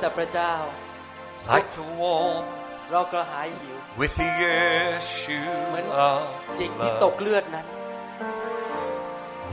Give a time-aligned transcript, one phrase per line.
[0.00, 0.54] แต่พระเจ้า
[1.52, 2.34] like the wall
[2.90, 4.28] เรากระหายหิว with the
[4.96, 6.20] issue เหมือน of
[6.58, 7.12] จิงที่ต blood.
[7.12, 7.66] กเลือดนั้น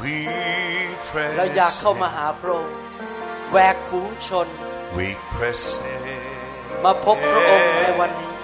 [0.02, 0.18] We
[1.08, 2.76] press เราอยากเข้ามา in, หาพระองค์
[3.52, 4.48] แหวกฝูงชน
[4.98, 5.62] we press
[5.94, 6.24] in,
[6.84, 8.36] มาพบพระองค์ในวันนี้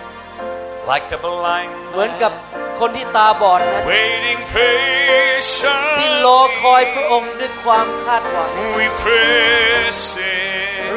[0.89, 7.11] like the blind เหมือนกับ man คนที่ตาบอดนั้น waiting ที่รอคอยพระ patiently.
[7.11, 9.99] องค์ด้วยความคาดหวัง We press
[10.33, 10.48] in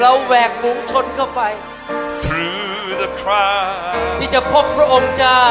[0.05, 1.41] เราแหวกฝูงชนเข้าไป
[2.23, 4.11] through the crowd.
[4.19, 5.45] ที่จะพบพระองค์เจ้า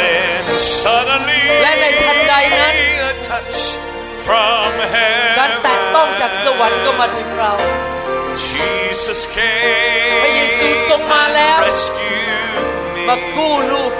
[0.00, 0.44] Then
[0.82, 2.74] suddenly และในทันใดนั้น
[3.08, 3.58] a touch
[4.26, 4.70] from
[5.38, 7.00] การแตะต้องจากสวรรค์ก็ heaven.
[7.00, 7.52] มาถึงเรา
[8.48, 9.20] Jesus
[10.22, 12.64] พระเยซู came ทรงมาแล้ว and rescued
[12.94, 13.02] me.
[13.08, 13.92] มากู้ลูก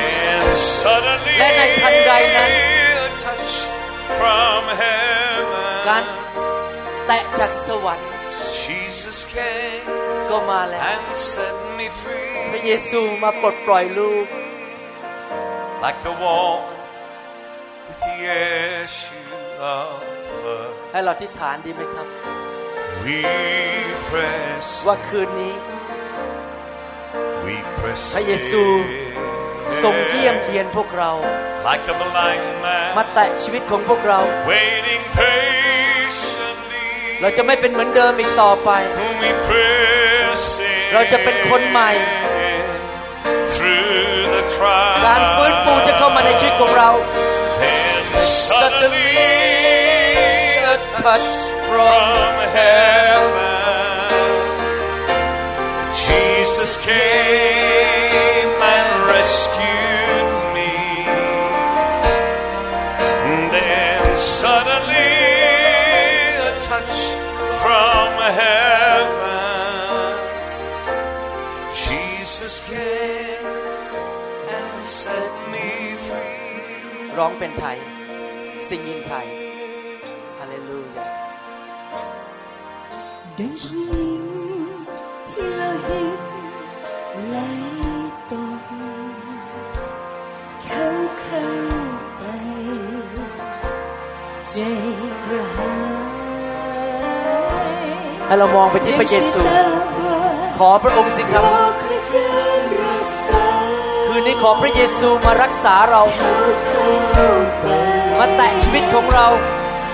[0.00, 2.50] And suddenly และในทันใดนั้น
[3.04, 3.52] a touch
[4.18, 8.10] from กะจากสวรรค์
[8.62, 9.84] Jesus came
[10.30, 11.86] ก็มาแล้ว and set me
[12.50, 12.62] พระ free.
[12.66, 14.26] เยซูมาปลดปล่อยลูก
[15.84, 16.56] Like the wall
[17.86, 18.16] with the
[18.82, 19.28] issue
[19.76, 19.88] of
[20.42, 20.72] blood.
[20.92, 22.06] ให้เราทิฏฐานดีไหมครับ
[23.04, 23.18] We
[24.08, 25.54] press, ว่าคืนนี้
[27.44, 28.64] we press พระเยซู
[29.82, 31.10] ทรงเยี่ยมเยียนพวกเรา
[31.66, 34.20] like the blind มา man แตะชีวิตของพวกเรา
[34.50, 36.63] waiting patiently.
[37.20, 38.70] เราจะไม่เป็นเหมือนเดิมอีกต่อไป
[39.22, 40.42] We press
[40.92, 41.90] เราจะเป็นคนใหม่
[43.54, 44.42] through the
[45.06, 46.90] การฟื้นฟูจะเข้ามาในชีวิตของเรา
[47.72, 48.04] And
[48.46, 49.34] Suddenly
[50.74, 51.28] a touch
[51.68, 53.54] from from heaven,
[56.04, 57.93] Jesus came
[77.24, 77.76] ร้องเป็นไทย
[78.68, 79.26] ซิงอินไทย
[80.38, 81.06] ฮาเลลูยา
[83.38, 84.22] ดังผู้หญิง
[85.28, 86.20] ที่เราเห็น
[87.30, 87.36] ไหล
[88.30, 88.62] ตก
[90.64, 90.84] เขา
[91.20, 91.48] เข้า
[92.18, 92.22] ไป
[94.48, 94.54] ใจ
[95.22, 95.74] กระหา
[97.66, 97.84] ย
[98.26, 99.40] ให้เรามองไปที่พระเยซู
[100.56, 101.93] ขอพระองค์สิครับ
[104.46, 106.32] ขอพระเยซูมารักษาเราเขา
[106.68, 107.66] เข้าไป
[108.18, 109.26] มาแตะชีวิตของเรา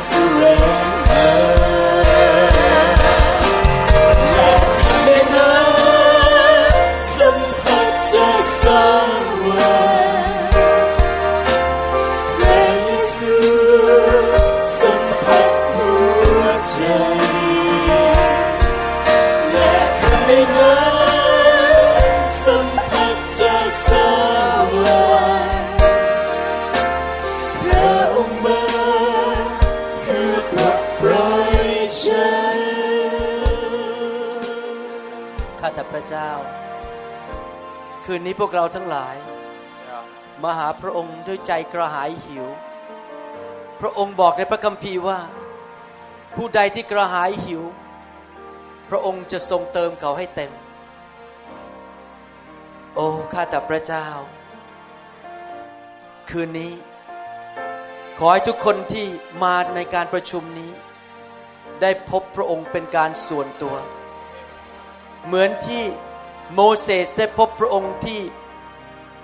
[0.03, 0.09] แส
[0.41, 1.11] วงห
[38.13, 39.17] คืนนี้พวกเราทั้งหลาย
[40.43, 42.47] มาหาพระองค์ด้วยใจกระหายหิว
[43.81, 45.19] พระองค์บอกในพระคัมภีร์ว่า
[46.37, 47.63] ผู้ใดที่กระหายหิว
[48.89, 50.53] พระองค์จะทรงเติมเขาให้เต็ม
[52.95, 54.07] โอ้ข้าแต่พระเจ้า
[56.31, 56.73] คืนนี้
[58.19, 59.07] ขอให้ทุกคนที่
[59.43, 60.73] มาในการประชุมนี้
[61.81, 63.77] ได้พบพระองค์เป็นการส่วนตัว
[65.27, 65.85] เหมือนที่
[66.55, 68.21] โมเสสได้พบพระองค์ที่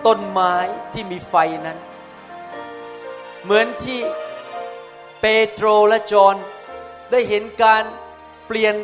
[0.05, 0.55] ต้นไม้
[0.93, 1.35] ที่มีไฟ
[1.65, 1.77] นั้น
[3.43, 3.99] เหมือนที่
[5.21, 6.35] เปโตรและจอห์น
[7.11, 7.83] ได้เห็นการ
[8.47, 8.75] เปลี่ยน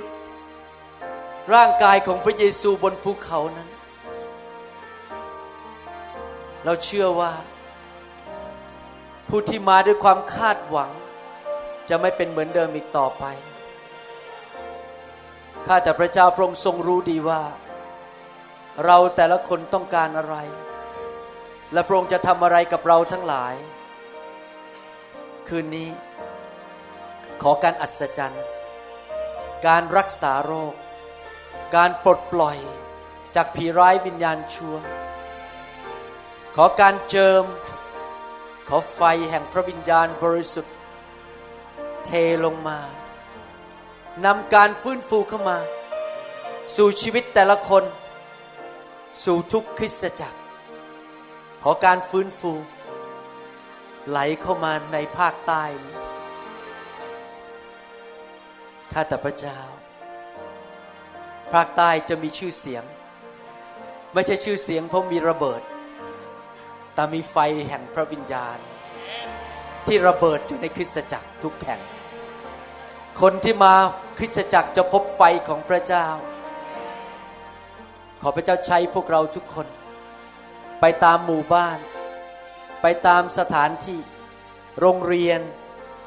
[1.54, 3.70] ร่างกายของพระเยซูบนภูเขานั้น
[6.66, 7.34] เราเชื่อว่า
[9.30, 10.92] ผู้ที่มาด้วยความคาดหวัง
[11.90, 13.26] จะไม่เป็นเหมือนเดิมอีกต่อไป
[15.68, 17.42] ข้าแต่พระเจ้าพระองค์ทรงรู้ดีว่า
[18.86, 20.36] เราแต่ละคนต้องการอะไร
[21.74, 23.56] และพระองค์จะทำอะไรกับเราทั้งหลาย
[25.48, 25.90] คืนนี้
[27.42, 28.44] ขอการอัศจรรย์
[29.68, 30.74] การรักษาโรค
[31.76, 32.58] การปลดปล่อย
[33.36, 34.76] จากผีร้ายวิญญาณชั่ว
[36.56, 37.44] ขอการเจิม
[38.68, 40.76] ขอไฟแห่งพระวิญญาณบริสุทธิ์
[42.06, 42.12] เท
[42.46, 42.80] ลงมา
[44.26, 45.58] นำการฟื้นฟูเข้ามา
[46.76, 47.84] สู่ชีวิตแต่ละคน
[49.22, 50.40] สู่ทุกคริสตจักร
[51.64, 52.54] ขอการฟื้นฟู
[54.10, 55.98] ไหลเข้ามาในภาคใต้นี้
[58.94, 59.60] ข้าแต่พระเจ้า
[61.54, 62.84] ภาคใต้จะมีชื่อเสียง
[64.14, 65.62] ไม่ใช่ชื่อเสียงเพราะมีระเบิด
[66.94, 67.38] แต่มีไฟ
[67.70, 68.58] แห่งพระวิญญาณ
[69.88, 71.82] ที่ระเบิดอยู่ในคริสตจักรทุกแห่ง
[73.22, 73.74] คนที่มา
[74.18, 76.08] คริสตจักรจะพบไฟของพระเจ้า
[78.26, 79.68] ขอพระเจ้าใช้พวกเราทุกคน
[80.82, 81.80] ไปตามหมู่บ้าน
[82.82, 84.00] ไปตามสถานที่
[84.80, 85.40] โรงเรียน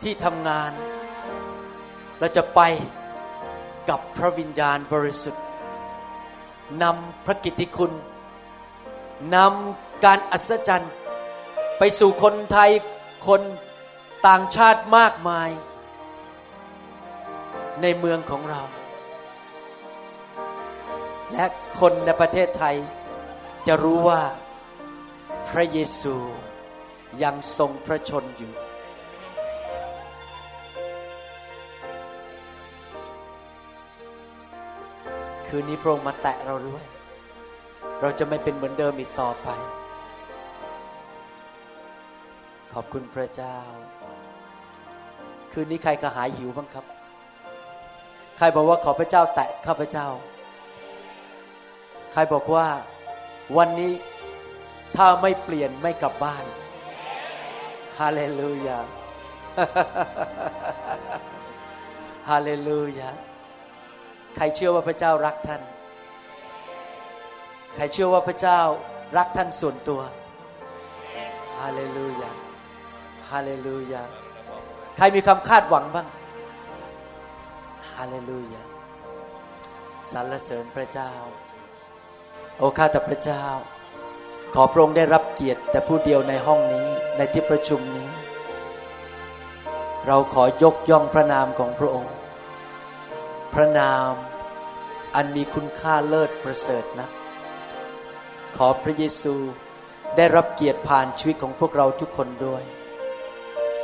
[0.03, 0.73] ที่ทำงาน
[2.19, 2.61] เราจะไป
[3.89, 5.45] กับพระวิญญาณบริสุทธิ์
[6.83, 7.93] นำพระกิตติคุณ
[9.35, 10.93] นำการอัศจรรย์
[11.79, 12.71] ไปสู่คนไทย
[13.29, 13.43] คน
[14.27, 15.51] ต่างชาติมากมาย
[17.83, 18.63] ในเมืองของเรา
[21.33, 21.45] และ
[21.81, 22.77] คนในประเทศไทย
[23.67, 24.21] จะรู้ว่า
[25.49, 26.17] พระเยซู
[27.23, 28.55] ยังทรงพระชนอยู่
[35.47, 36.85] คืนนี้พระองค์มาแตะเราด้วย
[38.01, 39.49] เราจะไม่เป็นเหมือนเดิมอีกต่อไป
[42.73, 43.57] ขอบคุณพระเจ้า
[45.53, 46.85] คืนนี้ใครกระหายหิวบ้างครับ
[48.39, 50.09] ใครบอกว่าขอพระเจ้าแตะข้าพเจ้า
[52.19, 52.69] ครบอกว่า
[53.57, 53.93] วันนี้
[54.97, 56.45] ถ้าไม่เปลี่ยนไม่กลับบ้าน
[57.99, 58.79] ฮาเลลูยา
[62.31, 63.11] ฮาเลลูยา
[64.37, 65.63] ใครเชื่อว่าพระเจ้ารักท่าน
[67.75, 68.61] ใครเชื่อว่าพระเจ้า
[69.17, 70.01] รักท่านส่วนตัว
[71.59, 72.31] ฮาเลลูยา
[73.31, 74.03] ฮาเลลูยา
[74.97, 76.07] ใครมีความคาดหวังบ้าง
[77.95, 78.63] ฮาเลลูยา
[80.13, 81.13] สรรเสริญพระเจ้า
[82.59, 83.45] โอ้ข้าแต่พระเจ้า
[84.55, 88.11] ขอพระองค์ได้รับเกียรติแต่ผู้เดียวในห้องนี้ในที่ประชุมนี้
[90.07, 92.13] เราขอยกย่องพระนามของพระองค์
[93.55, 94.13] พระนาม
[95.15, 97.09] อันมีคุณค่าเลิศประเสริฐนะ
[98.57, 99.35] ขอพระเยซู
[100.17, 102.63] ได้รับเกียรติผ่านชีวิตของพวกเราทุกคนด้วย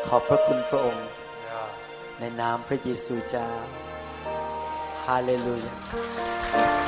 [0.06, 1.06] ขอบพระคุณพระองค์
[2.20, 3.50] ในนามพระเยซูเจ้า
[5.04, 5.74] ฮาเลลูยา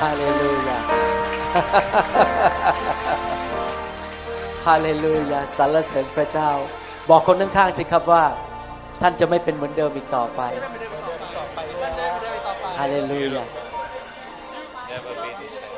[0.01, 1.34] ฮาเลลูยา
[4.67, 6.49] ฮาเลลูยาสรรเสริญพระเจ้า
[7.09, 8.23] บอกคนข้างๆสิครับว่า
[9.01, 10.41] ท่านจะไม่เป็นเหมือนเดิมอีกต่อไป
[12.79, 13.45] ฮาเลลูยา
[14.91, 15.71] Never be the same.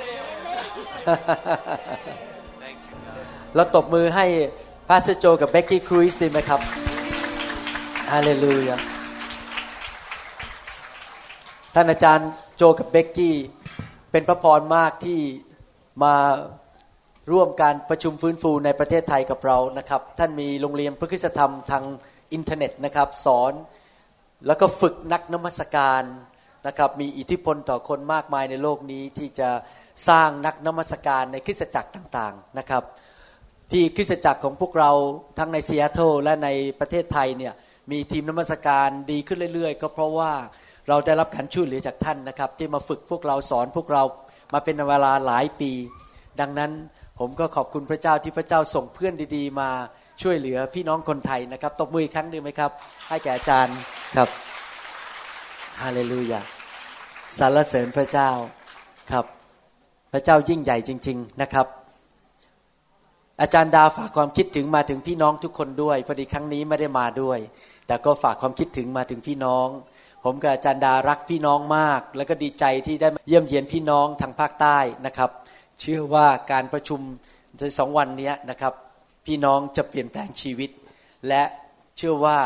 [2.62, 3.56] Thank you, God.
[3.56, 4.26] เราตบมือให้
[4.88, 6.62] Pastor โจกับเบกกี้ครูซดีไหมครับ
[8.12, 8.78] ฮาเลลูยา
[11.76, 13.36] ท่านอาจารย์โจกับเบกกี้
[14.12, 15.20] เป็นพระพรมากที่
[16.04, 16.16] มา
[17.32, 21.84] ร่วมการประชุมฟื้นฟูในประเทศไทยกับเรานะครับ ท่านมีโรงเรียนพระคริสตธรรมทาง
[22.34, 23.54] อินเทอร์เน็ตนะครับสอน
[24.48, 26.04] แล้วก็ฝึกนักนมัสการ
[26.68, 29.50] นะครับมีอิทธิพลต่อคนมากมายในโลกนี้ที่จะ
[30.10, 32.84] สร้างนักนมัสการในคริสตจักรต่างๆนะครับ
[33.72, 34.92] ที่คริสตจักรของพวกเรา
[35.38, 37.54] ทั้งในซีแอตเทิลและในประเทศไทยเนี่ย
[37.92, 40.32] มีทีมนมัสการดีขึ้นเรื่อยๆ ก็เพราะว่า
[40.90, 44.04] เราได้รับการช่วยเหลือจากท่านนะครับ ที่มาฝึกพวกเราสอนพวกเรา
[44.54, 45.72] มาเป็นเวลาหลายปี
[46.40, 46.72] ดังนั้น
[47.20, 49.70] ผมก็ขอบคุณพระเจ้าที่พระเจ้าส่งเพื่อนดีๆ มา
[50.22, 52.72] ช่วยเหลือพี่น้องคนไทยนะครับตบมืออีกครั้งหนึ่งไหมครับ
[53.10, 53.78] ให้แก่อาจารย์
[54.18, 54.30] ครับ
[55.82, 56.42] ฮาเลลูยา
[57.38, 58.30] สรรเสริญพระเจ้า
[59.12, 59.26] ครับ
[60.14, 61.68] พระเจ้ายิ่งใหญ่จริง ๆนะครับ
[63.42, 67.40] อาจารย์ดาฝากความคิดถึงมาถึงพี่น้องทุกคนด้วยพอดีครั้งนี้ไม่ได้มาด้วย
[67.88, 69.68] แต่ก็ฝากความคิดถึงมาถึงพี่น้อง
[70.30, 75.32] ผมกับอาจารย์ดารักพี่น้องมาก แล้วก็ดีใจที่ได้มาเยี่ยมเยียนพี่น้องทางภาคใต้นะครับ
[75.80, 77.00] เชื่อว่าการประชุม
[77.60, 78.74] ในสองวันนี้นะครับ
[79.26, 80.70] พี่น้องจะเปลี่ยนแปลงชีวิต
[81.28, 81.44] และ
[81.98, 82.38] เชื่อว่า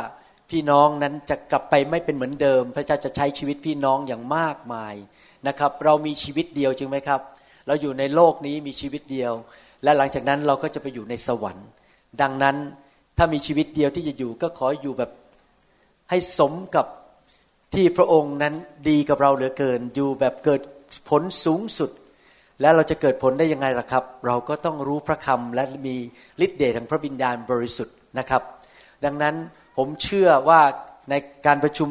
[0.50, 4.96] พี่น้องนั้นจะกลับไปไม่เป็นเหมือนเดิม พระเจ้าจะใช้ชีวิตพี่น้องอย่างมากมาย
[5.48, 7.22] นะครับ เรามีชีวิตเดียวจริงไหมครับ
[7.68, 9.34] เราอยู่ในโลกนี้มีชีวิตเดียว
[9.84, 11.68] และหลังจากนั้นเราก็จะไปอยู่ในสวรรค์
[12.22, 12.56] ดังนั้น
[13.18, 15.12] ถ้ามีชีวิตเดียวที่จะอยู่ก็ขออยู่แบบ
[16.10, 16.86] ให้สมกับ
[17.74, 18.54] ที่พระองค์นั้น
[18.90, 20.62] ดีกับเราเหลือเกิน อยู่แบบเกิด
[21.10, 21.92] ผลสูงสุด
[22.62, 25.96] แล้วเราจะเกิดผลได้ยังไงล่ะครับ เราก็ต้องรู้พระคำและมี
[26.46, 28.42] ฤทธิ์เดชแห่งพระวิญญาณบริสุทธิ์นะครับ
[29.06, 29.36] ดังนั้น
[29.78, 30.62] ผมเชื่อว่า
[31.10, 31.14] ใน
[31.46, 31.90] การประชุม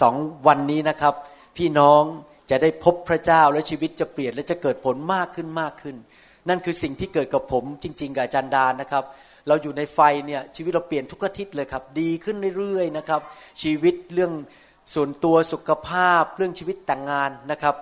[0.00, 0.14] สอง
[0.46, 1.14] วันนี้นะครับ
[1.56, 2.02] พี่น้อง
[2.50, 5.96] จะได้พบพระเจ้าและชีวิตจะเปลี่ยนและจะเกิดผลมากขึ้นมากขึ้น
[6.48, 9.04] นั่นคือสิ่งที่เกิดกับผมจริง ๆ กับอาจารย์ดานะครับ
[9.48, 13.20] เราอยู่ในไฟเนี่ยชีวิตเราเปลี่ยนทุกอาทิตย์เลยครับ ดีขึ้นเรื่อยๆนะครับ
[13.62, 14.32] ชีวิตเรื่อง
[14.94, 17.74] ส่วนตัวสุขภาพเรื่องชีวิตแต่งงานนะครับ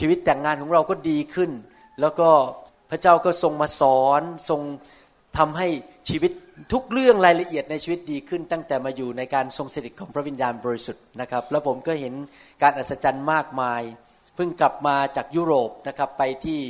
[0.00, 1.50] ชีวิตแต่งงานของเราก็ดีขึ้น
[2.00, 2.28] แล้วก็
[2.90, 4.60] พระเจ้าก็ทรงมาสอนทรง
[5.38, 5.68] ทำให้
[6.08, 6.32] ชีวิต
[6.72, 12.14] ทุกเรื่องรายละเอียดในชีวิตดีขึ้น ตั้งแต่มาอยู่ในการทรงสถิตของพระวิญญาณบริสุทธิ์นะครับ แล้วผมก็เห็น
[12.62, 13.82] การอัศจรรย์มากมาย
[14.34, 16.60] เพิ่งกลับมาจากยุโรปนะครับไปที่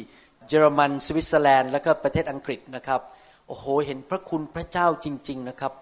[0.49, 3.01] เยอรมันสวิตเซอร์แลนด์ แล้วก็ประเทศอังกฤษนะครับ
[3.49, 5.73] โอ้โหเห็นพระคุณพระเจ้าจริง ๆ นะครับ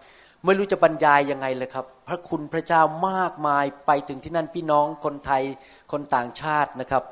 [0.47, 5.43] ไม่รู้จะบรรยายยังไงเลยครับ พระคุณพระเจ้ามากมายไปถึงที่นั่นพี่น้องคนไทย
[5.93, 7.03] คนต่างชาตินะครับ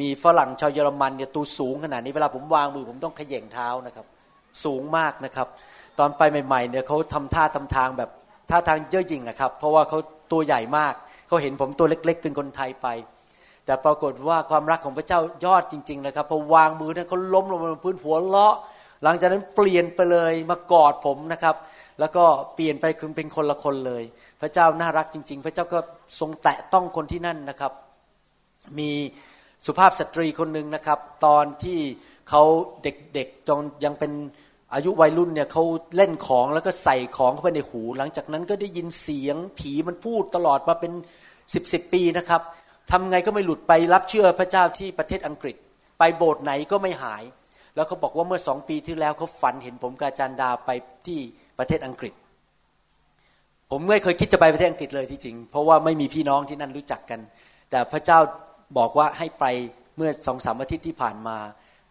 [0.00, 4.06] มีฝรั่งชาวเยอรมันเนี่ยตัวสูงขนาดนี้เวลาผมวางมือผมต้องเขย่งเท้านะครับ
[4.64, 5.46] สูงมากนะครับ
[5.98, 8.10] ตอนไปใหม่ๆเนี่ยเขาทำท่าทำทางแบบ
[8.50, 9.98] ท่าทางเย่อหยิ่งนะครับ เพราะว่าเขา
[10.32, 10.94] ตัวใหญ่มาก
[11.28, 12.86] เขาเห็นผมตัวเล็ก ๆ เป็นคนไทยไป
[13.64, 18.54] แต่ปรากฏว่าความรักของพระเจ้ายอดจริง ๆ นะครับพอวางมือเนี่ยเขาล้มลงบนพื้นหัวเลาะ
[19.04, 21.54] หลังจากนั้นเปลี่ยนไปเลยมากอดผมนะครับ
[22.00, 22.24] แล้วก็
[22.54, 24.04] เปลี่ยนไปคือเป็นคนละคนเลย
[24.40, 25.78] พระเจ้าน่ารักจริง ๆ พระเจ้าก็
[26.20, 27.72] ทรงแตะต้องคนที่นั่นนะครับ
[28.78, 28.90] มี
[29.66, 31.80] สุภาพสตรีคนหนึ่งนะครับ ตอนที่
[32.28, 32.42] เขา
[32.82, 34.12] เด็กๆจนยังเป็น
[34.74, 35.64] อายุวัยรุ่นเนี่ยเขา
[35.96, 40.92] เล่นของแล้วก็ใส่ของเข้าไปในหู หลังจากนั้นก็ได้ยินเสียงผีมันพูดตลอดมาเป็น
[41.54, 42.42] สิบสิบปีนะครับ
[42.90, 45.56] ทำไงก็ไม่หลุดไปรับเชื่อพระเจ้าที่ประเทศอังกฤษ
[45.98, 47.22] ไปโบสถ์ไหนก็ไม่หาย
[47.74, 50.70] แล้วเขาบอกว่าเมื่อสองปีที่แล้วเขาฝันเห็นผมกาจันดาไป
[51.06, 51.20] ที่
[51.58, 52.14] ประเทศอังกฤษ
[53.70, 57.20] ผมไม่เคยคิดจะไปประเทศอังกฤษเลยที่จริง เพราะว่าไม่มีพี่น้องที่นั่นรู้จักกัน
[57.70, 58.18] แต่พระเจ้า
[58.78, 59.44] บอกว่าให้ไป
[59.96, 61.38] เมื่อสองสามอาทิตย์ที่ผ่านมา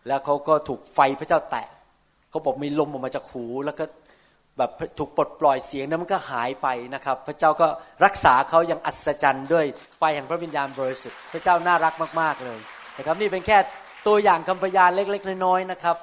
[0.07, 1.67] แล้วเขาก็ถูกไฟพระเจ้าแตะ
[2.29, 3.86] เขาบอกมีลมออกมาจากหูแล้วก็
[4.57, 7.67] แบบถูกปลดปล่อยเสียงนั้นมันก็หายไปนะครับ พระเจ้าก็
[8.05, 9.65] รักษาเขาอย่างอัศจรรย์ด้วย
[9.97, 12.59] ไฟแห่งพระวิญญาณบริสุทธิ์พระเจ้าน่ารักมาก ๆเลย
[12.97, 13.57] นะครับนี่เป็นแค่
[14.07, 15.95] ตัวอย่างคำพยานเล็ก ๆ น้อยๆนะครับ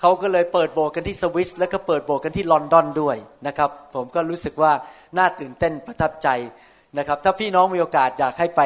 [0.00, 3.16] เขาก็เลยเปิดโบสถ์กันที่สวิส แล้วก็เปิดโบสถ์กันที่ลอนดอนด้วย
[3.46, 4.72] นะครับ ผมก็รู้สึกว่า
[5.18, 6.28] น่าตื่นเต้นประทับใจ
[6.98, 8.60] นะครับ ถ้าพี่น้องมีโอกาสอยากให้ไป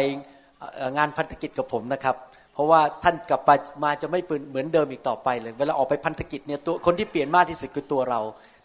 [0.96, 2.16] งานพันธกิจกับผมนะครับ
[2.54, 3.40] เพราะว่าท่านกลับ
[3.82, 8.20] มาจะไม่เหมือนเดิมอีกต่อไปเลย เวลาออกไปพันธกิจเนี่ยตัวคนที่เปลี่ยนมากที่สุดคือตัวเรา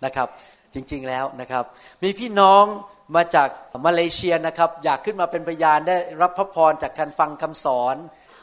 [0.05, 0.27] นะครับ
[0.73, 1.63] จริงๆแล้วนะครับ
[2.03, 2.63] มีพี่น้อง
[3.15, 3.49] มาจาก
[3.85, 7.95] มาเลเซียนะครับ อยากขึ้นมาเป็นพยานได้รับพระพรจากการฟังคำสอน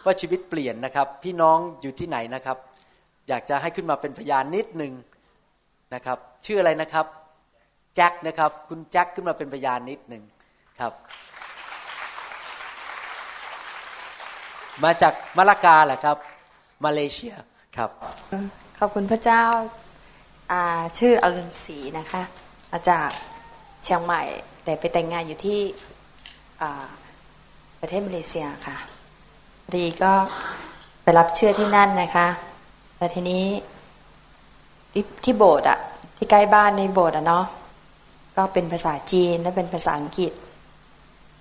[0.04, 2.56] ว่าชีวิตเปลี่ยนนะครับ พี่น้องอยู่ที่ไหนนะครับ
[3.28, 4.92] อยากจะให้ขึ้นมาเป็นพยานนิดหนึ่ง
[5.94, 7.06] นะครับ ชื่ออะไรนะครับ
[7.94, 10.22] แจ็คนะครับ คุณแจ็คขึ้นมาเป็นพยานนิดหนึ่ง
[10.80, 10.92] ครับ
[14.84, 16.16] มาจากมาลากาแหละครับ
[16.84, 17.34] มาเลเซีย
[17.76, 17.90] ครับ
[18.78, 19.44] ขอบคุณพระเจ้า
[20.98, 22.22] ชื่ออรุณศรีนะคะ
[22.72, 23.08] มาจาก
[23.82, 24.22] เชียงใหม่
[24.64, 25.60] แต่ไปแต่งงานอยู่ที่
[27.80, 28.76] ประเทศมาเลเซียค่ะ
[29.76, 30.12] ดีก็
[31.02, 32.26] ไปรับเชื่อที่นั่นนะคะ
[32.96, 33.44] แต่ทีนี้
[34.92, 35.78] ที่ที่โบสถ์อะ
[36.16, 37.44] ที่ใกล้บ้านในโบสถ์อะเนาะ
[38.36, 40.32] ก็เป็นภาษาจีนและเป็นภาษาอังกฤษ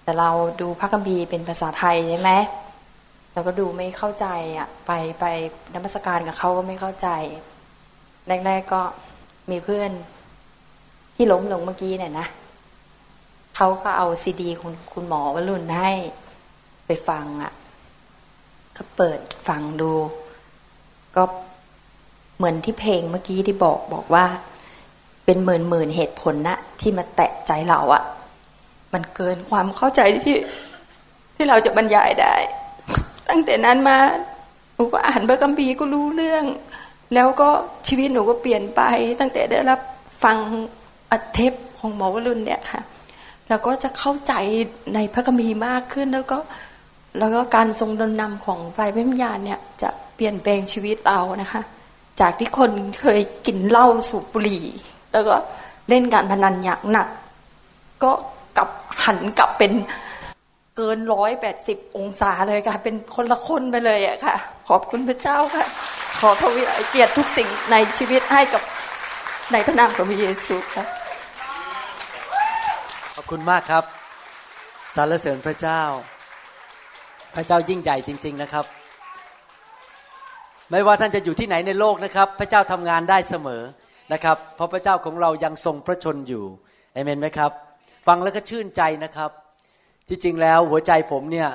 [0.04, 0.30] แต่เรา
[0.62, 2.32] ดูพระคัมภีร์เป็นภาษาไทยใช่ไหม
[3.34, 5.26] เราก็ดูไม่เข้าใจอะไปไป
[5.74, 7.08] นมัสการกับเขาก็ไม่เข้าใจ
[8.46, 8.82] แรกๆก็
[9.52, 9.92] มีเพื่อน
[11.16, 12.28] ที่ล้มลงเมื่อกี้เนี่ยนะ
[13.56, 15.92] เขาก็เอาซีดีคุณคุณหมอวรุณให้
[16.86, 17.54] ไปฟังอะ
[18.78, 19.92] ก็เปิดฟังดู
[21.16, 21.24] ก็
[22.38, 24.26] เหมือนที่เพลงเมื่อกี้ที่บอกบอกว่า
[25.26, 28.04] เป็นหมื่นหมื่นเหตุผลนะที่มาแตะใจเราอะ
[28.94, 30.36] มันเกินความเข้าใจที่
[31.36, 32.36] ที่เราจะบรรยายได้
[33.30, 33.98] ตั้งแต่นั้นมา
[34.76, 36.46] หนูก็อ่านพระคัมภีร์ก็รู้เรื่อง
[37.14, 37.50] แล้วก็
[37.88, 38.82] ชีวิตหนูก็เปลี่ยนไป
[39.20, 39.80] ตั้งแต่ได้รับ
[40.24, 40.38] ฟัง
[41.12, 42.82] อัดเทปของหมอวรุณเนี่ยค่ะ
[43.50, 44.34] แล้วก็จะเข้าใจ
[44.96, 46.38] ในพระคัมภีร์มากขึ้นแล้วก็
[47.20, 51.62] แล้วก็การทรงดำนำของไฟวิญญาณเนี่ยจะเปลี่ยนแปลงชีวิตเรานะคะ
[52.20, 54.66] จากที่คนเคยกินเหล้าสูบบุหรี่
[55.12, 55.36] แล้วก็
[55.90, 57.08] เล่นการพนันอย่างหนัก
[58.04, 58.12] ก็
[58.58, 58.70] กลับ
[59.04, 59.72] หันกลับเป็น
[60.76, 64.36] เกินร้อยแปดสิบองศาเลยค่ะ เป็นคนละคนไปเลยอะค่ะ
[64.70, 65.66] ขอบคุณพระเจ้าค่ะ
[66.20, 68.62] ขอทวีเกียรติทุกสิ่งในชีวิตให้กับ
[69.52, 70.86] ในพระนามของพระเยซูค่ะ
[73.16, 73.84] ขอบคุณมากครับ
[74.96, 75.82] สรรเสริญพระเจ้า
[77.36, 78.66] พระเจ้ายิ่งใหญ่จริง ๆนะครับ
[80.72, 83.64] ไม่ว่าท่านจะอยู่ที่ไหนในโลกนะครับ พระเจ้าทำงานได้เสมอ
[84.14, 86.44] นะครับ เพราะพระเจ้าของเรายังทรงพระชนอยู่
[86.94, 87.52] เอเมนไหมครับ
[88.08, 89.32] ฟังแล้วก็ชื่นใจนะครับ
[90.10, 91.50] ที่จริงแล้วหัวใจผมเนี่ย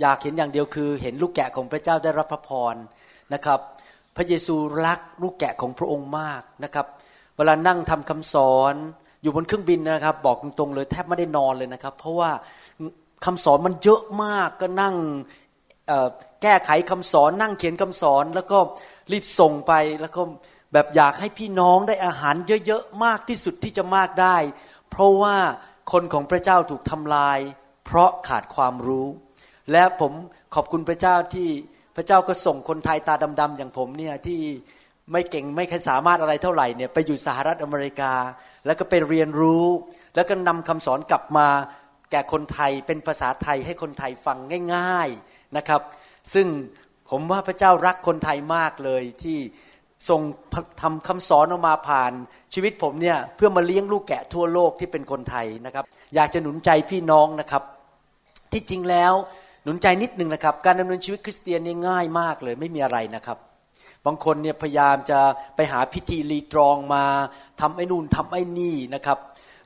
[0.00, 2.74] อยากเห็นอย่างเดียวคือ เห็นลูกแกะของพระเจ้าได้รับพระพร
[3.34, 3.60] นะครับ
[4.16, 6.86] พระเยซูรักลูกแกะของพระองค์มากนะครับ
[7.36, 8.74] เวลานั่งทำคำสอน
[9.22, 12.30] อยู่บนเครื่องบินนะครับ บอกตรงๆเลยแทบไม่ได้นอนเลยนะครับ เพราะว่า
[13.24, 14.94] คำสอนมันเยอะมากก็นั่ง
[16.42, 18.58] แก้ไขคำสอนนั่งเขียนคำสอน แล้วก็
[19.12, 20.22] รีบส่งไปแล้วก็
[20.72, 22.34] แบบอยากให้พี่น้องได้อาหาร
[22.66, 24.36] เยอะๆมากที่สุดที่จะมากได้
[24.90, 25.36] เพราะว่า
[25.92, 27.38] คนของพระเจ้าถูกทำลาย
[27.86, 29.06] เพราะขาดความรู้
[29.72, 30.12] และผม
[30.54, 31.48] ขอบคุณพระเจ้าที่
[31.96, 34.40] พระเจ้าก็ส่งคนไทยตาดำๆอย่างผมเนี่ยที่
[35.12, 38.12] ไม่เก่งไม่คสามารถอะไรเท่าไหร่เนี่ยไปอยู่สหรัฐอเมริกา
[38.66, 39.66] แล้วก็ไปเรียนรู้
[40.14, 41.48] แล้วก็นำคำสอนกลับมา
[42.10, 44.38] แก่คนไทยเป็นภาษาไทยให้คนไทยฟัง
[44.74, 45.82] ง่าย ๆ นะครับ
[46.34, 46.46] ซึ่ง
[47.10, 49.38] ผมว่าพระเจ้ารักคนไทยมากเลยที่
[50.08, 50.22] ส่ง
[50.80, 52.12] ทำคำสอนออกมาผ่าน
[52.54, 55.84] ชีวิตผมเนี่ยเพื่อมาเลี้ยงลูกแกะทั่วโลกที่เป็นคนไทยนะครับ
[56.14, 57.62] อยากจะหนุนใจพี่น้องนะครับ
[58.52, 59.12] ที่จริงแล้ว
[59.64, 63.38] หนุนใจนิดนึงนะครับ การดำเนินชีวิตคริสเตียนนี่ง่ายมากเลยไม่มีอะไรนะครับ
[64.06, 65.20] บางคนเนี่ยพยายามจะ
[65.56, 67.04] ไปหาพิธีรีตรองมา
[67.60, 69.18] ทำไอ้นู่นทำไอ้นี่นะครับ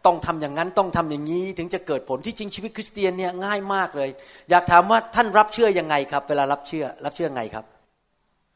[0.07, 4.11] ต้องทำอย่างนั้นต้องทำอย่างนี้ ถึงจะเกิดผลที่จริงชีวิตคริสเตียนเนี่ยง่ายมากเลย
[4.51, 7.65] อยากถามว่าท่านรับเชื่อยังไงครับ เวลารับเชื่อ รับเชื่อไงครับ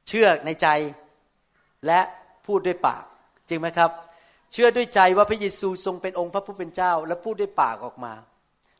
[0.09, 0.69] เชื่อในใจ
[1.87, 2.01] และ
[2.47, 3.03] พูดด้วยปาก
[3.49, 3.91] จริงไหมครับ
[4.53, 8.13] เชื่อด้วยใจว่าพระเยซูทรงเป็นองค์พระผู้เป็นเจ้า และพูดด้วยปากออกมา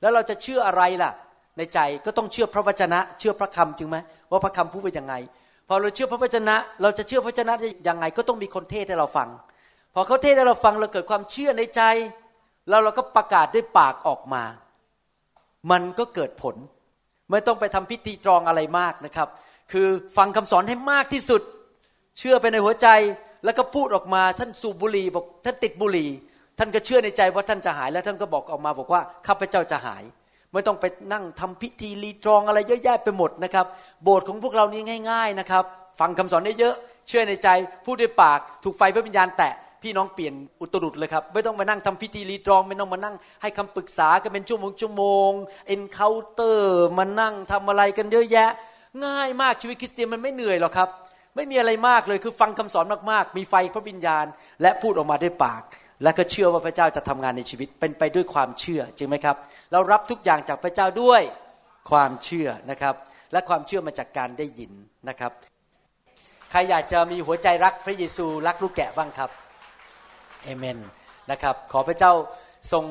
[0.01, 1.13] แล้วเราจะเชื่ออะไรล่ะ
[1.59, 3.97] ในใจก็ต้องเชื่อพระวจนะ เชื่อพระคำจริงไหม
[4.31, 5.15] ว่าพระคำพูดไปยังไง
[5.69, 7.55] พอเราเชื่อพระวจนะ เราจะเชื่อพระวจนะ
[7.89, 9.29] ยังไงก็ต้องมีคนเทศให้เราฟัง
[9.95, 11.83] พอเขาเทศให้เราฟังเราเกิดความเชื่อในใจ
[12.69, 14.45] แล้วเราก็ประกาศด้วยปากออกมา
[15.71, 16.57] มันก็เกิดผล
[17.31, 19.29] ไม่ต้องไปทำพิธีตรองอะไรมากนะครับ
[19.73, 21.43] คือฟังคำสอนให้มากที่สุด
[22.19, 22.89] เชื่อไปในหัวใจ
[23.45, 26.11] แล้วก็พูดออกมาท่านสูบบุหรี่บอกท่านติดบุหรี่
[26.59, 30.03] ท่านก็เชื่อในใจว่าท่านจะหายแล้วท่านก็บอกออกมาบอกว่าข้าพเจ้าจะหาย
[30.53, 33.67] ไม่ต้องไปนั่งทำพิธีรีตรองอะไรเยอะแยะไปหมดนะครับ
[34.03, 35.65] โบสถ์ของพวกเรานี้ง่าย ๆนะครับ
[36.01, 36.75] ฟังคำสอนได้เยอะ
[37.09, 37.49] เชื่อในใจ
[37.85, 45.31] พูดด้วยปาก ถูกไฟพระวิญญาณแตะ พี่น้องเปลี่ยนอุตลุดเลยครับ ไม่ต้องมานั่งทำพิธีรีตรอง ไม่ต้องมานั่งให้คำปรึกษากันเป็นชั่วโมงชั่วโมง
[45.67, 48.51] encounter มานั่งทำอะไรกันเยอะแยะ
[49.05, 50.89] ง่ายมากชีวิตคริสเตียนมันไม่เหนื่อยหรอกครับ
[51.37, 54.27] ไม่มีอะไรมากเลยคือฟังคำสอนมากๆ มีไฟพระวิญญาณ
[54.63, 55.63] และพูดออกมาด้วยปาก
[56.03, 59.37] และก็เชื่อว่าพระเจ้าจะทำงานในชีวิตเป็นไปด้วยความเชื่อจริงไหมครับ
[59.73, 61.23] เรารับทุกอย่างจากพระเจ้าด้วย
[61.91, 62.95] ความเชื่อนะครับ
[63.33, 64.73] และความเชื่อมาจากการได้ยิน
[65.09, 65.33] นะครับ
[66.51, 69.31] ใครอยากจะมีหัวใจรักพระเยซูรักลูกแกะบ้างครับ
[70.45, 70.79] เอเมน
[71.31, 72.13] นะครับ ขอพระเจ้า
[72.73, 72.85] ทรง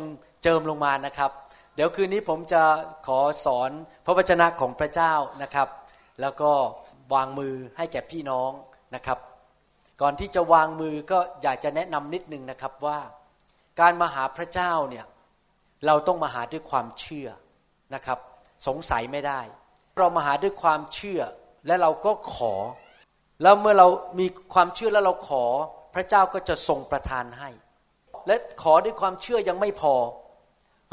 [0.43, 1.31] เจิมลงมานะครับ
[1.75, 2.63] เดี๋ยวคืนนี้ผมจะ
[3.07, 3.71] ขอสอน
[4.05, 5.67] พระวจนะของพระเจ้านะครับ
[6.21, 6.51] แล้วก็
[7.13, 8.51] วางมือให้แก่พี่น้อง
[8.95, 9.19] นะครับ
[10.01, 12.99] ก่อนที่จะวางมือก็อยากจะแนะนำนิดนึงนะครับว่า
[13.79, 15.05] การมาหาพระเจ้าเนี่ย
[15.85, 17.29] เราต้องมาหาด้วยความเชื่อ
[17.93, 18.19] นะครับ
[18.67, 19.41] สงสัยไม่ได้
[19.97, 21.21] เรามาหาด้วยความเชื่อ
[21.67, 22.53] และเราก็ขอ
[23.41, 23.87] แล้วเมื่อเรา
[24.19, 25.45] มีความเชื่อแล้วเราขอ
[25.95, 27.49] พระเจ้าก็จะทรงประทานให้
[28.27, 29.95] และขอด้วยความเชื่อยังไม่พอ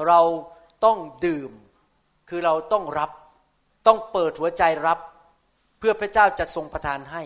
[0.09, 0.21] เรา
[0.85, 1.51] ต้องดื่ม
[2.29, 3.11] คือเราต้องรับ
[3.87, 4.99] ต้องเปิดหัวใจรับ
[5.79, 7.23] เพื่อพระเจ้าจะทรงประทานให้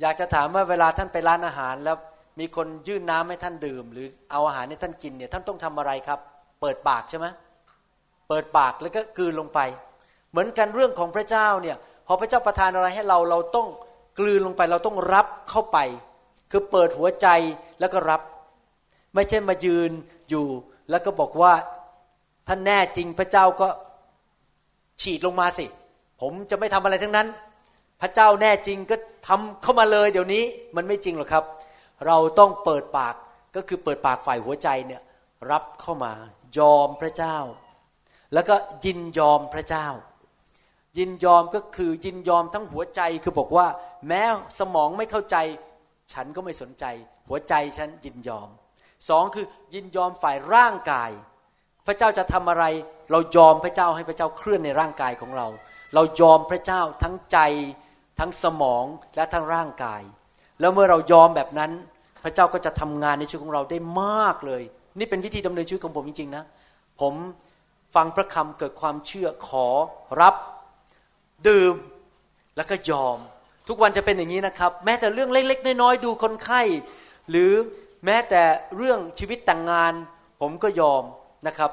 [0.00, 1.96] อยากจะถามว่าเวลาท่านไปร้านอาหารแล้ว
[2.40, 6.20] มีคนยื่นน้ำให้ท่านดื่ม หรือเอาอาหารให้ท่านกินเนี่ยท่านต้องทำอะไรครับ
[6.60, 7.26] เปิดปากใช่ไหม
[8.28, 9.60] เปิดปากแล้วก็กลืนลงไป
[10.30, 13.68] เหมือนกันเรื่องของพระเจ้าเนี่ยพอพระเจ้าประทานอะไรให้เราเราต้อง
[14.18, 15.78] กลืนลงไป เราต้องรับเข้าไป
[16.56, 17.28] คือเปิดหัวใจ
[17.80, 18.22] แล้วก็รับ
[19.14, 19.90] ไม่ใช่มายืน
[20.28, 20.46] อยู่
[20.90, 21.52] แล้วก็บอกว่า
[22.48, 23.68] ท่านแน่จริงพระเจ้าก็
[25.00, 25.66] ฉีดลงมาสิ
[26.20, 27.28] ผมจะไม่ทำอะไรทั้งนั้น
[28.00, 28.96] พระเจ้าแน่จริงก็
[29.28, 30.42] ทำเข้ามาเลย เดี๋ยวนี้
[30.76, 31.44] มันไม่จริงหรอกครับ
[32.06, 33.14] เราต้องเปิดปาก
[33.56, 35.02] ก็คือเปิดปากฝ่ายหัวใจเนี่ย
[35.50, 36.12] รับเข้ามา
[36.58, 37.36] ยอมพระเจ้า
[38.32, 39.86] แล้วก็ยินยอมพระเจ้า
[40.98, 43.66] ยินยอมก็คือยินยอมทั้งหัวใจคือบอกว่า
[44.06, 44.22] แม้
[44.58, 45.36] สมองไม่เข้าใจ
[46.14, 46.84] ฉันก็ไม่สนใจ
[47.28, 48.48] หัวใจฉันยินยอม
[49.08, 51.10] สองคือยินยอมฝ่ายร่างกาย
[51.86, 52.64] พระเจ้าจะทำอะไร
[53.10, 55.48] เรายอมพระเจ้าให้พระเจ้าเคลื่อนในร่างกายของเรา
[55.94, 57.38] เรายอมพระเจ้าทั้งใจ
[58.20, 58.84] ทั้งสมอง
[59.16, 60.02] และทั้งร่างกาย
[60.60, 61.72] แล้วเมื่อเรายอมแบบนั้น
[62.24, 64.62] พระเจ้าก็จะทำงานในชีวิตของเราได้มากเลย
[64.98, 66.44] นี่เป็นวิธีดำเนินชีวิตของผมจริงๆนะ
[67.00, 67.14] ผม
[67.94, 69.66] ฟังพระคำเกิดความเชื่อขอ
[70.20, 70.34] รับ
[71.48, 71.74] ดื่ม
[72.56, 73.18] แล้วก็ยอม
[73.68, 76.62] ทุกวันจะเป็นอย่างนี้นะครับ แม้แต่เรื่องเล็ก ๆ น้อยๆดูคนไข้
[77.30, 77.52] หรือ
[78.04, 78.42] แม้แต่
[78.76, 79.92] เรื่องชีวิตแต่งงาน
[80.40, 81.02] ผมก็ยอม
[81.46, 81.70] นะครับ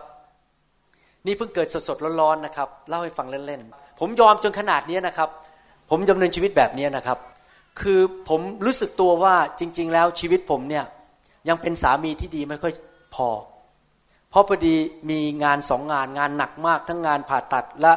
[1.26, 5.30] นี่เพิ่งเกิดสดๆร้อนๆนะครับเล่าให้ฟังเล่นๆผมยอมจนขนาดนี้นะครับ
[5.90, 7.18] ผมดำเนินชีวิตแบบนี้นะครับ
[7.82, 8.00] คือ
[8.30, 10.86] ผมรู้สึกตัวว่าจริง ๆ แล้วชีวิตผมเนี่ย
[11.50, 12.74] ยังเป็นสามีที่ดีไม่ค่อย
[13.16, 13.30] พอ
[14.30, 14.76] เพราะพอดี
[15.10, 17.94] มีงานสองงานงานหนักมากทั้งงานผ่าตัดและ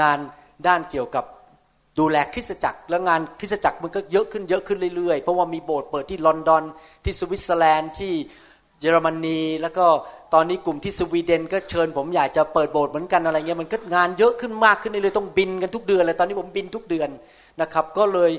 [0.00, 0.18] งาน
[0.66, 1.24] ด้านเกี่ยวกับ
[2.00, 6.62] ดูแลคริสตจักรแล้วงานคริสตจักรมันก็เยอะขึ้นเยอะขึ้นเรื่อยๆ เพราะว่ามีโบสถ์เปิดที่ลอนดอน
[7.04, 8.12] ที่สวิตเซอร์แลนด์ที่
[8.80, 9.86] เยอรมนีแล้วก็
[10.34, 17.08] ตอนนี้กลุ่มที่สวีเดนก็เชิญผมอยากจะเปิดโบสถ์เหมือนกันอะไรเงี้ยมันก็งานเยอะขึ้นมากขึ้นเลยต้องบินกันทุกเดือนเลยตอนนี้ผมบินทุกเดือน
[17.60, 18.32] นะครับ ก็เลย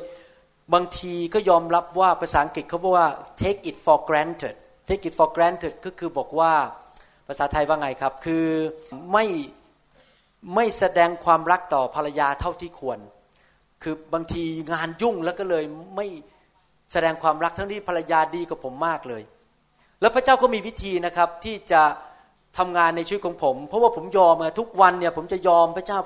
[0.74, 3.08] บางทีก็ยอมรับว่าภาษาอังกฤษเขาบอกว่า
[3.42, 4.56] take it for granted
[4.88, 6.54] take it for granted ก็คือบอกว่า
[7.28, 8.46] ภาษาไทยว่าไงครับ คือ
[9.12, 9.26] ไม่
[10.56, 13.00] ไม่แสดงความรักต่อภรรยาเท่าที่ควร
[13.84, 15.64] คือบางทีงานยุ่งแล้วก็เลย
[15.96, 16.08] ไม่
[16.92, 19.24] แสดงความรักทั้งที่ภรรยาดีกับผมมากเลย
[20.02, 21.82] แล้วพระเจ้าก็มีวิธีนะครับที่จะ
[22.58, 26.00] ทำงานในชีวิตของผม เพราะว่าผมยอมทุกวันเนี่ยผมจะยอมพระเจ้า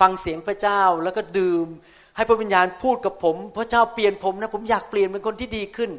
[0.00, 1.66] ฟังเสียงพระเจ้าแล้วก็ดื่ม
[2.16, 5.90] ให้พระวิญญาณพูดกับผม พระเจ้าเปลี่ยนผมนะผมอยากเปลี่ยนเป็นคนที่ดีขึ้น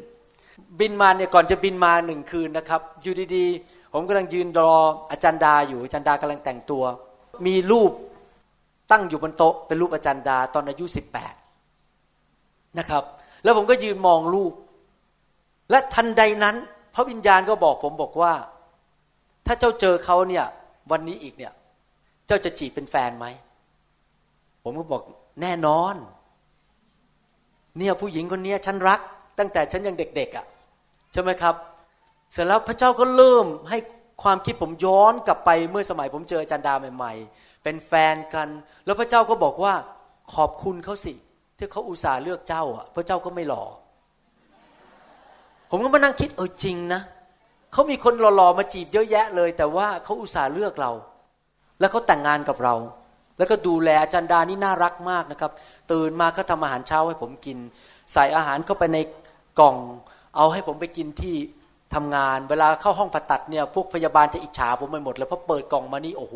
[0.80, 4.74] บินมาเนี่ยก่อนจะบินมาหนึ่งคืนนะครับอยู่ดีๆผมกำลังยืนรอ
[5.10, 6.84] อาจารย์ดาอยู่อาจารย์ดากำลังแต่งตัว
[7.46, 7.92] มีรูป
[8.90, 11.34] ตั้งอยู่บนโต๊ะเป็นรูปอาจารย์ดาตอนอายุสิบแปด
[12.78, 13.04] นะครับ
[13.42, 14.52] แล้วผมก็ยืนมองรูป
[15.70, 16.56] และทันใดนั้น
[16.94, 18.32] พระวิญญาณก็บอกผมบอกว่า
[19.46, 20.44] ถ้าเจ้าเจอเขาเนี่ย
[20.90, 21.52] วันนี้อีกเนี่ย
[22.26, 23.26] เจ้าจะจีบเป็นแฟนไหม
[24.62, 25.02] ผมก็บอก
[25.42, 25.94] แน่นอน
[27.78, 29.00] เนี่ยผู้หญิงคนนี้ฉันรัก
[29.38, 30.46] ตั้งแต่ฉันยังเด็ก ๆอะ่ะ
[31.12, 31.54] ใช่ไหมครับ
[32.32, 33.78] เสร็จแล้วพระเจ้าก็เริ่มให้
[34.22, 38.48] ความคิดผมย้อนกลับไปเมื่อสมัยผมเจออาจารย์ดาใหม่ ๆ เป็นแฟนกัน
[38.84, 39.74] แล้วพระเจ้าก็บอกว่า
[40.34, 41.12] ขอบคุณเขาสิ
[41.58, 43.64] ที่เขาอุตส่าห์เลือกเจ้าอะพระเจ้าก็ไม่หล่อ
[45.70, 47.00] ผมก็มานั่งคิดเออจริงนะ
[47.72, 50.92] เขามีคนหล่อๆมาจีบเยอะแยะเลย แต่ว่าเขาอุตส่าห์เลือกเรา
[51.80, 52.74] แล้วเขาแต่งงานกับเรา
[53.38, 55.52] แล้วก็ดูแลอาจารย์ดานี่น่ารักมากนะครับ
[55.92, 57.58] ตื่นมาก็ทำอาหารเช้าให้ผมกิน
[58.12, 58.98] ใส่อาหารเข้าไปใน
[59.60, 59.76] กล่อง
[60.36, 61.36] เอาให้ผมไปกินที่
[61.94, 66.34] ทำงาน เวลาเข้าห้องผ่าตัดเนี่ยพวกพยาบาลจะอิจฉาผมไปหมดเลยเพราะเปิดกล่องมานี่โอ้โห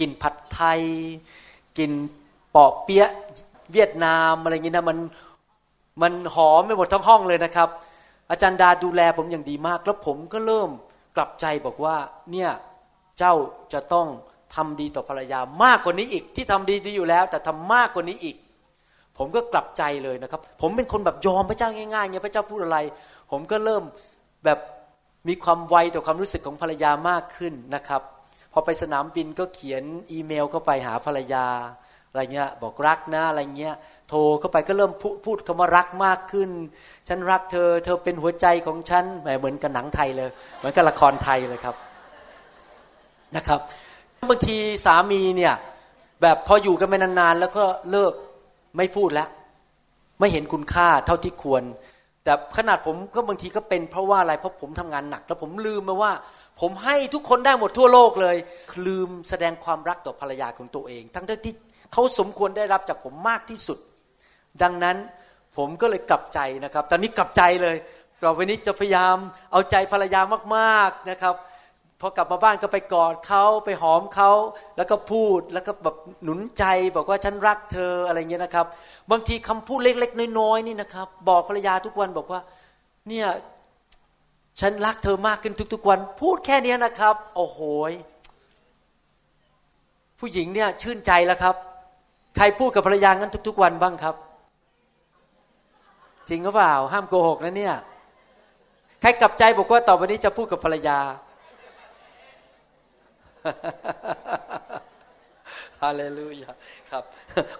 [0.00, 0.80] กินผัดไทย
[1.78, 1.90] กิน
[2.50, 3.10] เปาะเปี๊ยะ
[3.72, 4.98] เวียดนามอะไรเงี้ยนะมัน
[6.02, 7.68] มันหอมไปหมดทั้งห้องเลยนะครับ
[8.30, 10.70] อาจารย์ดาดูแลผมอย่างดีมาก แล้วผมก็เริ่ม
[11.16, 11.96] กลับใจบอกว่า
[12.32, 12.50] เนี่ย
[13.18, 13.34] เจ้า
[13.72, 14.06] จะต้อง
[14.54, 18.36] ทำดีต่อภรรยามากกว่านี้อีกที่ทำดีดีอยู่แล้ว แต่ทำมากกว่านี้อีก
[19.18, 22.78] ผมก็กลับใจเลยนะครับ ผมเป็นคนแบบยอมพระเจ้าง่ายๆเงี้ยพระเจ้าพูดอะไร
[23.30, 23.82] ผมก็เริ่ม
[24.44, 24.58] แบบ
[25.28, 28.02] มีความไวต่อความรู้สึกของภรรยามากขึ้นนะครับ
[28.52, 29.82] พอไปสนามบินก็เขียน
[30.12, 31.46] อีเมลเข้าไปหาภรรยา
[32.10, 33.74] อะไรเงี้ยบอกรักนะอะไรเงี้ย
[34.08, 34.92] โทรเข้าไปก็เริ่ม
[35.24, 36.50] พูดคำว่ารักมากขึ้น
[37.08, 39.04] ฉันรักเธอ เธอเป็นหัวใจของฉัน
[39.38, 41.76] เหมือนกับหนังไทยเลย เหมือนกับละครไทยเลยครับ
[43.36, 43.60] นะครับ
[44.30, 45.54] บางทีสามีเนี่ย
[46.22, 48.12] แบบพออยู่กันไปนานๆ แล้วก็เลิก
[48.76, 49.28] ไม่พูดแล้ว
[50.20, 51.62] ไม่เห็นคุณค่าเท่าที่ควร
[52.24, 56.12] แต่ขนาดผมก็บางทีก็เป็นเพราะว่าอะไรเพราะผมทำงานหนัก แล้วผมลืมมาว่า
[56.60, 58.36] ผมให้ทุกคนได้หมดทั่วโลกเลย
[58.86, 61.54] ลืมแสดงความรักต่อภรรยาของตัวเอง ทั้งที่
[61.92, 63.78] เขาสมควรได้รับจากผมมากที่สุด
[64.62, 64.96] ดังนั้น
[65.56, 67.76] ผมก็เลยกลับใจนะครับ ตอนนี้กลับใจเลย
[68.22, 69.16] ต่อไปนี้จะพยายาม
[69.52, 70.20] เอาใจภรรยา
[70.56, 71.34] มากๆนะครับ
[72.04, 74.30] พอกลับมาบ้านก็ไปกอดเขาไปหอมเขา
[74.76, 76.64] แล้วก็พูดแล้วก็แบบหนุนใจ
[76.96, 78.66] บอกว่าฉันรักเธออะไรเงี้ยนะครับ
[79.10, 82.40] บางทีคำพูดเล็กๆน้อยๆนี่นะครับ บอกภรรยาทุกวันบอกว่า
[83.08, 83.26] เนี่ย
[84.60, 87.58] ฉันรักเธอมากขึ้นทุก ๆ วัน พูดแค่นี้นะครับ โอ้โห
[90.18, 91.56] ผู้หญิงเนี่ยชื่นใจแล้วครับ
[92.36, 94.16] ใครพูดกับภรรยางั้นทุก ๆ วันบ้างครับ
[96.28, 97.74] จริงหรือเปล่า ห้ามโกหกนะเนี่ย
[99.00, 100.98] ใครกลับใจบอกว่าต่อไปนี้จะพูดกับภรรยา
[105.82, 106.50] ฮาเลลูยา
[106.90, 107.04] ครับ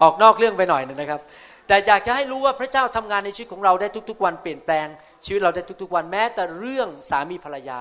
[0.03, 1.21] ออกนอกเรื่องไปหน่อยนึงนะครับ
[1.69, 4.87] แต่อยากจะให้รู้ว่าพระเจ้าทำงานในชีวิตของเราได้ทุก ๆ วันเปลี่ยนแปลง
[5.25, 7.81] ชีวิตเราได้ทุก ๆ วันแม้แต่เรื่องสามีภรรยา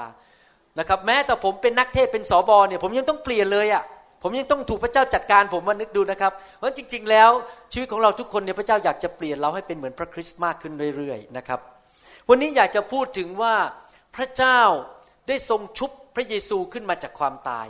[0.80, 3.84] นะครับ แม้แต่ผมเป็นนักเทศเป็นสอบอเนี่ย ผมยังต้องเปลี่ยนเลยอะ่ะ
[4.24, 7.30] ผมยังต้องถูกพระเจ้าจัดการผมมานึกดูนะครับเพราะจริง ๆ แล้ว
[7.74, 11.60] ชีวิตของเราทุกคนเนี่ยพระเจ้าอยากจะเปลี่ยนเราให้เป็นเหมือนพระคริสต์มากขึ้นเรื่อยๆนะครับ
[12.30, 13.56] วันนี้อยากจะพูดถึงว่า
[14.16, 14.60] พระเจ้า
[15.28, 17.68] ได้ทรงชุบพระเยซูขึ้นมาจากความตาย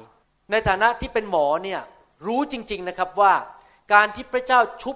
[0.52, 1.82] ในฐานะที่เป็นหมอเนี่ย
[2.28, 3.34] รู้จริง ๆนะครับว่า
[3.94, 4.96] การที่พระเจ้าชุบ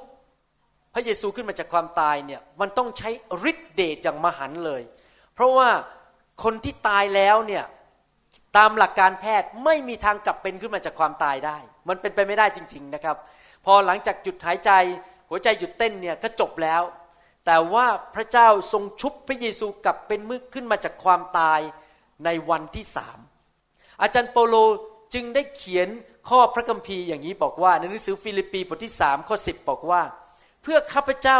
[0.93, 3.09] พระเยซูขึ้นมาจากความตายเนี่ยมันต้องใช้
[3.49, 4.81] ฤทธิเดชอย่างมหันเลย
[5.33, 5.69] เพราะว่า
[6.43, 7.63] คนที่ตายแล้วเนี่ย
[8.57, 13.17] ตามหลักการแพทย์ไม่มีทางกลับเป็นขึ้นมาจากความตายได้ มันเป็นไปไม่ได้จริง ๆนะครับ
[13.65, 14.71] พอหลังจากหยุดหายใจ
[15.29, 16.81] หัวใจหยุดเต้นเนี่ยก็จบแล้ว
[17.45, 21.59] แต่ว่าพระเจ้าทรงชุบพระเยซูกลับเป็นมือขึ้นมาจากความตาย
[22.25, 23.19] ในวันที่สาม
[24.01, 24.55] อาจารย์เปโล
[25.15, 25.87] จึงได้เขียน
[26.29, 30.01] ข้อพระคัมภีร์อย่างนี้บอกว่า ในหนังสือฟิลิปปีบทที่สามข้อสิบบอกว่า
[30.61, 31.39] เพื่อข้าพเจ้า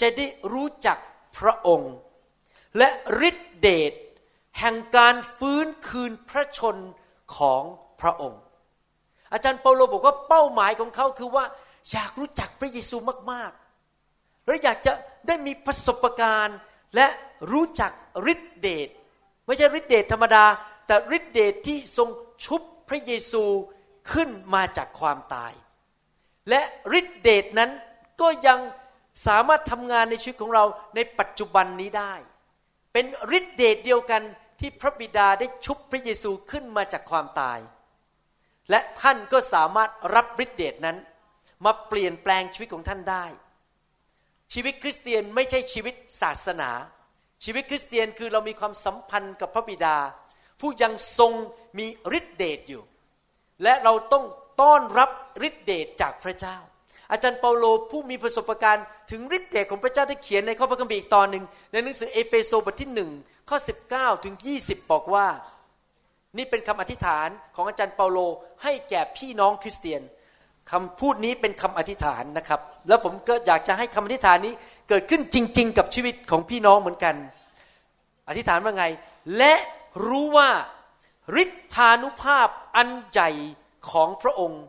[0.00, 0.98] จะได้รู้จัก
[1.38, 1.92] พระองค์
[2.78, 2.88] และ
[3.28, 3.92] ฤทธิเดช
[4.58, 6.76] แห่งการฟื้นคืนพระชนม์
[7.36, 7.62] ของ
[8.00, 8.40] พระองค์
[9.32, 11.44] อาจารย์เปาโลบอกว่าเป้าหมายของเขาคือว่า
[11.92, 12.96] อยากรู้จักพระเยซู
[13.32, 14.92] มากๆ และอยากจะ
[15.26, 16.58] ได้มีประสบการณ์
[16.94, 17.06] และ
[17.52, 17.90] รู้จัก
[18.32, 18.88] ฤทธิเดช
[19.46, 20.44] ไม่ใช่ฤทธิเดชธรรมดา
[20.86, 22.08] แต่ฤทธิเดชที่ทรง
[22.44, 23.44] ชุบ พระเยซู
[24.12, 25.52] ขึ้นมาจากความตาย
[26.48, 26.60] และ
[26.98, 27.70] ฤทธิเดชนั้น
[28.20, 28.58] ก็ยัง
[29.26, 32.14] สามารถทำงานในชีวิตของเราในปัจจุบันนี้ได้
[32.92, 33.06] เป็น
[33.38, 34.22] ฤทธิเดชเดียวกัน
[34.60, 37.58] ที่พระบิดาได้ชุบพระเยซูขึ้นมาจากความตาย
[38.70, 40.96] และท่านก็สามารถรับฤทธิเดชนั้น
[41.64, 43.24] มาเปลี่ยนแปลงชีวิตของท่านได้
[44.52, 46.70] ชีวิตคริสเตียนไม่ใช่ชีวิตศาสนา
[47.44, 49.96] ชีวิตคริสเตียนคือเรามีความสัมพันธ์กับพระบิดา
[50.60, 51.32] ผู้ยังทรง
[51.78, 51.86] มี
[52.18, 52.82] ฤทธิเดชอยู่
[53.62, 54.24] และเราต้อง
[54.60, 55.10] ต้อนรับ
[55.48, 56.56] ฤทธิเดชจากพระเจ้า
[57.12, 63.10] อาจารย์เปาโลผู้มีประสบการณ์ถึงฤทธิเดชของพระเจ้าได้เขียนในข้อพระคัมภีร์อีกตอนหนึ่งในหนังสือเอเฟโซบทที่หนึ่ง
[63.48, 63.58] ข้อ
[63.90, 65.26] 19 ถึง 20 บอกว่า
[66.36, 68.18] นี่เป็นคำอธิษฐานของอาจารย์เปาโล
[68.62, 70.02] ให้แก่พี่น้องคริสเตียน
[70.70, 74.52] คำพูดนี้เป็นคำอธิษฐานนะครับ แล้วผมก็อยากจะให้คำอธิษฐานนี้
[74.88, 77.14] เกิดขึ้นจริง ๆ กับชีวิตของพี่น้องเหมือนกัน
[78.28, 78.84] อธิษฐานว่าไง
[79.36, 79.54] และ
[80.06, 80.50] รู้ว่า
[81.42, 83.30] ฤทธานุภาพอันใหญ่
[83.90, 84.62] ของพระองค์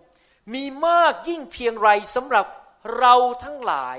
[0.53, 2.45] มีมากยิ่งเพียงไรสำหรับ
[2.99, 3.97] เราทั้งหลาย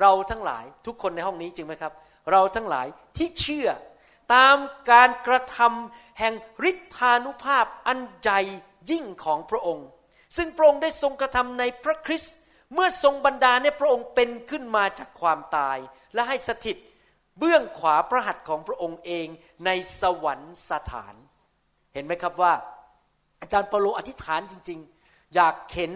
[0.00, 1.92] เราทั้งหลายทุกคนในห้องนี้จริงไหมครับ
[2.32, 3.68] เราทั้งหลายที่เชื่อ
[4.34, 4.56] ตาม
[4.90, 6.34] การกระทำแห่ง
[6.70, 8.40] ฤทธานุภาพอันใหญ่
[8.90, 9.86] ยิ่งของพระองค์
[10.36, 12.34] ซึ่งพระองค์ได้ทรงกระทำในพระคริสต์
[12.74, 15.78] เมื่อทรงบรรดาในพระองค์เป็นขึ้นมาจากความตาย
[16.14, 16.76] และให้สถิต
[17.38, 19.26] เบื้องขวาพระหัตถ์ของพระองค์เอง
[19.66, 19.70] ใน
[20.00, 21.14] สวรรค์สถาน
[21.94, 22.52] เห็นไหมครับว่า
[23.40, 25.92] อาจารย์เปโลอธิษฐานจริง ๆ อยากเห็น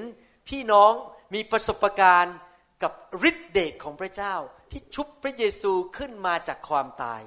[0.49, 0.93] พี่น้อง
[1.35, 2.37] มีประสบการณ์
[2.83, 2.93] กับ
[3.29, 4.35] ฤทธิเดชของพระเจ้า
[4.71, 7.23] ที่ชุบพระเยซูขึ้นมาจากความตาย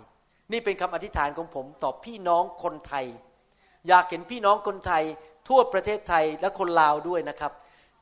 [0.52, 3.06] นี่เป็นคำอธิษฐานของผมต่อพี่น้องคนไทย
[3.88, 5.04] อยากเห็นพี่น้องคนไทย
[5.48, 7.52] ทั่วประเทศไทยและคนลาวด้วยนะครับ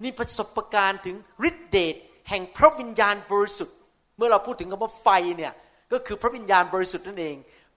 [0.03, 1.15] นี่ประสบการณ์ถึง
[1.49, 1.95] ฤทธิเดช
[2.29, 3.77] แห่งพระวิญญาณบริสุทธิ์
[4.17, 5.53] เมื่อเราพูดถึงคำว่าไฟเนี่ย
[5.93, 7.35] ก็คือพระวิญญาณบริสุทธิ์นั่นเอง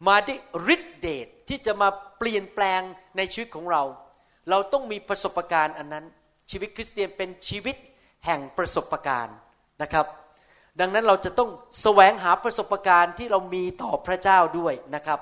[0.08, 0.34] มาได้
[0.74, 2.80] ฤทธิเดชที่จะมาเปลี่ยนแปลง
[3.16, 3.82] ในชีวิตของเรา
[4.50, 6.04] เราต้องมีประสบการณ์อันนั้น
[6.50, 7.76] ชีวิตคริสเตียนเป็นชีวิต
[8.26, 9.36] แห่งประสบการณ์
[9.82, 10.06] นะครับ
[10.80, 11.50] ดังนั้นเราจะต้อง
[11.82, 15.20] แสวงหาประสบการณ์ที่เรามีต่อพระเจ้าด้วยนะครับ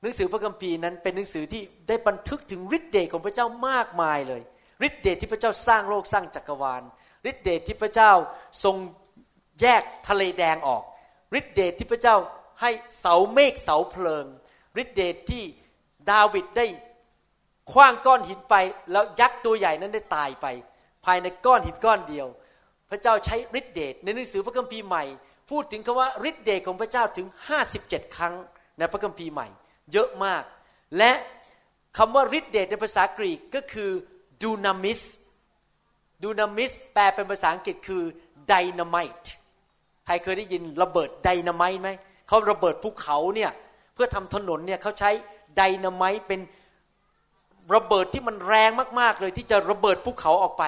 [0.00, 4.42] หนังสือพระคัมภีร์นั้นเป็นหนังสือที่ได้บันทึกถึงฤทธิเดชของพระเจ้ามากมายเลย
[4.86, 6.82] ฤทธิเดชที่พระเจ้าสร้างโลกสร้างจักรวาล
[7.30, 8.12] ฤทธิเดชที่พระเจ้า
[8.64, 8.76] ทรง
[9.60, 10.82] แยกทะเลแดงออก
[11.38, 12.16] ฤทธิเดชที่พระเจ้า
[12.60, 14.26] ให้เสาเมฆเสาเพลิง
[14.82, 15.42] ฤทธิเดชที่
[16.10, 16.66] ดาวิดได้
[17.72, 18.54] คว้างก้อนหินไป
[18.92, 20.46] แล้วยักษ์ตัวใหญ่นั้นได้ตายไป
[21.04, 22.26] ภายในก้อนหินก้อนเดียว
[22.90, 25.04] พระเจ้าใช้ฤทธิเดชในหนังสือพระคัมภีร์ใหม่
[25.50, 27.26] พูดถึงคำว่าฤทธิเดชของพระเจ้าถึง
[27.70, 28.34] 57 ครั้ง
[28.78, 29.48] ในพระคัมภีร์ใหม่
[29.92, 30.42] เยอะมาก
[30.98, 31.12] และ
[31.98, 33.90] คำว่าฤทธิเดชในภาษากรีกก็คือ
[34.42, 35.00] ดูนามิส
[36.22, 38.02] ดูนามิสแปลเป็นภาษาอังกฤษคือ
[38.48, 39.24] ไดนามิต
[40.06, 41.88] ใครเคยได้ยินระเบิดไดนาไมต์ไหม
[42.28, 43.50] เขาระเบิดภูเขาเนี่ย
[43.94, 45.10] เพื่อทำถนนเนี่ยเขาใช้
[45.56, 46.40] ไดนาไมต์เป็น
[47.74, 50.64] ระเบิดที่มันแรงมากๆเลยที่จะระเบิดภูเขาออกไป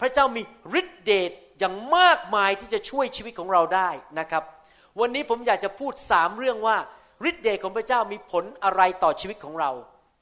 [0.00, 0.42] พระเจ้ามี
[0.80, 4.42] ฤทธิเดชอย่างมากมายที่จะช่วยชีวิตของเราได้นะครับ
[5.00, 6.76] วันนี้ผมอยากจะพูดสามเรื่องว่า
[7.28, 9.70] ฤทธิเดชของพระเจ้ามีผลอะไรต่อชีวิตของเรา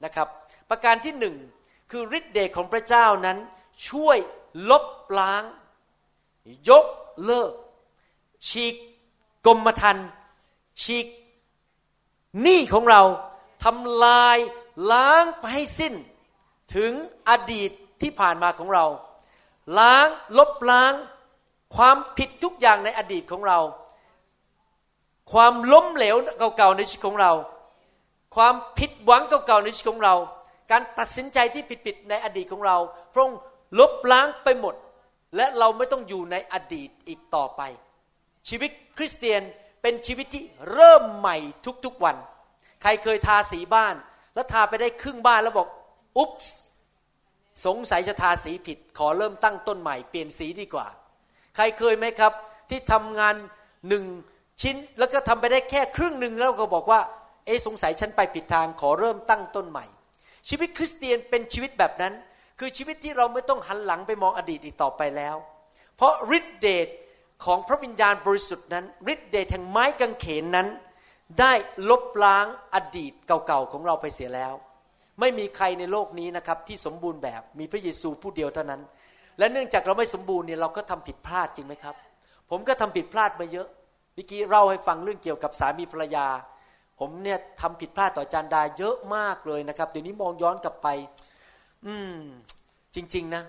[0.05, 0.27] นะครับ
[0.69, 1.35] ประการที่หนึ่ง
[1.91, 3.37] คือฤทธิเดชของพระเจ้านั้น
[3.89, 4.17] ช่วย
[4.69, 4.85] ลบ
[5.19, 5.43] ล้าง
[6.69, 6.85] ยก
[7.25, 7.51] เลิก
[8.49, 8.75] ฉีก
[9.45, 10.07] กรมธรรม์
[10.81, 11.07] ฉีก
[12.41, 13.01] หนี้ของเรา
[13.63, 14.37] ทำลาย
[14.91, 15.93] ล้างไปให้สิ้น
[16.75, 16.91] ถึง
[17.29, 17.71] อดีต
[18.01, 18.85] ที่ผ่านมาของเรา
[19.79, 20.93] ล้างลบล้าง
[21.75, 23.59] ความผิดทุกอย่างในอดีตของเรา
[25.31, 26.15] ความล้มเหลว
[26.57, 27.31] เก่าๆในชีวิตของเรา
[28.35, 30.15] ความผิดหวังเก่าๆในชีวิตของเรา
[30.71, 32.77] การตัดสินใจที่ผิดๆในอดีตของเรา
[33.13, 33.39] พระองค์
[33.79, 34.75] ลบล้างไปหมด
[35.35, 37.61] และเราไม่ต้องอยู่ในอดีตอีกต่อไป
[38.49, 39.41] ชีวิตคริสเตียน
[39.81, 41.37] เป็นชีวิตที่เริ่มใหม่
[41.85, 42.15] ทุกๆวัน
[42.81, 43.95] ใครเคยทาสีบ้าน
[44.33, 45.67] แล้วทาไปได้ครึ่งบ้านแล้วบอก
[46.17, 46.57] อุ๊บส์
[47.65, 50.87] สงสัยจะทาสีผิด ขอเริ่มตั้งต้นใหม่เปลี่ยนสีดีกว่า
[51.55, 52.33] ใครเคยไหมครับ
[52.69, 53.35] ที่ทำงาน
[53.89, 54.03] หนึ่ง
[54.61, 56.99] ชิ้นแล้วก็ทำไปได้แค่ครึ่งหนึ่งแล้วก็บอกว่า
[57.45, 59.85] เอ๊สงสัยฉันไปผิดทางขอเริ่มตั้งต้นใหม่
[60.49, 62.13] ชีวิตคริสเตียนเป็นชีวิตแบบนั้น
[62.59, 65.35] คือชีวิตที่เราไม่ต้องหันหลังไปมองอดีตอีกต่อไปแล้ว
[65.95, 66.87] เพราะฤทธิเดช
[67.45, 70.67] ของพระวิญญาณบริสุทธิ์นั้นฤทธิเดชแห่งไม้กางเขนนั้น
[71.39, 71.53] ได้
[71.89, 72.45] ลบล้าง
[72.75, 74.53] อดีตเก่าๆของเราไปเสียแล้ว
[75.19, 78.81] ไม่มีใครในโลกนี้นะครับที่สมบูรณ์แบบมีพระเยซูผู้เดียวเท่านั้น
[79.37, 81.95] และเนื่องจากเราไม่สมบูรณ์เนี่ยเราก็ทำผิดพลาดจริงไหมครับ
[82.49, 83.67] ผมก็ทำผิดพลาดมาเยอะ
[84.13, 86.27] เมื่อกี้เล่าให้ฟังเรื่องเกี่ยวกับสามีภรรยา
[86.99, 90.87] ผมเนี่ยทำผิดพลาดต่อจานดาเยอะมากเลยนะครับเดี๋ยวนี้มองย้อนกลับไป
[91.85, 92.17] อืม
[92.95, 93.43] จริง ๆนะ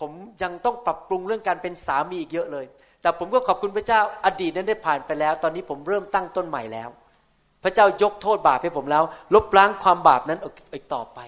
[0.00, 0.10] ผม
[0.42, 2.66] ยังต้องปรับปรุงเรื่องการเป็นสามีอีกเยอะเลย
[3.02, 6.88] แต่ผมก็ขอบคุณพระเจ้าอดีตนั้นได้ผ่านไปแล้ว ตอนนี้ผมเริ่มตั้งต้นใหม่แล้ว
[7.62, 10.40] พระเจ้ายกโทษบาปให้ผมแล้ว ลบล้างความบาปนั้น
[10.74, 11.18] อีกต่อไป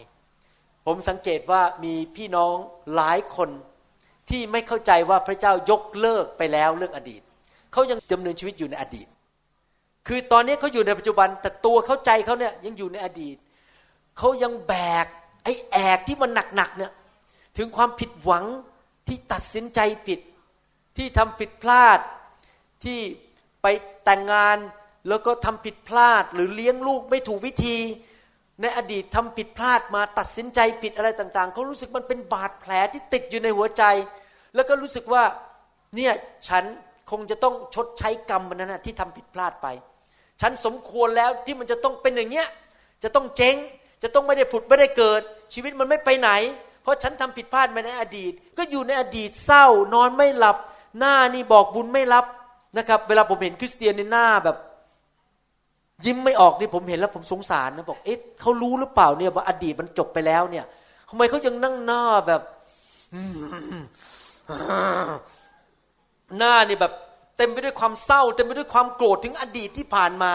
[0.87, 2.55] ผมสังเกตว่ามีพี่น้อง
[2.95, 3.51] หลายคน
[4.31, 7.23] ที่ไม่เข้าใจว่าพระเจ้ายกเลิกไปแล้วเรื่องอดีต
[7.73, 9.07] เขายังดำเนินชีวิตอยู่ในอดีต
[10.09, 13.37] คือตอนนี้เขาอยู่ในปัจจุบัน แต่ตัวเขาใจเขาเนี่ยยังอยู่ในอดีต
[14.19, 15.07] เขายังแบก
[15.45, 16.93] ไอ้แอกที่มันหนักๆเนี่ย
[17.57, 18.45] ถึงความผิดหวัง
[19.09, 20.21] ที่ตัดสินใจผิด
[20.97, 21.99] ที่ทำผิดพลาด
[22.85, 22.99] ที่
[23.63, 23.67] ไป
[24.05, 24.59] แต่งงาน
[25.09, 27.79] แล้วก็ทำผิดพลาดหรือเลี้ยงลูกไม่ถูกวิธี
[28.63, 33.83] ในอดีตทำผิดพลาดมาตัดสินใจผิดอะไรต่าง ๆเขารู้สึกมันเป็นบาดแผลที่ติดอยู่ในหัวใจ
[34.55, 35.23] แล้วก็รู้สึกว่า
[35.97, 36.13] เนี่ย
[36.49, 36.65] ฉัน
[37.11, 39.67] คงจะต้องชดใช้กรรมมันนั้นที่ทำผิดพลาดไป
[40.41, 42.49] ฉันสมควรแล้วที่มันจะต้องเป็นอย่างเงี้ย
[43.03, 43.57] จะต้องเจ๊ง
[44.03, 45.23] จะต้องไม่ได้ผุดไม่ได้เกิด
[45.55, 46.31] ชีวิตมันไม่ไปไหน
[46.83, 50.57] เพราะฉันทำผิดพลาดมาในอดีต ก็อยู่ในอดีตเศร้านอนไม่หลับ
[50.99, 52.25] หน้านี่บอกบุญไม่รับ
[52.79, 54.57] นะครับ เวลาผมเห็นคริสเตียนในหน้าแบบ
[56.05, 60.65] ยิ้มไม่ออกนี่ผมเห็นแล้วผมสงสารนะบอกเอ๊ะเขารู้หรือเปล่าเนี่ยว่าอดีตมันจบไปแล้วเนี่ย
[61.09, 62.43] ทำไมเขายังนั่งหน้าแบบ
[66.39, 66.93] หน้านี่แบบ
[67.37, 70.33] เต็มไปด้วยความเศร้า เต็มไปด้วยความโกรธถึงอดีตที่ผ่านมา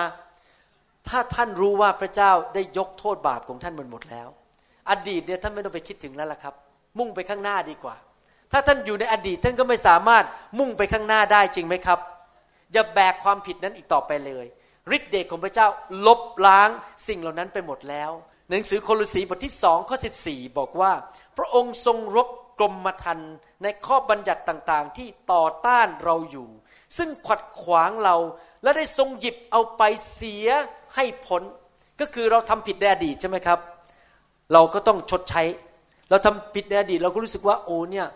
[1.07, 4.27] ถ้าท่านรู้ว่าพระเจ้าได้ยกโทษบาปของท่านหมันหมดแล้ว
[4.89, 6.53] อดีตเนี่ยท่านไม่ต้องไปคิดถึงแล้วล่ะครับ
[6.97, 7.95] มุ่งไปข้างหน้าดีกว่า
[8.51, 10.25] ถ้าท่านอยู่ในอดีตท่านก็ไม่สามารถ
[10.59, 11.99] มุ่งไปข้างหน้าได้จริงไหมครับ
[12.73, 14.45] อย่าแบกความผิดนั้นอีกต่อไปเลย
[14.95, 15.67] ฤทธิเดชของพระเจ้า
[16.07, 16.69] ลบล้าง
[17.07, 18.11] สิ่งเหล่านั้นไปหมดแล้ว
[18.49, 20.91] หนังสือโคลสีบทที่สองข้อ14 บอกว่า
[21.37, 22.27] พระองค์ทรงรบ
[22.59, 23.33] กรมธรรม์
[23.63, 26.47] ในข้อบัญญัติต่างๆ ที่ต่อต้านเราอยู่
[26.97, 28.15] ซึ่งขัดขวางเรา
[28.63, 29.81] และได้ทรงหยิบเอาไป
[30.13, 30.47] เสีย
[30.95, 31.41] ให้พ้น
[31.99, 33.59] ก็คือเราทำผิดในอดีตใช่ไหมครับ
[34.53, 35.43] เราก็ต้องชดใช้
[36.09, 38.07] เราทำผิดในอดีตเราก็รู้สึกว่าโอ้เนี่ย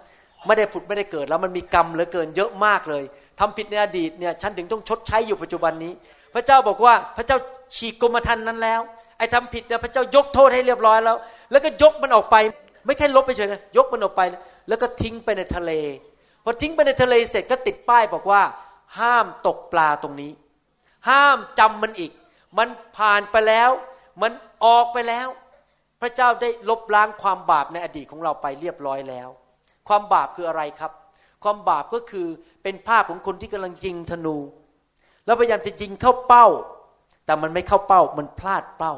[0.45, 3.04] ไม่ได้ผุดไม่ได้เกิดแล้วมันมีกรรมเหลือเกินเยอะมากเลย
[3.39, 5.93] ทำผิดในอดีตเนี่ยฉันถึงต้องชดใช้อยู่ปัจจุบันนี้
[6.34, 7.38] พระเจ้าบอกว่าพระเจ้า
[7.75, 8.82] ฉีกกรมธรรม์นั้นแล้ว
[9.17, 11.17] ไอ้ทำผิดเนี่ยพระเจ้ายกโทษให้เรียบร้อยแล้ว
[11.51, 12.36] แล้วก็ยกมันออกไป
[12.86, 14.21] ไม่แค่ลบไปเฉยนะยกมันออกไป
[14.67, 15.71] แล้วก็ทิ้งไปในทะเล
[16.43, 18.41] พอทิ้งไปในทะเลเสร็จก็ติดป้ายบอกว่า
[18.99, 20.32] ห้ามตกปลาตรงนี้
[21.10, 22.12] ห้ามจำมันอีก
[22.58, 23.69] มันผ่านไปแล้ว
[24.21, 24.32] มัน
[24.65, 25.27] ออกไปแล้ว
[26.01, 29.30] พระเจ้าได้ลบล้างความบาปในอดีตของเราไปเรียบร้อยแล้ว
[29.88, 30.91] ความบาปคืออะไรครับ
[31.44, 32.28] ความบาปก็คือ
[32.63, 34.38] เป็นภาพของคนที่กำลังยิงธนู
[35.26, 36.48] แล้วพยายามจะยิงเข้าเป้า
[37.26, 38.94] แต่มันไม่เข้าเป้ามันพลาดเป้า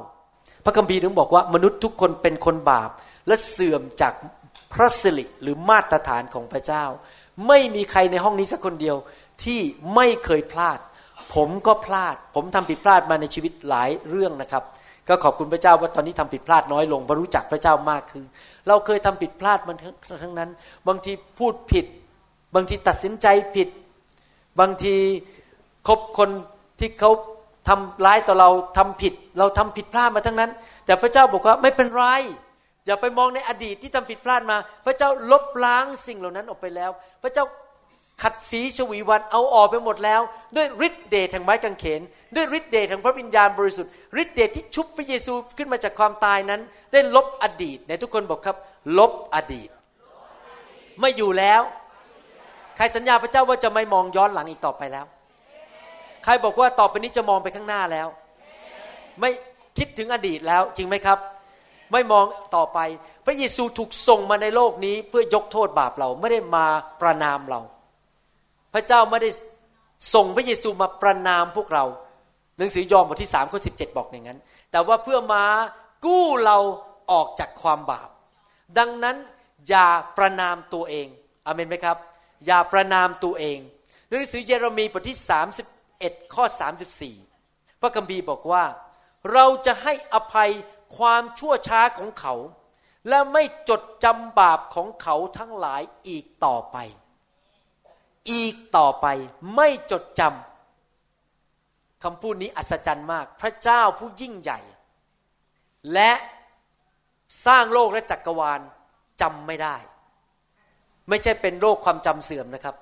[0.65, 2.89] พระคัมภีร์ถึงบอกว่ามนุษย์ทุกคนเป็นคนบาป
[3.28, 4.13] และเสื่อมจาก
[4.74, 6.86] พระสิริหรือมาตรฐานของพระเจ้า
[7.48, 8.98] ไม่มีใครในห้องนี้สักคนเดียว
[9.43, 9.60] ที่
[9.96, 10.80] ไม่เคยพลาด
[11.36, 14.63] ผมก็พลาด ผมทำผิดพลาดมาในชีวิตหลายเรื่องนะครับ
[15.09, 18.23] ก็ขอบคุณพระเจ้าว่าตอนนี้ทำผิดพลาดน้อยลงบรรู้จักพระเจ้ามากขึ้น
[18.67, 19.77] เราเคยทำผิดพลาดมัน
[20.23, 20.49] ทั้งนั้น
[20.87, 21.85] บางทีพูดผิด
[22.55, 23.69] บางทีตัดสินใจผิด
[24.59, 24.95] บางที
[25.87, 26.29] คบคน
[26.79, 27.11] ที่เขา
[27.67, 30.51] ทำร้ายต่อเราทำผิด เราทำผิดพลาดมาทั้งนั้น
[30.85, 32.05] แต่พระเจ้าบอกว่าไม่เป็นไร
[32.85, 36.91] อย่าไปมองในอดีตที่ทำผิดพลาดมา พระเจ้าลบล้างสิ่งเหล่านั้นออกไปแล้ว
[37.23, 37.45] พระเจ้า
[38.23, 40.21] ขัดสีชวีวันเอาออกไปหมดแล้ว
[40.55, 42.01] ด้วยฤทธิเดชแห่งไม้กางเขน
[42.36, 48.57] ด้วยฤทธิเดชแห่งพระวิญญาณบริสุทธิ์ฤทธิเดชที่ชุบพระเยซูขึ้นมาจากความตายนั้น ได้ลบอดีตในทุกคนบอกครับ
[48.97, 49.69] ลบอดีต
[50.99, 51.62] ไม่อยู่แล้ว
[52.77, 55.05] ใครสัญญาพระเจ้าว่าจะไม่มองย้อนหลังอีกต่อไปแล้ว
[56.23, 58.07] ใครบอกว่าต่อไปนี้จะมองไปข้างหน้าแล้ว
[59.19, 59.29] ไม่
[59.77, 61.17] คิดถึงอดีตแล้วจริงไหมครับ
[61.91, 62.79] ไม่มองต่อไป
[63.25, 66.65] พระเยซูถูกส่งมาในโลกนี้เพื่อยกโทษบาปเราไม่ได้มา
[67.01, 67.59] ประนามเรา
[68.73, 69.29] พระเจ้าไม่ได้
[70.13, 71.86] ส่งพระเยซูมาประนามพวกเรา
[72.57, 74.39] หนังสือยอห์นบทที่สามข้อสิบเจ็ดบอกอย่างนั้น
[74.71, 75.43] แต่ว่าเพื่อมา
[76.05, 76.57] กู้เรา
[77.12, 78.09] ออกจากความบาป
[78.77, 79.17] ดังนั้น
[79.69, 81.07] อย่าประนามตัวเอง
[81.45, 81.97] อเมนไหมครับ
[82.45, 83.57] อย่าประนามตัวเอง
[84.09, 85.17] หนังสือเยเรมีบทที่
[85.75, 86.43] 31ข้อ
[87.13, 88.63] 34พระคัมภีร์บอกว่า
[89.33, 90.51] เราจะให้อภัย
[90.97, 92.33] ความชั่วช้าของเขา
[93.09, 96.77] และไม่จดจำบาปของเขาทั้งหลายอีกต่อไป
[98.32, 99.06] อีกต่อไป
[99.56, 104.60] ไม่จดจำคำพูดนี้อัศจรรย์มาก พระเจ้าผู้ยิ่งใหญ่
[105.94, 106.12] และ
[107.46, 108.60] สร้างโลกและจักรวาล
[109.21, 109.76] จำไม่ได้
[111.10, 112.76] ไม่ใช่เป็นโรคความจำเสื่อมนะครับ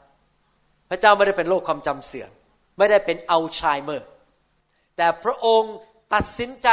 [0.89, 2.31] พระเจ้าไม่ได้เป็นโรคความจำเสื่อม
[2.77, 4.07] ไม่ได้เป็นอัลไชเมอร์
[4.97, 5.73] แต่พระองค์
[6.13, 6.69] ตัดสินใจ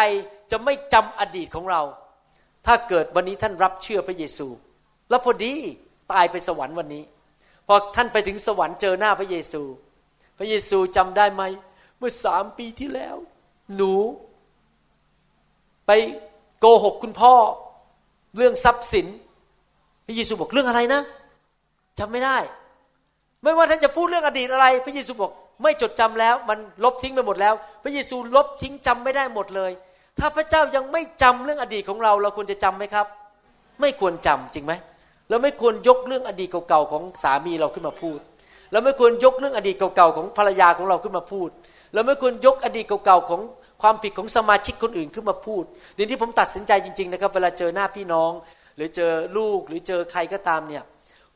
[0.50, 1.82] จะไม่จำอดีตของเรา
[2.66, 4.48] ถ้าเกิดวันนี้ท่านรับเชื่อพระเยซู
[5.10, 5.54] แล้วพอดี
[6.12, 7.02] ตายไปสวรรค์วันนี้
[7.68, 9.62] พอท่านไปถึงสวรรค์เจอหน้าพระเยซู
[10.38, 11.42] พระเยซูจำได้ไหม
[11.98, 13.16] เมื่อสามปีที่แล้ว
[13.76, 13.92] หนู
[15.86, 15.90] ไป
[16.60, 17.34] โกหกคุณพ่อ
[18.36, 19.06] เรื่องทรัพย์สิน
[20.06, 21.02] พระเยซูบอกเรื่องอะไรนะ
[21.98, 22.38] จำไม่ได้
[23.42, 29.72] ไม่ว่าท่านจะพูดเรื่องอดีตอะไร พระเยซูบอกไม่จดจำแล้ว มันลบทิ้งไปหมดแล้ว พระเยซูลบทิ้งจำไม่ได้หมดเลย
[30.18, 33.06] ถ้าพระเจ้ายังไม่จำเรื่องอดีตของเรา เราควรจะจำไหมครับ
[33.80, 34.72] ไม่ควรจำจริงไหม
[35.28, 38.18] เราไม่ควรยกเรื่องอดีตเก่าๆของสามีเราขึ้นมาพูด
[38.72, 41.48] เราไม่ควรยกเรื่องอดีตเก่าๆของภรรยาของเราขึ้นมาพูด
[41.94, 43.40] เราไม่ควรยกอดีตเก่าๆของ
[43.82, 45.64] ความผิดของสมาชิกคนอื่นขึ้นมาพูด
[45.94, 48.32] เดี๋ยวที่ผมตัดสินใจจริงๆนะครับ เวลาเจอหน้าพี่น้อง
[48.76, 50.84] หรือเจอลูกหรือเจอใครก็ตามเนี่ย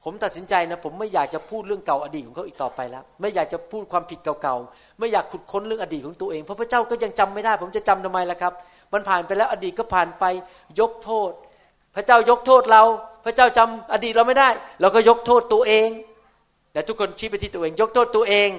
[0.05, 8.53] ผมตัดสินใจนะ ผมไม่อยากจะพูดเรื่องเก่าอดีตของเขาอีกต่อไปแล้ว ไม่อยากจะพูดความผิดเก่าๆไม่อยากขุดค้นเรื่องอดีตของตัวเองเพราะพระเจ้าก็ยังจำไม่ได้ ผมจะจำทำไมล่ะครับ
[8.93, 10.25] มันผ่านไปแล้วอดีตก็ผ่านไป
[10.81, 11.31] ยกโทษ
[11.95, 12.83] พระเจ้ายกโทษเรา
[13.25, 14.49] พระเจ้าจำอดีตเราไม่ได้
[14.81, 15.89] เราก็ยกโทษตัวเอง
[16.73, 18.51] แต่ทุกคนชี้ไปที่ตัวเอง ยกโทษตัวเอง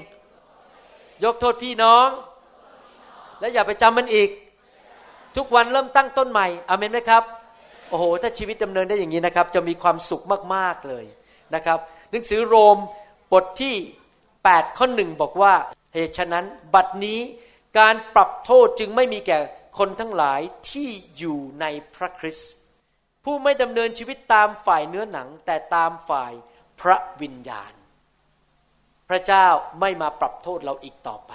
[1.23, 2.07] ยกโทษพี่น้อง
[3.39, 4.29] และอย่าไปจำมันอีก
[5.37, 7.23] ทุกวันเริ่มตั้งต้นใหม่อเมนไหมครับ
[7.89, 10.23] โอ้โหถ้าชีวิตดำเนินได้อย่างนี้นะครับ จะมีความสุข
[10.55, 11.05] มากๆเลย
[11.55, 11.79] นะครับ
[12.11, 12.77] หนังสือโรม
[13.33, 13.75] บทที่
[14.23, 15.53] 8 ข้อหนึ่งบอกว่า
[15.93, 17.19] เหตุฉะนั้นบัดนี้
[17.79, 19.39] การปรับโทษจึงไม่มีแก่
[19.77, 22.51] คนทั้งหลายที่อยู่ในพระคริสต์
[23.23, 26.33] ผู้ไม่ดำเนินชีวิตตามฝ่ายเนื้อหนัง แต่ตามฝ่าย
[26.81, 27.73] พระวิญญาณ
[29.09, 29.47] พระเจ้า
[29.79, 31.31] ไม่มาปรับโทษเราอีกต่อไป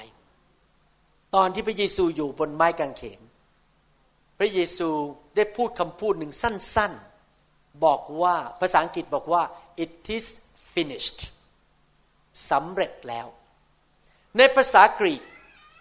[1.34, 3.20] ตอนที่พระเยซูอยู่บนไม้กางเขน
[4.38, 4.90] พระเยซู
[5.36, 9.42] ได้พูดคำพูดหนึ่งสั้นๆ บอกว่าภาษาอังกฤษบอกว่า
[9.84, 10.26] it is
[10.74, 11.20] finished
[12.50, 13.26] สำเร็จแล้ว
[14.36, 15.22] ในภาษากรีก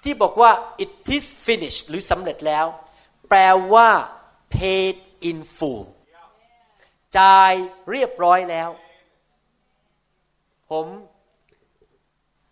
[0.03, 0.51] ที่บอกว่า
[0.83, 2.65] it is finished หรือสำเร็จแล้ว
[3.29, 3.39] แปล
[3.73, 3.89] ว่า
[4.55, 4.95] paid
[5.29, 5.85] in full
[7.19, 7.53] จ่าย
[7.91, 8.69] เรียบร้อยแล้ว
[10.71, 10.85] ผม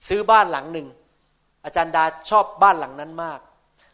[0.08, 0.88] ซื้อบ้านหลังหนึ่ง
[1.66, 3.40] อาจารย์ดาชอบบ้านหลังนั้นมาก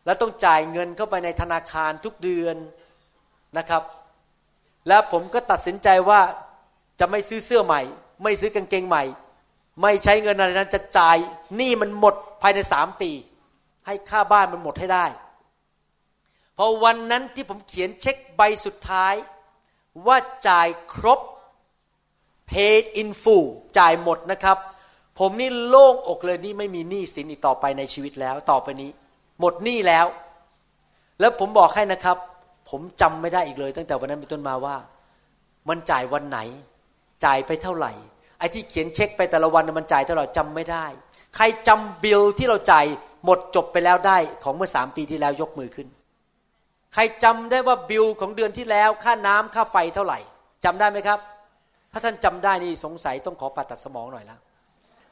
[0.05, 2.55] แล้วต้องจ่ายเงินเข้าไปในธนาคารทุกเดือน
[3.57, 3.84] นะครับ
[4.88, 6.22] แล้วผมก็ตัดสินใจว่า
[6.99, 7.82] จะไม่ซื้อเสื้อใหม่
[8.24, 9.03] ไม่ซื้อกางเกงใหม่
[9.82, 11.17] ไม่ใช้เงินอะไรนั้นจะจ่าย
[11.55, 13.11] หนี้มันหมดภายในสามปี
[13.86, 15.05] ให้ค่าบ้านมันหมดให้ได้
[16.57, 19.13] พอวันนั้นที่ผมเขียนเช็คใบสุดท้าย
[20.07, 20.17] ว่า
[20.47, 21.19] จ่ายครบ
[22.51, 23.47] paid in full
[23.79, 24.57] จ่ายหมดนะครับ
[25.19, 28.89] ผมนี่โล่งอกเลยนี่ไม่มีหนี้สินอีกต่อไปในชีวิตแล้ว ต่อไปนี้
[29.39, 30.05] หมดหนี้แล้ว
[31.19, 32.17] แล้วผมบอกให้นะครับ
[32.69, 34.75] ผมจำไม่ได้อีกเลย ตั้งแต่วันนั้นเป็นต้นมาว่า
[35.69, 36.39] มันจ่ายวันไหน
[37.25, 37.91] จ่ายไปเท่าไหร่
[38.37, 40.85] ไอ้ที่เขียนเช็คไปแต่ละวันมันจ่ายเท่าไหร่จำไม่ได้
[41.35, 42.85] ใครจำบิลที่เราจ่าย
[43.25, 45.87] หมดจบไปแล้วได้ของเมื่อสามปีที่แล้วยกมือขึ้น
[46.93, 50.19] ใครจำได้ว่าบิลของเดือนที่แล้ว ค่าน้ำค่าไฟเท่าไหร่
[50.65, 51.19] จำได้ไหมครับ
[51.91, 54.39] ถ้าท่านจำได้นี่สงสัยต้องขอปัดตัดสมองหน่อยแล้ว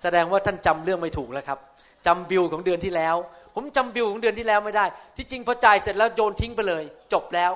[0.03, 1.59] แสดงว่าท่านจำเรื่องไม่ถูกแล้วครับ
[2.07, 3.15] จำบิลของเดือนที่แล้ว
[3.55, 4.86] ผมจำบิลของเดือนที่แล้วไม่ได้
[5.17, 7.51] ที่จริงพอจ่ายเสร็จแล้วโยนทิ้งไปเลย จบแล้ว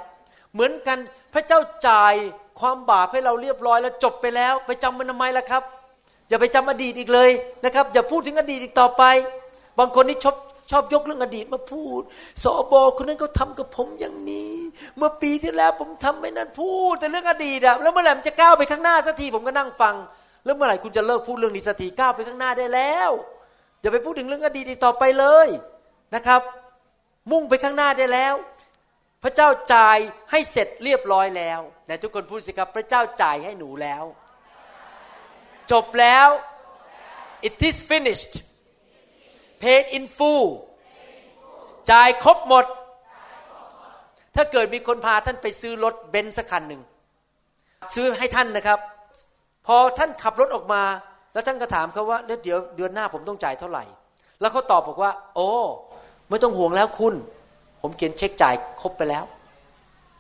[0.54, 0.98] เหมือนกัน
[1.34, 2.14] พระเจ้าจ่าย
[2.60, 5.64] ความบาปให้เราเรียบร้อยแล้วจบไปแล้ว ไปจำมันทำไมล่ะครับ
[6.30, 7.30] อย่าไปจำอดีตอีกเลย
[7.66, 9.04] นะครับ อย่าพูดถึงอดีตอีกต่อไป
[9.80, 10.36] บางคนนี่ชอบ
[10.74, 12.02] ชอบยกเรื่องอดีตมาพูด
[12.44, 14.54] สอบอคนนั้นเขาทากับผมอย่างนี้
[14.98, 19.96] เมื่อปีที่แล้วผมทำไม่นั่นพูด แต่เรื่องอดีตอะแล้วเมื่อไหร่มันจะก้าวไปข้างหน้าสักทีผมก็นั่งฟัง
[20.46, 23.10] แล้วเมื่อไหร่คุณจะเลิกพูดเรื่องนี้สักทีก้าวไปข้างหน้าได้แล้ว
[23.82, 25.48] อย่าไปพูดถึงเรื่องอดีตต่อไปเลย
[26.16, 26.42] นะครับ
[27.32, 28.34] มุ่งไปข้างหน้าได้แล้ว
[29.24, 29.98] พระเจ้าจ่าย
[30.32, 34.04] ให้เสร็จเรียบร้อยแล้วไหนทุกคนพูดสิครับพระเจ้าจ่ายให้หนูแล้ว
[35.72, 36.28] จบแล้ว
[37.48, 38.34] it is finished
[39.64, 40.48] paid in full
[41.92, 42.66] จ่ายครบหมด
[44.36, 46.82] ถ้าเกิดมีคนพาท่านไปซื้อรถเบนซ์สักคันหนึ่ง
[47.96, 48.80] ซื้อให้ท่านนะครับ
[49.68, 50.84] พอท่านขับรถออกมา
[51.34, 53.84] แล้วท่านก็ถามเขาว่าเดี๋ยวเดือนหน้าผมต้องจ่ายเท่าไหร่
[54.42, 55.50] แล้วเขาตอบบอกว่า โอ้
[56.30, 57.14] ไม่ต้องห่วงแล้วคุณ
[57.82, 59.24] ผมเขียนเช็คจ่ายครบไปแล้ว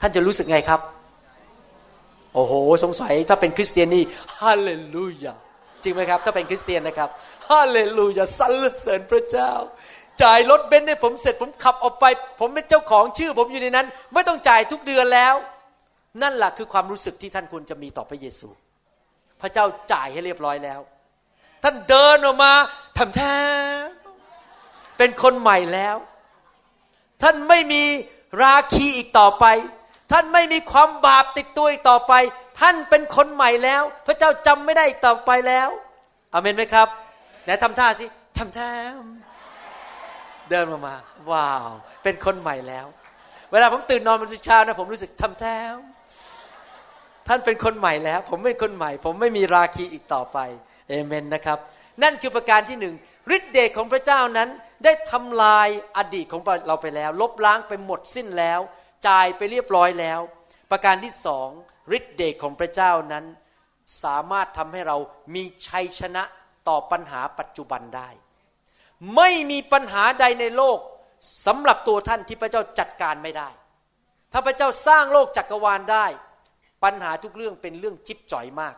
[0.02, 0.82] ท่านจะรู้สึกไงครับ
[2.34, 4.04] โอ้โห สงสัยถ้าเป็นคริสเตียนนี่
[4.40, 5.34] ฮาเลลูยา
[5.84, 7.10] จริงไหมครับ ถ้าเป็นคริสเตียนนะครับ
[7.50, 9.52] ฮาเลลูยาสรรเสริญพระเจ้า
[10.24, 12.06] จ่ายรถเบนซ์ให้ผมเสร็จผมขับออกไป
[12.40, 15.36] ผมเป็นเจ้าของชื่อ ผมอยู่ในนั้น ไม่ต้องจ่ายทุกเดือนแล้ว
[16.22, 18.50] นั่นแหละคือความรู้สึกที่ท่านควรจะมีต่อพระเยซู
[19.42, 20.80] พระเจ้าจ่ายให้เรียบร้อยแล้ว
[21.64, 22.54] ท่านเดินออกมา
[22.98, 23.36] ทำแท้
[24.98, 25.96] เป็นคนใหม่แล้ว
[27.24, 27.84] ท่านไม่มี
[28.42, 29.46] ราคีอีกต่อไป
[30.14, 32.14] ท่านไม่มีความบาปติดตัวอีกต่อไป
[32.60, 35.70] ท่านเป็นคนใหม่แล้ว พระเจ้าจำไม่ได้อีกต่อไปแล้ว
[36.34, 36.88] อเมนไหมครับ
[37.44, 38.06] ไหนทำท่าสิ
[38.38, 38.72] ทำแท้
[40.50, 40.96] เดินมามา
[41.32, 41.70] ว้าว
[42.04, 42.86] เป็นคนใหม่แล้ว
[43.52, 45.58] เวลาผมตื่นนอนวันเช้านะผมรู้สึกทำแท้
[47.28, 50.38] ท่านเป็นคนใหม่แล้ว ผมเป็นคนใหม่ ผมไม่มีราคีอีกต่อไป
[50.90, 51.58] เอเมนนะครับ
[52.04, 52.96] นั่นคือประการที่หนึ่ง
[53.36, 54.50] ฤทธิเดชของพระเจ้านั้น
[54.84, 58.60] ได้ทำลายอดีตของเราไปแล้ว ลบล้างไปหมดสิ้นแล้ว
[59.08, 60.20] จ่ายไปเรียบร้อยแล้ว
[60.72, 61.50] ประการที่สอง
[61.98, 63.26] ฤทธิเดชของพระเจ้านั้น
[64.04, 64.98] สามารถทำให้เรา
[65.36, 66.24] มีชัยชนะ
[66.68, 68.10] ต่อปัญหาปัจจุบันได้
[69.16, 70.80] ไม่มีปัญหาใดในโลก
[71.46, 73.50] สำหรับตัวท่านที่พระเจ้าจัดการไม่ได้
[74.32, 76.06] ถ้าพระเจ้าสร้างโลกจักรวาลได้
[76.84, 78.76] ปัญหาทุกเรื่องเป็นเรื่องจิ๊บจ่อยมาก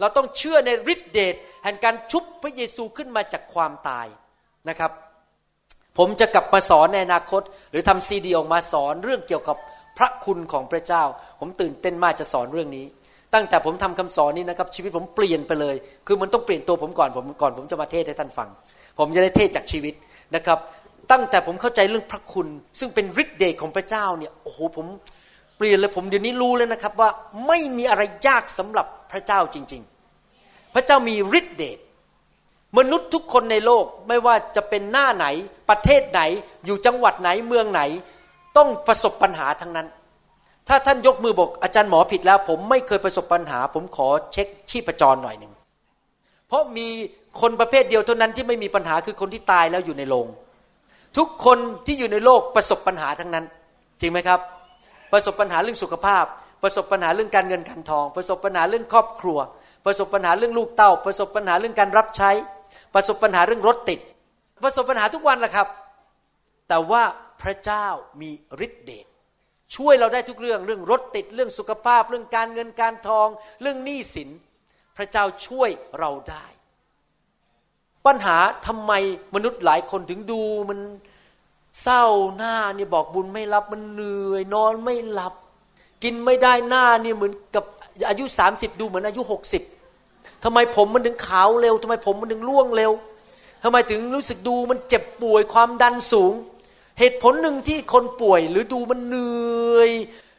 [0.00, 1.34] เราต้องเชื่อในฤทธิเดช
[1.64, 4.06] แห่งการชุบพระเยซูขึ้นมาจากความตาย
[4.68, 4.92] นะครับ
[5.98, 9.56] ผมจะกลับมาสอนในอนาคต หรือทำซีดีออกมาสอนเรื่องเกี่ยวกับ
[9.98, 11.02] พระคุณของพระเจ้า
[11.40, 12.86] ผมตื่นเต้นมากจะสอนเรื่องนี้
[13.34, 15.76] ตั้งแต่ผมทำคำสอนนี้นะครับ ชีวิตผมเปลี่ยนไปเลย
[16.06, 18.48] คือมันต้องเปลี่ยนตัวผมก่อนผมก่อนผมจะมาเทศให้ท่านฟัง
[18.98, 19.94] ผมจะได้เทศจากชีวิต
[20.34, 20.58] นะครับ
[21.10, 22.46] ตั้งแต่ผมเข้าใจเรื่องพระคุณ
[22.78, 24.86] ซึ่งเป็นฤทธิ์เดชของพระเจ้าเนี่ยโอ้โหผม
[25.56, 27.10] เปลี่ยนเลยผมเดี๋ยวนี้รู้เลยนะครับว่า
[27.46, 29.82] ไม่มีอะไรยากสำหรับพระเจ้าจริง
[30.28, 31.78] ๆ พระเจ้ามีฤทธิ์เดช
[32.78, 35.26] มนุษย์ทุกคนในโลกไม่ว่าจะเป็นหน้าไหน
[35.70, 36.20] ประเทศไหน
[36.66, 37.82] อยู่จังหวัดไหนเมืองไหน
[38.56, 39.88] ต้องประสบปัญหาทั้งนั้น
[40.68, 45.52] ถ้าท่านยกมือบอกอาจารย์หมอผิดแล้ว ผมไม่เคยประสบปัญหา ผมขอเช็คชีพจรหน่อยหนึ่ง
[46.48, 46.88] เพราะมี
[47.40, 50.26] คนประเภทเดียวเท่านั้นที่ไม่มีปัญหาคือคนที่ตายแล้วอยู่ในโรง
[51.16, 53.44] ทุกคนที่อยู่ในโลกประสบปัญหาทั้งนั้น
[54.00, 54.40] จริงไหมครับ
[55.12, 56.24] ประสบปัญหาเรื่องสุขภาพ
[56.62, 59.38] ประสบปัญหาเรื่องการเงินการทอง ประสบปัญหาเรื่องครอบครัว
[59.84, 62.30] ประสบปัญหาเรื่องลูกเต้า ประสบปัญหาเรื่องการรับใช้
[62.94, 64.00] ประสบปัญหาเรื่องรถติด
[64.62, 65.68] ประสบปัญหาทุกวันแหละครับ
[66.68, 67.02] แต่ว่า
[67.42, 67.86] พระเจ้า
[68.20, 68.30] มี
[68.66, 69.06] ฤทธิ์เดช
[69.76, 73.28] ช่วยเราได้ทุกเรื่องเรื่องรถติดเรื่องสุขภาพ เรื่องการเงินการทอง
[73.62, 74.28] เรื่องหนี้สิน
[74.96, 76.46] พระเจ้าช่วยเราได้
[78.06, 78.92] ปัญหาทำไม
[79.34, 80.40] มนุษย์หลายคนถึงดู
[80.70, 80.78] มัน
[81.82, 82.04] เศร้า
[82.36, 85.34] หน้าเนี่ยบอกบุญไม่รับมันเหนื่อยนอนไม่หลับ
[86.04, 87.64] กินไม่ได้หน้าเนี่ยเหมือนกับ
[88.08, 89.22] อายุ 30 ดูเหมือนอายุ
[89.54, 89.81] 60
[90.44, 92.92] ทำไมผมมันถึงขาวเร็วทำไมผมมันถึงร่วงเร็ว
[93.64, 96.32] ทำไมถึงรู้สึกดูมันเจ็บป่วยความดันสูง
[96.98, 99.90] เหตุผลหนึ่งที่คนป่วยหรือดูมันเหนื่อย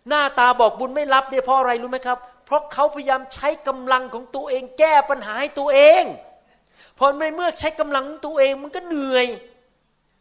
[0.07, 6.03] หน้าตาบอกบุญไม่รับเนี่ยเพราะอะไรรู้ไหมครับ เพราะเขาพยายามใช้กำลังของตัวเองแก้ปัญหาให้ตัวเอง
[6.97, 9.27] พอในเมื่อใช้กำลังตัวเองมันก็เหนื่อย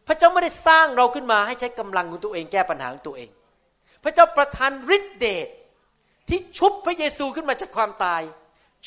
[0.06, 3.28] พระเจ้าไม่ได้สร้างเราขึ้นมาให้ใช้กำลังของตัวเองแก้ปัญหาของตัวเอง
[4.02, 5.48] พระเจ้าประทานฤทธิเดช
[6.28, 8.22] ที่ชุบพระเยซูขึ้นมาจากความตาย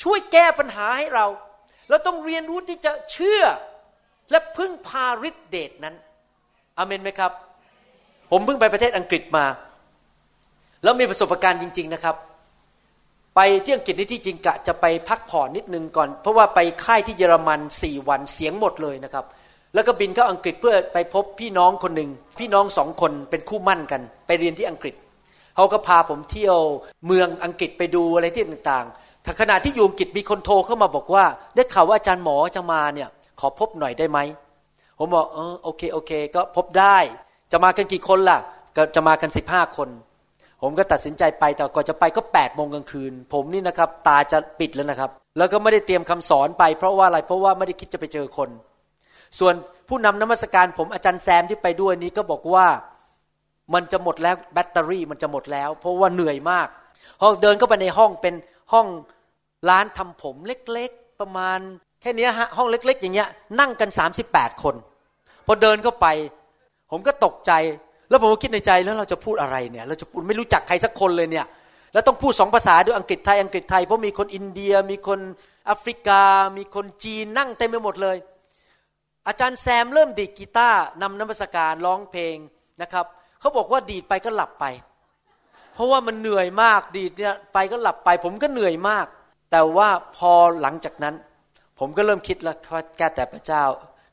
[0.01, 1.25] ช่วยแก้ปัญหาให้เรา
[1.89, 3.41] เราต้องเรียนรู้ที่จะเชื่อ
[4.31, 5.95] และพึ่งพาฤทธิเดชนั้น
[6.77, 7.31] อเมนไหมครับ
[8.31, 9.45] ผมเพิ่งไปประเทศอังกฤษมา
[10.83, 12.15] แล้วมีประสบการณ์จริง ๆนะครับ
[13.35, 19.25] ไปที่อังกฤษนี่ที่จริงกะจะไปพักผ่อนนิดนึงก่อน เพราะว่าไปค่ายที่เยอรมันสี่วันเสียงหมดเลยนะครับ
[19.73, 24.95] แล้วก็บินเข้าอังกฤษเพื่อไปพบพี่น้องคนหนึ่งพี่น้องสองคนเป็นคู่มั่นกัน ไปเรียนที่อังกฤษ
[25.55, 26.57] เขาก็พาผมเที่ยว
[27.07, 28.85] เมืองอังกฤษไปดูอะไรที่ต่าง
[29.25, 33.09] ถ้าขณะที่อยู่อังกฤษมีคนโทรเข้ามาบอกว่า ได้ข่าวว่าอาจารย์หมอจะมาเนี่ย
[33.39, 34.19] ขอพบหน่อยได้ไหม
[34.99, 36.97] ผมบอกเออโอเคโอเค ก็พบได้
[37.51, 38.39] จะมากันกี่คนล่ะ
[38.77, 39.89] ก็จะมากันสิบห้าคน
[40.61, 48.49] ผมก็ตัดสินใจไปแต่ก่อนจะไปก็แปดโมงกลางคืน ผมนี่นะครับ ตาจะปิดแล้วนะครับ แล้วก็ไม่ได้เตรียมคำสอนไป เพราะว่าอะไรเพราะว่าไม่ได้คิดจะไปเจอคน
[49.39, 49.53] ส่วน
[49.89, 52.67] ผู้นำนมัสการผมอาจารย์แซมที่ไปด้วยนี้ก็บอกว่า
[53.73, 56.67] มันจะหมดแล้วแบตเตอรี่มันจะหมดแล้ว เพราะว่าเหนื่อยมาก
[57.19, 58.33] พอเดินเข้าไปในห้องเป็น
[58.73, 58.87] ห้อง
[59.69, 61.59] ร้านทำผมเล็กๆ ประมาณ
[62.01, 63.89] แค่นี้ฮะห้องเล็ก ๆ อย่างเงี้ยนั่งกัน
[64.25, 64.75] 38 คน
[65.45, 66.07] พอเดินเข้าไป
[66.91, 67.51] ผมก็ตกใจ
[68.09, 71.45] แล้วผมก็คิดในใจแล้วเราจะพูดอะไรเนี่ยเราจะพูดไม่รู้จักใครสักคนเลยเนี่ย
[71.93, 75.19] แล้วต้องพูดสองภาษาด้วยอังกฤษไทยอังกฤษไทยเพราะมีคนอินเดีย มีคน
[75.65, 76.23] แอฟริกา
[76.57, 78.17] มีคนจีนนั่งเต็มไปหมดเลย
[79.27, 82.35] อาจารย์แซมเริ่มดีดกีตาร์นำนมัสการร้องเพลง
[82.81, 83.05] นะครับ
[83.39, 84.65] เขาบอกว่าดีดไปก็หลับไป
[85.73, 89.05] เพราะว่ามันเหนื่อยมากดีดเนี่ยไปก็หลับไป ผมก็เหนื่อยมาก
[89.57, 90.31] แต่ว่าพอ
[90.61, 91.15] หลังจากนั้น
[91.79, 93.63] ผมก็เริ่มคิดแล้วว่าแก้แต่พระเจ้า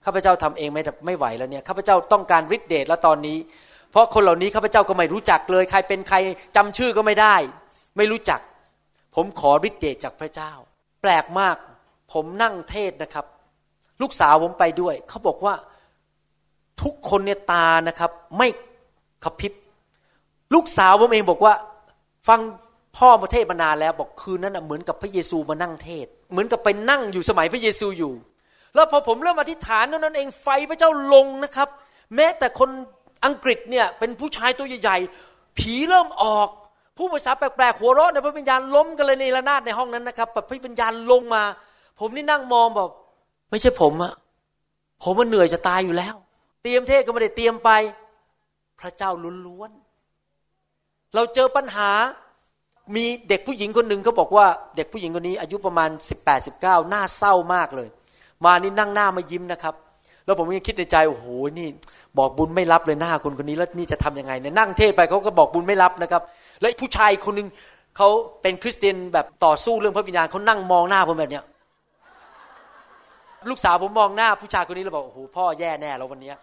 [0.04, 3.38] ข้าพเจ้าทำเองไม่ไม่ไหวแล้วเนี่ยข้าพเจ้าต้องการฤทธิเดชแล้วตอนนี้
[3.90, 6.16] เพราะคนเหล่านี้ข้าพเจ้าก็ไม่รู้จักเลย ใครเป็นใคร
[6.56, 7.36] จำชื่อก็ไม่ได้
[7.96, 8.40] ไม่รู้จัก
[9.14, 10.52] ผมขอฤทธิเดชจากพระเจ้า
[11.02, 11.56] แปลกมาก
[12.12, 13.26] ผมนั่งเทศนะครับ
[14.00, 15.54] ลูกสาวผมไปด้วย เขาบอกว่า
[16.82, 18.48] ทุกคนเนี่ยตานะครับ ไม่
[19.24, 19.52] ขับพิบ
[20.54, 21.54] ลูกสาวผมเองบอกว่า
[22.28, 22.40] ฟัง
[22.96, 28.12] พ่อมาเทศมานานแล้วบอกคืนนั้นเหมือนกับพระเยซูมานั่งเทศ เหมือนกับไปนั่งอยู่สมัยพระเยซูอยู่
[28.74, 31.68] แล้วพอผมเริ่มอธิษฐานนั้นเองไฟพระเจ้าลงนะครับ
[32.16, 32.70] แม้แต่คน
[33.24, 36.48] อังกฤษเนี่ยเป็นผู้ชายตัวใหญ่ๆผีเริ่มออก
[36.96, 41.42] ผู้ภาษาแปลกๆหัวเราะในพระวิญญาณล้มกันเลยในระนาดในห้องนั้นนะครับแบบพระวิญญาณลงมา
[42.00, 42.90] ผมนี่นั่งมองแบอก
[43.50, 44.12] ไม่ใช่ผมอะ
[45.02, 46.14] ผมมันเหนื่อยจะตายอยู่แล้ว
[46.62, 47.70] เตรียมเทศก็ไม่ได้เตรียมไป
[48.80, 49.10] พระเจ้า
[49.46, 51.90] ล้วนๆเราเจอปัญหา
[52.96, 55.90] มีเด็กผู้หญิงคนหนึ่งเขาบอกว่าเด็กผู้หญิงคนนี้อายุประมาณ
[56.22, 57.88] 18 19หน้าเศร้ามากเลย
[58.44, 59.74] มานี่นั่งหน้ามายิ้มนะครับ
[60.24, 61.26] แล้วผมก็คิดในใจโอ้โห
[61.58, 61.68] นี่
[62.18, 66.22] บอกบุญไม่รับเลยหน้าคนคนนี้แล้วนี่จะทํำยังไงเนี่ยนั่งเทศไปเขาก็บอกบุญไม่รับนะครับ
[66.60, 67.48] แล้วผู้ชายคนหนึ่ง
[67.96, 68.08] เขา
[68.42, 71.44] เป็นคริสเตียนแบบต่อสู้เรื่องพระวิญญาณเขานั่งมองหน้าผมแบบเนี้ย
[73.48, 76.36] ลูกสาวผมมองหน้าผู้ชายคนนี้แล้วบอกโอ้โหพ่อแย่แน่แล้ววันเนี้ย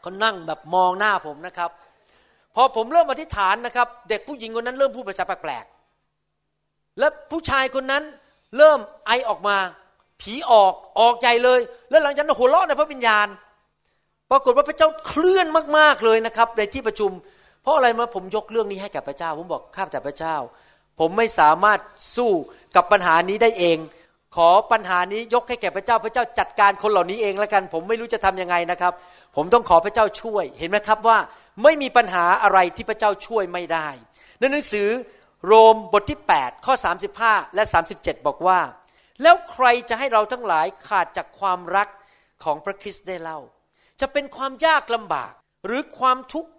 [0.00, 1.70] เขานั่งแบบมองหน้าผมนะครับ
[2.54, 8.02] พอผมเริ่มอธิษฐานนะครับ เด็กผู้หญิงคนนั้นเริ่มพูดภาษาแปลกๆและผู้ชายคนนั้น
[8.56, 9.56] เริ่มไอออกมา
[10.20, 13.28] ผีออกออกใหญ่เลย แล้วหลังจากนั้นหัวเราะในพระวิญญาณ
[14.30, 15.46] ปรากฏว่าพระเจ้าเคลื่อน
[15.78, 17.10] มากๆเลยนะครับในที่ประชุม
[17.62, 20.36] เพราะอะไรมาผมยกเรื่องนี้ให้แก่พระเจ้า ผมบอกข้าพเจ้าพระเจ้า
[20.98, 21.80] ผมไม่สามารถ
[22.16, 22.32] สู้
[22.76, 23.78] กับปัญหานี้ได้เอง
[24.36, 28.92] ขอปัญหานี้ยกให้แก่พระเจ้าพระเจ้าจัดการคนเหล่านี้เองแล้วกัน ผมไม่รู้จะทํำยังไงนะครับ
[29.36, 31.18] ผมต้องขอพระเจ้าช่วยเห็นไหมครับว่า
[31.62, 33.88] ไม่มีปัญหาอะไรที่พระเจ้าช่วยไม่ได้
[34.38, 34.88] ในหนังสือ
[35.46, 36.74] โรมบทที่ 8 ข้อ
[37.14, 37.62] 35 และ
[37.94, 38.60] 37 บอกว่า
[39.22, 41.88] แล้วใครจะให้เราทั้งหลายขาดจากความรัก
[42.44, 43.40] ของพระคริสต์ได้เล่า
[44.00, 45.32] จะเป็นความยากลำบาก
[45.66, 46.50] หรือความทุกข์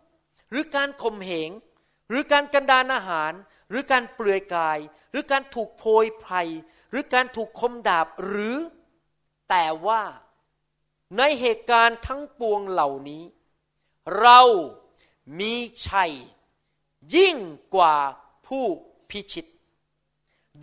[0.50, 1.52] หรือการข่มเหง
[2.10, 3.32] หรือการกันดานอาหาร
[3.70, 4.80] หรือการเปลือยกาย
[5.12, 6.50] หรือการถูกโพยภัย
[6.92, 8.56] หรือการถูกคมดาบหรือ
[9.50, 10.02] แต่ว่า
[11.18, 13.24] ในเหตุการณ์ทั้งปวงเหล่านี้
[14.20, 14.40] เรา
[15.40, 15.54] มี
[15.88, 16.14] ชัย
[17.16, 17.38] ยิ่ง
[17.76, 17.96] กว่า
[18.48, 18.66] ผู้
[19.10, 19.46] พิชิต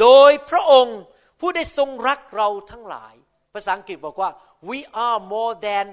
[0.01, 1.01] โดยพระองค์
[1.41, 3.15] ผู้ได้ทรงรักเราทั้งหลาย
[3.55, 4.31] ภาษาอังกฤษบอกว่า
[4.69, 5.87] we are more than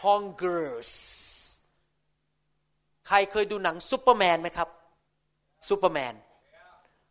[0.00, 0.92] conquerors
[3.06, 4.68] ใครเคยดูหนังซูเปอร์แมนไหมครับ
[5.68, 6.14] ซูเปอร์แมน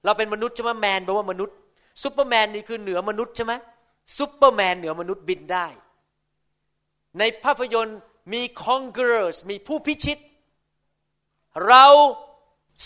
[0.05, 1.55] เราเป็นมนุษย์ใช่ไหม man แปลว่ามนุษย์
[2.03, 3.53] ซูเปอร์แมนนี่คือเหนือมนุษย์ใช่ไหม
[4.18, 5.68] ซูเปอร์แมนเหนือมนุษย์บินได้
[7.20, 7.99] ในภาพยนตร์
[8.34, 10.18] มี conquerors มีผู้พิชิต
[11.68, 11.86] เรา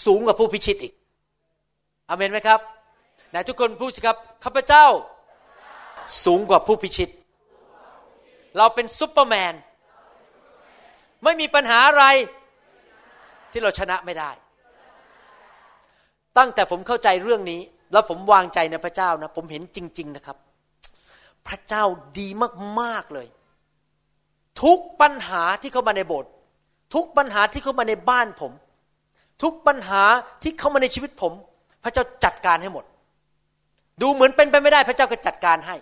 [0.05, 0.93] สูงกว่าผู้พิชิตอีก
[2.09, 2.59] อาเมนไหมครับ
[3.29, 4.85] ไหนทุกคนพูดสิครับข้าพเจ้า
[6.25, 7.09] สูงกว่าผู้พิชิต
[8.57, 9.53] เราเป็นซุปเปอร์แมน
[11.23, 12.05] ไม่มีปัญหาอะไร
[13.51, 14.31] ที่เราชนะไม่ได้
[16.37, 17.61] ตั้งแต่ผมเข้าใจเรื่องนี้
[17.91, 20.37] แล้วผมวางใจในพระเจ้านะ ผมเห็นจริง ๆนะครับ
[21.47, 21.83] พระเจ้า
[22.19, 22.27] ดี
[22.79, 23.27] มาก ๆ เลย
[24.61, 26.31] ทุกปัญหาที่เข้ามาในโบสถ์
[26.93, 28.51] ทุกปัญหาที่เข้ามาในบ้านผม
[29.43, 30.03] ทุกปัญหา
[30.43, 31.33] ที่เข้ามาในชีวิตผม
[31.83, 32.85] พระเจ้าจัดการให้หมด
[34.01, 35.75] ดูเหมือนเป็นไปไม่ได้พระเจ้าก็จัดการให้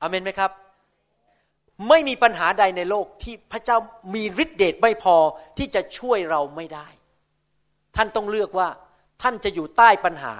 [0.00, 0.50] อเมนไหมครับ
[1.88, 3.76] ไม่มีปัญหาใดในโลกที่พระเจ้า
[4.14, 5.16] มีฤทธิเดชไม่พอ
[5.58, 6.88] ที่จะช่วยเราไม่ได้
[7.96, 8.68] ท่านต้องเลือกว่า
[9.22, 10.34] ท่านจะอยู่ใต้ปัญหา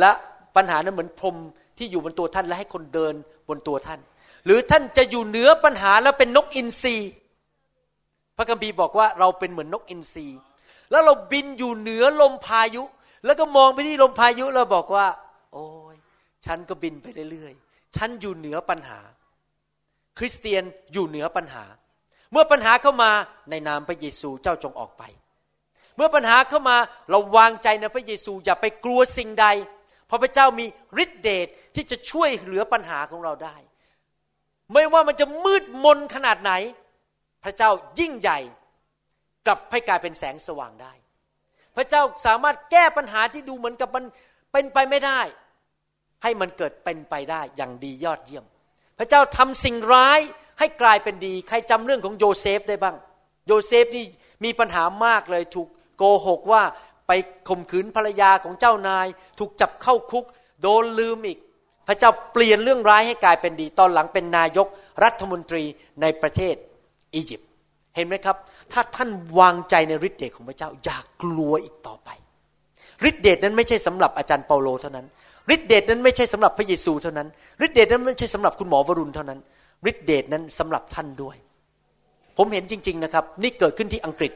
[0.00, 0.10] และ
[0.56, 1.36] ปัญหานั้นเหมือนพรม
[1.78, 3.14] ที่อยู่บนตัวท่านและให้คนเดิน
[3.48, 4.00] บนตัวท่าน
[4.44, 6.96] หรือท่านจะอยู่เหนือปัญหาแล้วเป็นนกอินทรี
[8.42, 10.28] ระคัมภีร์บอกว่าเราเป็นเหมือนนกอินทรี
[10.90, 12.82] แล้วเราบินอยู่เหนือลมพายุ
[13.24, 15.06] แล้วก็มองไปที่ลมพายุแล้วบอกว่า
[15.52, 15.96] โอ้ย
[16.46, 19.00] ฉันก็บินไปเรื่อยๆ ฉันอยู่เหนือปัญหา
[20.18, 20.62] คริสเตียน
[20.92, 21.64] อยู่เหนือปัญหา
[22.32, 23.10] เมื่อปัญหาเข้ามา
[23.50, 25.02] ในนามพระเยซูเจ้าจงออกไป
[25.96, 26.76] เมื่อปัญหาเข้ามา
[27.10, 29.46] เราวางใจในพระเยซูอย่าไปกลัวสิ่งใด
[30.06, 30.66] เพราะพระเจ้ามี
[31.02, 33.56] ฤทธิเดชทที่จะช่วยเหลือปัญหาของเราได้
[34.72, 36.52] ไม่ว่ามันจะมืดมนขนาดไหน
[37.44, 37.70] พระเจ้า
[38.00, 38.38] ยิ่งใหญ่
[39.46, 40.92] กลับให้กลายเป็นแสงสว่างได้
[41.76, 44.04] พระเจ้าสามารถแก้ปัญหาที่ดูเหมือนกับมัน
[44.52, 45.20] เป็นไปไม่ได้
[46.22, 48.44] ให้มันเกิดเป็นไปได้อย่างดียอดเยี่ยม
[48.98, 50.20] พระเจ้าทำสิ่งร้าย
[50.58, 52.96] ให้กลายเป็นดี ใครจำเรื่องของโยเซฟได้บ้าง
[53.46, 54.04] โยเซฟนี่
[54.44, 55.68] มีปัญหามากเลยถูก
[55.98, 56.62] โกหกว่า
[57.06, 57.12] ไป
[57.48, 59.06] ข่มขืนภรรยาของเจ้านาย
[59.38, 60.24] ถูกจับเข้าคุก
[60.62, 61.38] โดนลืมอีก
[61.88, 64.68] พระเจ้าเปลี่ยนเรื่องร้ายให้กลายเป็นดี ตอนหลังเป็นนายก
[65.04, 65.64] รัฐมนตรี
[66.02, 66.56] ในประเทศ
[67.14, 67.48] อียิปต์
[67.94, 68.36] เห็นไหมครับ
[68.72, 69.08] ถ้าท่าน
[69.38, 72.08] วางใจในฤทธิ์เดชของพระเจ้า อย่ากกลัวอีกต่อไป
[73.08, 75.06] ฤทธิเดชนั้นไม่ใช่สำหรับอาจารย์เปาโลเท่านั้น
[75.54, 77.28] ฤทธิเดชนั้นไม่ใช่สำหรับพระเยซูเท่านั้น
[77.66, 79.38] ฤทธิเดชนั้นไม่ใช่สำหรับคุณหมอวรุณเท่านั้น
[79.90, 81.36] ฤทธิเดชนั้นสำหรับท่านด้วย
[82.36, 84.32] ผมเห็นจริง ๆนะครับ นี่เกิดขึ้นที่อังกฤษ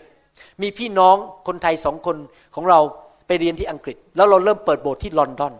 [0.62, 1.16] มีพี่น้อง
[1.46, 2.16] คนไทยสองคน
[2.54, 2.80] ของเรา
[3.26, 5.54] ไปเรียนที่อังกฤษ แล้วเราเริ่มเปิดโบสถ์ที่ลอนดอน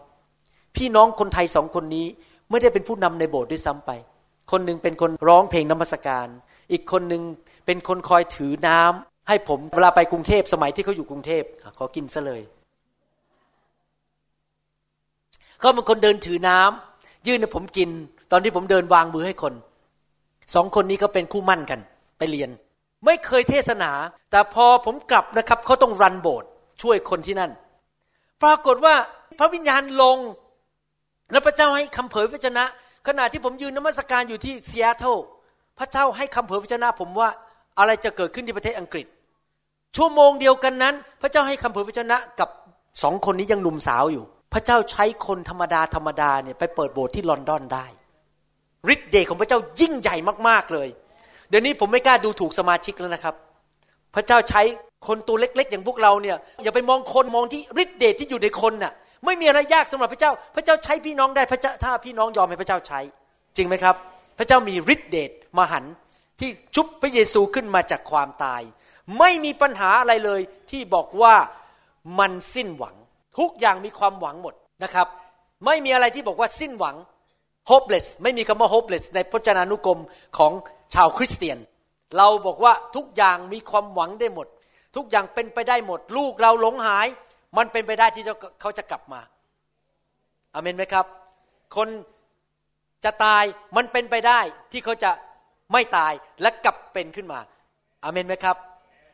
[0.76, 2.06] พี่น้องคนไทยสองคนนี้
[2.50, 3.90] ไม่ได้เป็นผู้นำในโบสถ์ด้วยซ้ำไป
[4.50, 6.26] คนหนึ่งเป็นคนร้องเพลงนมัสการ
[6.72, 7.22] อีกคนหนึ่ง
[7.66, 11.42] เป็นคนคอยถือน้ำให้ผมเวลาไปกรุงเทพสมัยที่เขาอยู่กรุงเทพ
[11.78, 12.42] ขอกินซะเลย
[15.60, 17.90] เขาเป็นคนเดินถือน้ำยื่นให้ผมกิน
[18.32, 19.54] ตอนที่ผมเดินวางมือให้คน
[20.54, 21.80] สองคนนี้ก็เป็นคู่หมั้นกัน
[22.18, 22.50] ไปเรียน
[23.04, 23.90] ไม่เคยเทศนา
[24.30, 26.48] แต่พอผมกลับนะครับเขาต้อง run โบสถ์
[26.82, 27.50] ช่วยคนที่นั่น
[28.42, 28.94] ปรากฏว่า
[29.38, 30.18] พระวิญญาณลง
[31.32, 32.64] และพระเจ้าให้คำเผยพระวจนะ
[33.06, 35.16] ขณะที่ผมยืนนมัสการอยู่ที่ซีแอตเทิล
[35.78, 37.28] พระเจ้าให้คำเผยพระวจนะผมว่า
[37.78, 39.06] อะไรจะเกิดขึ้นที่ประเทศอังกฤษ
[39.96, 42.48] ชั่วโมงเดียวกันนั้น พระเจ้าให้คำเผยพระชนะกับ
[43.02, 44.24] สองคนนี้ยังหนุ่มสาวอยู่
[44.54, 47.86] พระเจ้าใช้คนธรรมดาธรรมดาเนี่ยไปเปิดโบสถ์ที่ลอนดอนได้
[48.94, 50.16] ฤทธิ์เดชของพระเจ้ายิ่งใหญ่
[50.48, 50.88] มากๆเลย
[51.48, 53.34] เดี๋ยวนี้ผมไม่กล้าดูถูกสมาชิกแล้วนะครับ
[54.14, 54.62] พระเจ้าใช้
[55.06, 58.92] คนตัวเล็ก ๆ อย่างพวกเราเนี่ยอย่าไปมองคนมองที่ฤทธิ์เดชที่อยู่ในคนน่ะ
[59.24, 63.00] ไม่มีอะไรยากสำหรับพระเจ้า พระเจ้าใช้พี่น้องได้พระเจ้าถ้าพี่น้องยอมให้พระเจ้าใช้
[63.56, 63.96] จริงไหมครับ
[64.38, 65.92] พระเจ้ามีฤทธิ์เดช มหันต์
[66.40, 68.62] ที่ชุบพระเยซูขึ้นมาจากความตาย
[69.18, 70.40] ไม่มีปัญหาอะไรเลย
[70.70, 71.34] ที่บอกว่า
[72.18, 72.94] มันสิ้นหวัง
[73.38, 74.54] ทุกอย่างมีความหวังหมด
[74.84, 75.08] นะครับ
[75.66, 76.96] ไม่มีอะไรที่บอกว่าสิ้นหวัง
[77.70, 80.00] hopeless ไม่มีคำว่า hopeless ในพจนานุกรม
[80.38, 80.52] ของ
[80.94, 81.58] ชาวคริสเตียน
[82.16, 84.46] เราบอกว่าทุกอย่างมีความหวังได้หมด
[84.96, 87.06] ทุกอย่างเป็นไปได้หมด ลูกเราหลงหาย
[87.56, 88.24] มันเป็นไปได้ที่
[88.60, 89.20] เขาจะกลับมา
[90.54, 91.06] อเมนไหมครับ
[91.76, 91.88] คน
[93.04, 93.44] จะตาย
[93.76, 94.40] มันเป็นไปได้
[94.72, 95.10] ที่เขาจะ
[95.72, 96.12] ไม่ตาย
[96.42, 97.40] และกลับเป็นขึ้นมา
[98.02, 98.56] อเมนไหมครับ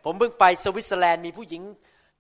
[0.05, 1.63] ผมเพิ่งไปสวิตเซอร์แลนด์มีผู้หญิง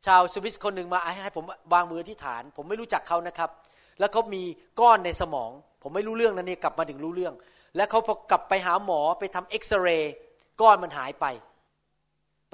[0.06, 3.50] ชาวสวิสคนหนึ่งมาให้ผมวางมือที่ฐาน ผมไม่รู้จักเขานะครับ
[3.98, 4.42] แล้วเขามี
[4.80, 5.50] ก้อนในสมอง
[5.82, 7.34] ผมไม่รู้เรื่องนะนี่กลับมาถึงรู้เรื่อง
[7.76, 10.14] แล้วเขาพอกลับไปหาหมอไปทำเอ็กซเรย์
[10.60, 11.26] ก้อนมันหายไป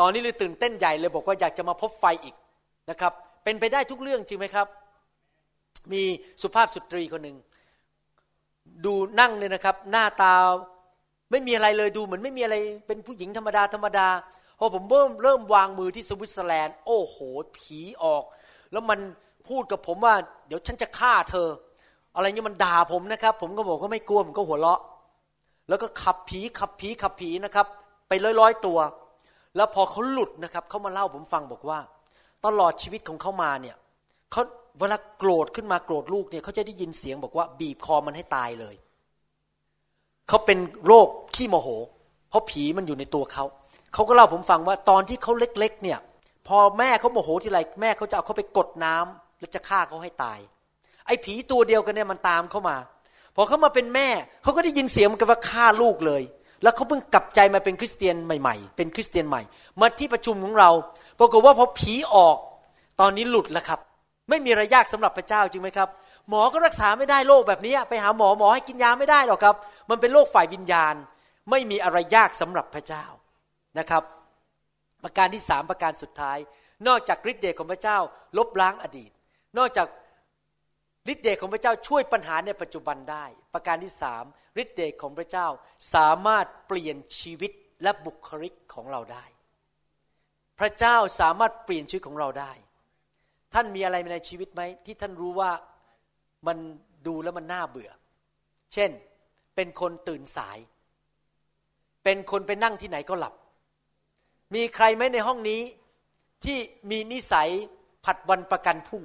[0.01, 2.35] ตอนนี้เลยตื่นเต้นใหญ่เลยบอกว่าอยากจะมาพบไฟอีก
[2.91, 3.13] นะครับ
[3.45, 4.67] เป็นไปได้ทุกเรื่องจริงไหมครับ
[5.93, 6.03] มี
[6.43, 7.37] สุภาพสตรีคนหนึ่ง
[8.85, 10.35] ดูนั่งเลยนะครับ หน้าตา
[11.31, 12.57] ไม่มีอะไรเลยดูเหมือนไม่มีอะไร
[12.87, 14.09] เป็นผู้หญิงธรรมดาธรรมดา
[14.59, 17.17] พอผมเริ่มเริ่มวางมือที่สวิตเซอร์แลนด์โอ้โห
[17.57, 18.23] ผีออก
[18.73, 18.99] แล้วมัน
[19.49, 20.15] พูดกับผมว่า
[20.47, 21.49] เดี๋ยวฉันจะฆ่าเธอ
[22.15, 24.81] อะไรเงี้ยมันด่าผมนะครับ ผมก็บอกก็ไม่กลัวผมก็หัวเราะ
[25.69, 27.67] แล้วก็ขับผีขับผีขับผีนะครับ
[28.09, 28.79] ไปร้อยๆตัว
[29.57, 31.79] แล้วพอเขาหลุดนะครับเขามาเล่าผมฟังบอกว่า
[32.47, 33.77] ตลอดชีวิตของเขามาเนี่ย
[34.33, 34.43] เขา
[34.79, 38.75] เวลาโกรธขึ้นมาโกรธลูกเนี่ยเขาจะได้ยินเสียงบอกว่าบีบคอมันให้ตายเลย
[40.29, 41.69] เขาเป็นโรคขี้โมโห
[42.29, 43.45] เพราะผีมันอยู่ในตัวเขา
[43.95, 45.99] เขาก็เล่าผมฟังว่าตอนที่เขาเล็กๆ เนี่ย
[46.49, 50.39] พอแม่เขาโมโหทีไรแม่เขาจะเอาเขาไปกดน้ำแล้วจะฆ่าเขาให้ตาย
[51.07, 52.77] ไอ้ผีตัวเดียวกันเนี่ยมันตามเข้ามา
[53.35, 54.09] พอเขามาเป็นแม่
[54.43, 56.23] เขาก็ได้ยินเสียงมันกันว่าฆ่าลูกเลย
[56.63, 59.43] แล้วเขาเพิ่งกลับใจมาเป็นคริสเตียนใหม่ๆ เป็นคริสเตียนใหม่
[59.81, 60.71] มาที่ประชุมของเรา
[61.19, 62.37] ปรากฏว่าพอผีออก
[63.01, 63.81] ตอนนี้หลุดแล้วครับ
[64.29, 65.89] ไม่มีอะไรยากสำหรับพระเจ้าจริงไหมครับ
[66.29, 69.57] หมอก็รักษาไม่ได้โรคแบบนี้ไปหาหมอหมอให้กินยาไม่ได้หรอกครับ
[69.91, 70.95] มันเป็นโรคฝ่ายวิญญาณ
[71.51, 73.05] ไม่มีอะไรยากสำหรับพระเจ้า
[73.79, 74.03] นะครับ
[75.05, 76.39] ประการที่สามประการสุดท้าย
[76.87, 77.99] นอกจากฤทธิ์เดชของพระเจ้า
[78.39, 79.11] ลบล้างอดีต
[79.59, 79.87] นอกจาก
[81.13, 83.25] ฤทธิ์เดชของพระเจ้าช่วยปัญหาในปัจจุบันได้
[83.55, 84.25] ประการที่สาม
[84.63, 85.47] ฤทธิ์เดชของพระเจ้า
[85.95, 87.53] สามารถเปลี่ยนชีวิต
[87.83, 89.25] และบุคลิกของเราได้
[90.59, 92.53] พระเจ้าสามารถเปลี่ยนชีวิตของเราได้
[93.55, 95.51] ท่านมีอะไรในชีวิตไหมที่ท่านรู้ว่า
[96.47, 96.57] มัน
[97.07, 97.91] ดูแล้วมันน่าเบื่อ
[98.75, 98.91] เช่น
[99.55, 100.59] เป็นคนตื่นสาย
[102.05, 103.35] เป็นคนไปนั่งที่ไหนก็หลับ
[104.55, 105.61] มีใครไหมในห้องนี้
[106.45, 106.59] ที่
[106.91, 107.49] มีนิสัย
[108.05, 109.05] ผัดวันประกันพุ่ง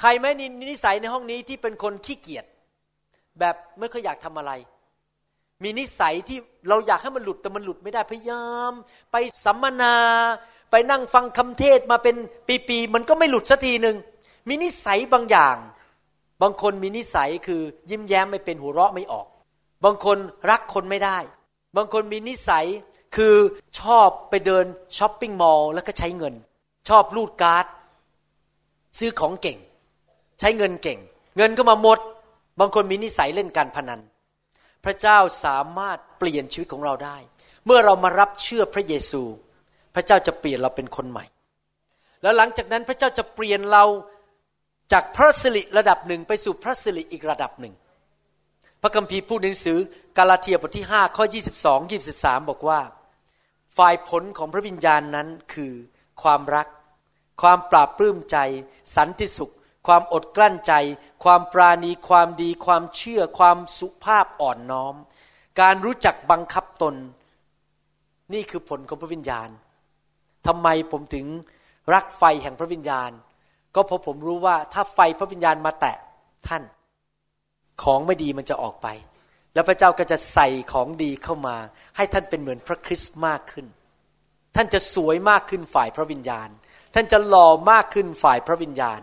[0.00, 2.44] ใครไหมในนิสัยในห้องนี้ที่เป็นคนขี้เกียจ
[3.38, 4.52] แบบไม่ค่อยอยากทำอะไร
[5.62, 6.38] มีนิสัยที่
[6.68, 8.72] เราอยากให้มันหลุดแต่มันหลุดไม่ได้พยายาม
[9.12, 9.94] ไปสัมมนา
[10.70, 12.16] ไปนั่งฟังคำเทศมาเป็น
[12.68, 13.96] ปีๆมันก็ไม่หลุดสักทีหนึ่ง
[14.48, 15.56] มีนิสัยบางอย่าง
[16.42, 19.26] บางคนมีนิสัยคือยิ้มแย้มไม่เป็นหัวเราะไม่ออก
[19.84, 20.18] บางคน
[20.50, 21.18] รักคนไม่ได้
[21.76, 22.66] บางคนมีนิสัย
[23.16, 23.36] คือ
[23.80, 24.64] ชอบไปเดิน
[24.98, 26.34] ช้อปปิ้งมอลล์แล้วก็ใช้เงิน
[26.88, 27.66] ชอบรูดการ์ด
[28.98, 29.58] ซื้อของเก่ง
[30.40, 30.98] ใช้เงินเก่ง
[31.36, 31.98] เงินก็มาหมด
[32.60, 34.00] บางคนมีนิสัยเล่นการพนัน
[34.84, 37.16] พระเจ้าสามารถเปลี่ยนชีวิตของเราได้
[37.66, 39.22] เมื่อเรามารับเชื่อพระเยซู
[39.94, 41.24] พระเจ้าจะเปลี่ยนเราเป็นคนใหม่
[42.22, 43.84] แล้วหลังจากนั้นพระเจ้าจะเปลี่ยนเรา
[44.92, 47.74] จากพระสิริระดับหนึ่งไปสู่พระสิริอีกระดับหนึ่ง
[48.82, 49.78] พระคัมภีร์พูดในหนังสือ
[50.18, 51.24] กาลาเทียบทที่ 5 ข้อ
[51.64, 52.80] 22 23 บอกว่า
[53.76, 55.72] ฝ่ายผลของพระวิญญาณนั้นคือ
[56.22, 56.66] ความรัก
[57.42, 58.36] ความปราบปลื้มใจ
[58.96, 59.54] สันติสุข
[59.86, 60.72] ความอดกลั้นใจ
[61.24, 64.94] ความปราณีความดี ความเชื่อ ความสุภาพอ่อนน้อม
[65.60, 66.94] การรู้จักบังคับตน
[68.32, 69.48] นี่คือผลของพระวิญญาณ
[70.46, 71.26] ทำไมผมถึง
[71.94, 73.10] รักไฟแห่งพระวิญญาณ
[73.74, 75.96] ก็เพราะผมรู้ว่าถ้าไฟพระวิญญาณมาแตะ
[76.48, 76.62] ท่าน
[77.82, 78.88] ของไม่ดีมันจะออกไป
[79.54, 81.56] แล้วพระเจ้าก็จะใส่ของดีเข้ามา
[81.96, 83.66] ให้ท่านเป็นเหมือนพระคริสต์มากขึ้น
[84.56, 86.48] ท่านจะสวยมากขึ้นฝ่ายพระวิญญาณ
[86.94, 89.00] ท่านจะหล่อมากขึ้นฝ่ายพระวิญญาณ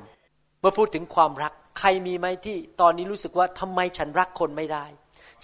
[0.60, 4.86] เมื่อพูดถึงความรักใครมีไหมที่ตอนนี้รู้สึกว่าทำไมฉันรักคนไม่ได้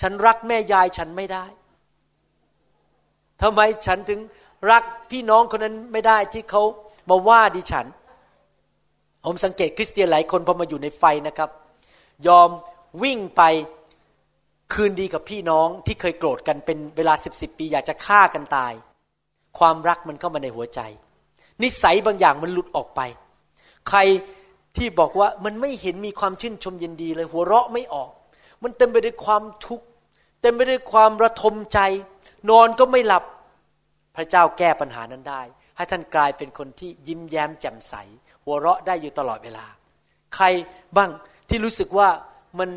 [0.02, 1.46] ฉันรักแม่ยายฉันไม่ได้
[3.42, 4.20] ทำไมฉันถึง
[4.72, 6.64] รักพี่น้องคนนั้นไม่ได้ที่เขา
[7.10, 7.86] มาว่าดิฉัน
[9.26, 11.50] ผมสังเกตคริสเตียนหลายคนพอมาอยู่ในไฟนะครับ
[12.28, 12.50] ยอม
[13.04, 13.42] วิ่งไป
[14.74, 18.74] คืนดีกับพี่น้องที่เคยโกรธกันเป็นเวลาสิบสิบปีอยากจะฆ่ากันตาย
[19.60, 20.80] ความรักมันเข้ามาในหัวใจ
[21.64, 23.02] นิสัยบางอย่างมันหลุดออกไป
[23.90, 24.00] ใคร
[24.78, 28.12] ที่บอกว่ามันไม่เห็นมีความชื่นชมยินดีเลยหัวเราะไม่ออก
[28.64, 29.86] มันเต็มไปด้วยความทุกข์
[30.42, 31.80] เต็มไปด้วยความระทมใจ
[32.50, 33.24] นอนก็ไม่หลับ
[34.16, 35.42] พระเจ้าแก้ปัญหานั้นได้
[35.76, 37.96] ให้ท่านกลายเป็นคนที่ยิ้มแย้มแจ่มใส
[38.46, 39.66] หัวเราะได้อยู่ตลอดเวลา
[40.36, 40.46] ใคร
[40.98, 41.12] บ้าง
[41.50, 42.10] ที่รู้สึกว่า
[42.60, 42.70] มัน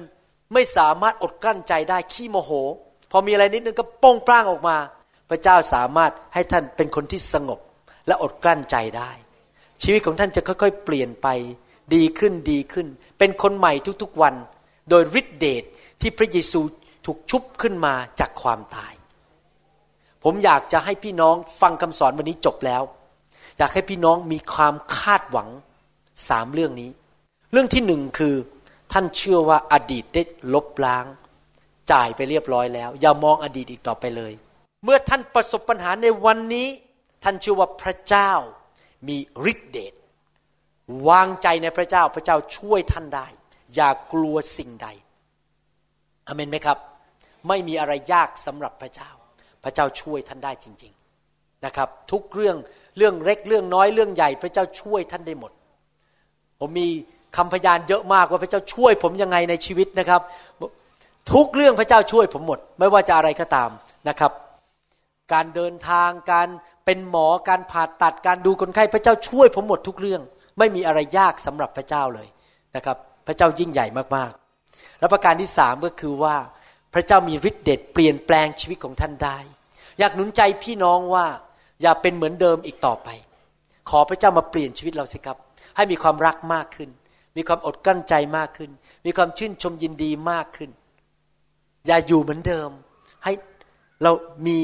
[0.55, 2.51] ไม่สามารถอดกลั้นใจได้ขี้โมโห
[3.11, 4.77] พอมีอะไรนิดนึงก็โป้งปร้างออกมา
[5.31, 7.61] พระเจ้าสามารถให้ท่านเป็นคนที่สงบ
[8.07, 9.11] และอดกลั้นใจได้
[9.83, 11.29] ชีวิตของท่านจะค่อยๆ เปลี่ยนไป
[11.95, 12.87] ดีขึ้นดีขึ้น
[13.19, 14.35] เป็นคนใหม่ทุกๆวัน
[14.91, 15.65] โดยฤทธิเดช
[16.01, 16.61] ที่พระเยซู
[17.07, 18.93] ถูกชุบขึ้นมาจากความตาย
[20.25, 22.83] ผมอยากจะให้พี่น้องฟังคำสอนวันนี้จบแล้ว
[23.59, 25.49] อยากให้พี่น้องมีความคาดหวัง
[26.29, 26.91] สามเรื่องนี้
[27.53, 28.35] เรื่องที่หนึ่งคือ
[28.93, 30.23] ท่านเชื่อว่าอดีตได้
[30.55, 31.05] ลบล้าง
[31.93, 34.33] จ่ายไปเรียบร้อยแล้ว อย่ามองอดีตอีกต่อไปเลย
[34.85, 36.69] เมื่อท่านประสบปัญหาในวันนี้
[37.25, 38.33] ท่านเชื่อว่าพระเจ้า
[39.09, 39.17] มี
[39.53, 39.95] ฤทธิเดช
[41.09, 43.27] วางใจในพระเจ้าพระเจ้าช่วยท่านได้
[43.75, 44.89] อย่ากลัวสิ่งใด
[46.27, 46.79] อเมนไหมครับ
[47.49, 49.11] ไม่มีอะไรยากสำหรับพระเจ้า
[49.65, 50.93] พระเจ้าช่วยท่านได้จริง
[51.29, 52.57] ๆนะครับ ทุกเรื่อง
[52.99, 55.53] เรื่องเล็กเรื่องน้อยเรื่องใหญ่พระเจ้าช่วยท่านได้หมด
[56.61, 56.89] ผมมี
[57.37, 60.21] คำพยานเยอะมากว่าพระเจ้าช่วย ผมยังไงในชีวิตนะครับ
[61.33, 63.71] ทุกเรื่องพระเจ้าช่วยผมหมด ไม่ว่าจะอะไรก็ตาม
[64.09, 64.33] นะครับ
[65.33, 66.49] การเดินทางการ
[66.85, 70.23] เป็นหมอการผ่าตัดการดูคนไข้พระเจ้าช่วยผมหมดทุกเรื่อง
[70.59, 72.29] ไม่มีอะไรยากสำหรับพระเจ้าเลย
[72.77, 72.97] นะครับ
[73.27, 73.87] พระเจ้ายิ่งใหญ่
[74.17, 76.37] มากๆ และประการที่สามก็คือว่า
[76.95, 79.39] พระเจ้ามีฤทธิ์เดชเปลี่ยนแปลงชีวิตของท่านได้
[79.99, 81.27] อยากหนุนใจพี่น้องว่า
[81.83, 83.09] อย่าเป็นเหมือนเดิมอีกต่อไป
[83.91, 85.37] ขอพระเจ้ามาเปลี่ยนชีวิตเราสิครับ
[85.77, 86.91] ให้มีความรักมากขึ้น
[87.37, 88.71] มีความอดกลั้นใจมากขึ้น
[89.07, 90.71] มีความชื่นชมยินดีมากขึ้น
[91.87, 92.71] อย่าอยู่เหมือนเดิม
[93.25, 93.33] ให้
[94.03, 94.13] เรา
[94.47, 94.57] มี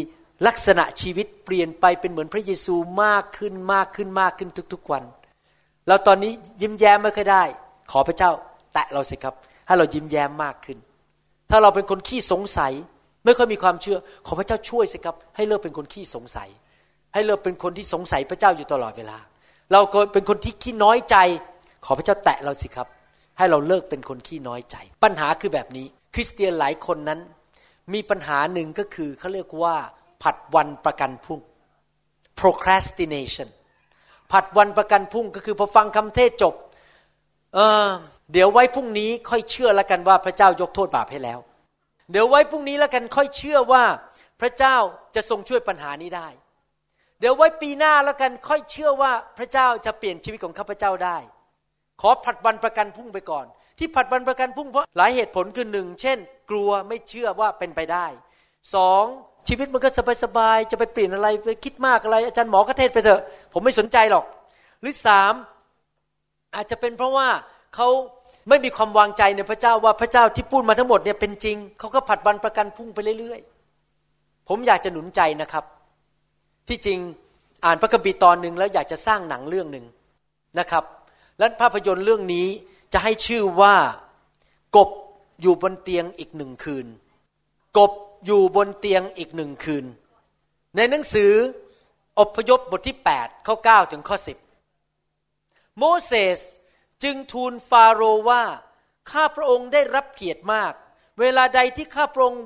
[0.46, 5.04] ลักษณะชีวิตเปลี่ยนไปเป็นเหมือนพระเยซูมากขึ้นมากขึ้นมากขึ้นทุกๆวัน
[5.86, 7.44] เราตอนนี้ยิ้มแย้มไม่ค่อยได้
[7.90, 8.30] ขอพระเจ้า
[8.72, 9.34] แตะเราสิครับ
[9.66, 10.78] ให้เรายิ้มแย้มมากขึ้น
[11.50, 12.72] ถ้าเราเป็นคนขี้สงสัย
[13.24, 16.48] ไม่ค่อยมีความเชื่อ ขอพระเจ้าช่วยสิครับ ให้เลิกเป็นคนขี้สงสัย
[17.14, 19.18] ให้เลิกเป็นคนที่สงสัยพระเจ้าอยู่ตลอดเวลา
[19.72, 19.80] เรา
[20.12, 21.16] เป็นคนที่ขี้น้อยใจ
[21.84, 22.88] ขอพระเจ้าแตะเราสิครับ
[23.38, 27.20] ให้เราเลิกเป็นคนขี้น้อยใจ ปัญหาคือแบบนี้ คริสเตียนหลายคนนั้น
[27.92, 29.76] มีปัญหาหนึ่งก็คือเขาเรียกว่า
[30.22, 31.40] ผัดวันประกันพรุ่ง
[32.38, 33.48] procrastination
[34.32, 36.54] ผัดวันประกันพรุ่งก็คือพอฟังคำเทศจบ
[37.54, 37.88] เออ
[38.32, 41.38] เดี๋ยวไว้พรุ่งนี้ค่อยเชื่อแล้วกันว่าพระเจ้ายกโทษบาปให้แล้ว
[42.10, 43.84] เดี๋ยวไว้พรุ่งนี้แล้วกันค่อยเชื่อว่า
[44.40, 44.76] พระเจ้า
[45.14, 46.28] จะทรงช่วยปัญหานี้ได้
[47.26, 51.18] ดี๋ยวไว้ปีหน้าแล้วกันค่อยเชื่อว่าพระเจ้าจะเปลี่ยนชีวิตของข้าพเจ้าได้
[52.00, 53.46] ขอผัดวันประกันพรุ่งไปก่อน
[53.78, 56.18] ที่ผัดวันประกันพรุ่งเพราะหลายเหตุผลคือหนึ่งเช่น
[56.50, 58.06] กลัวไม่เชื่อว่าเป็นไปได้
[58.74, 59.04] สอง
[59.48, 59.88] ชีวิตมันก็
[60.24, 63.22] สบายๆจะไปเปลี่ยนอะไรไปคิดมากอะไร อาจารย์หมอก็เทศไปเถอะ
[63.52, 64.24] ผมไม่สนใจหรอก
[64.80, 65.34] หรือสาม
[66.54, 67.28] อาจจะเป็นเพราะว่า
[67.74, 67.88] เขา
[68.48, 75.64] ไม่มีความวางใจในพระเจ้าว่าพระเจ้าที่พูดมาทั้งหมดเนี่ยเป็นจริงเขาก็ผัดวันประกันพุ่งไปเรื่อยๆ ผมอยากจะหนุนใจนะครับ
[76.68, 76.98] ที่จริง
[77.64, 79.86] อ่านพระคัมภีร์ตอนหนึ่งแล้วอยากจะสร้างหนังเรื่องหนึ่ง
[80.58, 80.84] นะครับ
[81.38, 82.46] และภาพยนตร์เรื่องนี้
[82.92, 83.74] จะให้ชื่อว่า
[84.76, 84.90] กบ
[85.42, 86.86] อยู่บนเตียงอีกหนึ่งคืน
[87.78, 87.92] กบ
[88.26, 89.84] อยู่บนเตียงอีกหนึ่งคืน
[90.76, 91.32] ในหนังสือ
[92.18, 94.16] อพยพบทที่8ข้อ9ถึงข้อ
[94.98, 96.40] 10 โมเสส
[97.02, 98.42] จึงทูลฟาโรห์ว่า
[99.10, 100.72] ข้าพระองค์ได้รับเกียรติมาก
[101.20, 102.44] เวลาใดที่ข้าพระองค์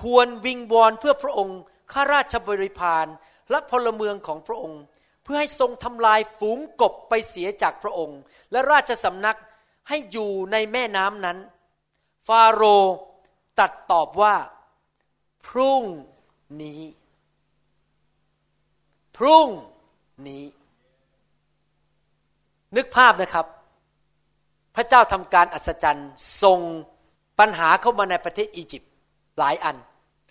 [0.00, 1.58] ควรวิงวอนเพื่อพระองค์
[1.92, 3.06] ข้าราชบริพาร
[3.50, 4.82] และพลเมืองของพระองค์
[5.24, 8.18] เพื่อให้ทรงทำลายฝูงกบไปเสียจากพระองค์
[8.52, 9.38] และราชสำนัก
[9.88, 11.38] ให้อยู่ในแม่น้ำนั้น
[12.26, 12.94] ฟาโรห์
[13.60, 14.34] ตัดตอบว่า
[15.46, 15.82] พรุ่ง
[16.62, 16.82] นี้
[19.16, 19.48] พรุ่ง
[20.28, 20.44] นี้
[22.76, 23.46] นึกภาพนะครับ
[24.74, 26.10] พระเจ้าทำการอัศจรรย์
[26.42, 26.60] ส่ง
[27.38, 28.92] ปัญหาเข้ามาในประเทศอียิปต์
[29.38, 29.76] หลายอัน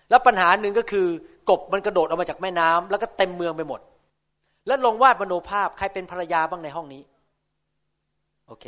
[0.10, 1.08] แล้วปัญหาหนึ่งก็คือ
[1.50, 3.82] กบมันกระโดดออกมาจากแม่น้ำแล้วก็เต็มเมืองไปหมด
[4.68, 7.02] แล้วลองวาดมโนภาพ ใครเป็นภรรยาบ้างในห้องนี้
[8.48, 8.66] โอเค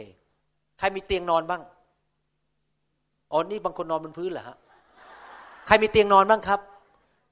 [0.80, 1.62] ใครมีเตียงนอนบ้าง
[3.32, 4.58] อ๋อนี่บางคนนอนบนพื้นเหรอฮะ
[5.68, 6.60] ใครมีเตียงนอนบ้างครับ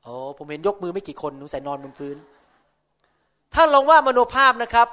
[0.04, 2.18] โอ้ผมเห็นยกมือไม่กี่คนหนูใส่นอนบนพื้น
[3.54, 4.88] ถ้าลองว่ามโนภาพนะครับ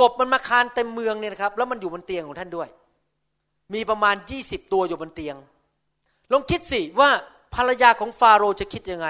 [0.00, 2.68] กบมันมาคานเต็มเมืองเนี่ยนะครับ แล้วมันอยู่บนเตียงของท่านด้วย
[3.74, 5.36] มีประมาณยี่สิบตัวอยู่บนเตียง
[6.32, 7.10] ลองคิดสิว่า
[7.54, 9.08] ภรรยาของฟาโรห์จะคิดยังไง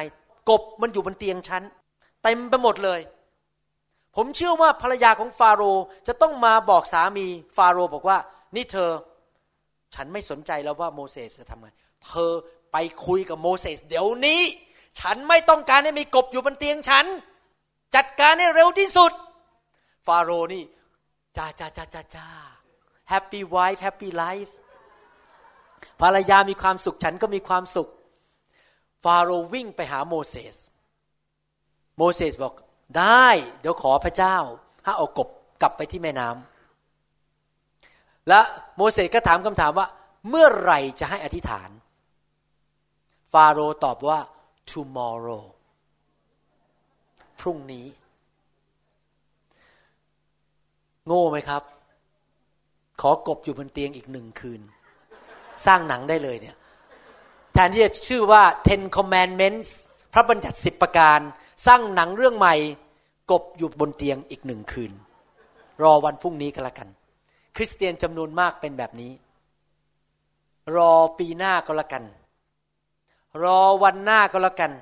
[0.50, 1.62] กบมันอยู่บนเตียงฉัน
[2.22, 3.00] เต็มไปหมดเลย
[4.16, 7.26] ผมเชื่อว่าภรรยาของฟาโรห์จะต้องมาบอกสามี
[7.56, 8.18] ฟาโรห์บอกว่า
[8.56, 8.90] นี่เธอ
[9.94, 11.68] ฉันไม่สนใจแล้วว่าโมเสสจะทำไง
[12.06, 12.32] เธอ
[12.72, 12.76] ไป
[13.06, 14.42] คุยกับโมเสสเดี๋ยวนี้
[15.00, 17.06] ฉันไม่ต้องการให้มีกบอยู่บนเตียงฉัน
[17.94, 19.12] จัดการให้เร็วที่สุด
[20.06, 20.64] ฟาโรนี่
[21.36, 22.26] จ้าจ้าจ้าจ้าจ้า
[23.12, 24.52] happy wife happy life
[26.00, 27.88] ภรรยามีความสุขฉันก็มีความสุข
[29.04, 30.56] ฟาโรวิ่งไปหาโมเสส
[31.96, 32.54] โมเสสบอก
[32.98, 33.28] ได้
[33.60, 34.36] เดี๋ยวขอพระเจ้า
[34.84, 35.28] ให้เอากบ
[35.62, 38.40] กลับไปที่แม่น้ำและ
[38.76, 39.86] โมเสสก็ถามคำถามว่า
[40.28, 41.70] เมื่อไหร่จะให้อธิษฐาน
[43.32, 44.18] ฟาโรห์ตอบว่า
[44.70, 45.44] tomorrow
[47.40, 47.86] พรุ่งนี้
[51.06, 51.62] โง่ไหมครับ
[53.00, 54.60] ขอกบอยู่บนเตียงอีกหนึ่งคืน
[55.66, 56.56] สร้างหนังได้เลยเนี่ย
[57.52, 59.68] แทนที่จะชื่อว่า Ten Commandments
[60.12, 61.20] พระบัญญัติสิบประการ
[61.66, 62.54] สร้างหนังเรื่องใหม่
[63.30, 64.92] กบอยู่บนเตียงอีกหนึ่งคืน
[65.82, 66.88] รอวันพรุ่งนี้ก็แล้วกัน
[67.56, 69.12] คริสเตียนจำนวนมากเป็นแบบนี้
[70.76, 72.04] รอปีหน้าก็แล้วกัน
[73.42, 74.72] รอวันหน้าก็แล้วกัน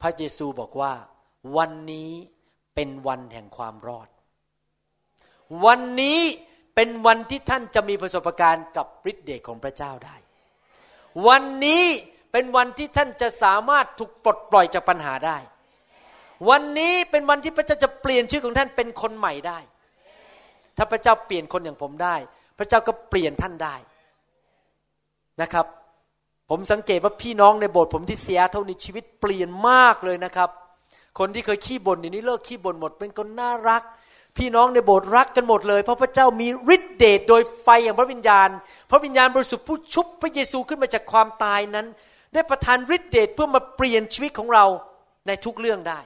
[0.00, 0.92] พระเยซูบอกว่า
[1.56, 2.10] วันนี้
[2.74, 4.08] เป็นวันแห่งความรอด
[5.64, 6.20] วันนี้
[6.74, 10.16] เป็นวันที่ท่านจะมีประสบการณ์กับฤทธิเดชของพระเจ้าได้
[11.28, 11.84] วันนี้
[12.32, 15.38] เป็นวันที่ท่านจะสามารถถูกปลดปล่อยจากปัญหาได้
[16.48, 19.58] วันนี้เป็นวันที่พระเจ้าจะเปลี่ยนชื่อของท่านเป็นคนใหม่ได้
[20.76, 22.16] ถ้าพระเจ้าเปลี่ยนคนอย่างผมได้
[22.58, 23.74] พระเจ้าก็เปลี่ยนท่านได้
[25.42, 25.66] นะครับ
[26.50, 30.50] ผมสังเกตว่าพี่น้องในโบสถ์ผมที่เสียเท่านี้ชีวิตเปลี่ยนมากเลยนะครับ
[31.18, 33.82] คนที่เคยขี้บ่นเดี๋ยวนี้เลิกขี้บ่นหมด เป็นคนน่ารัก
[34.38, 38.48] พี่น้องในโบสถ์รักกันหมดเลย เพราะพระเจ้ามีฤทธิเดชโดยไฟอย่างพระวิญญาณ
[38.90, 41.86] พระวิญญาณบริสุทธิ์ผู้ชุบพระเยซูขึ้นมาจากความตายนั้น
[42.34, 44.66] ได้ประทานฤทธิเดชเพื่อมาเปลี่ยนชีวิตของเรา
[45.26, 46.00] ในทุกเรื่องได้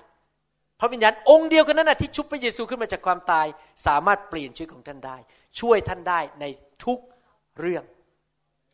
[0.81, 3.47] พระวิญญาณองค์เดียวกันนั้นนะที่ชุบพระเยซูขึ้นมาจากความตาย
[3.87, 5.17] สามารถเปลี่ยนชีวิตของท่านได้
[5.61, 6.45] ช่วยท่านได้ใน
[6.85, 6.99] ทุก
[7.61, 7.85] เรื่อง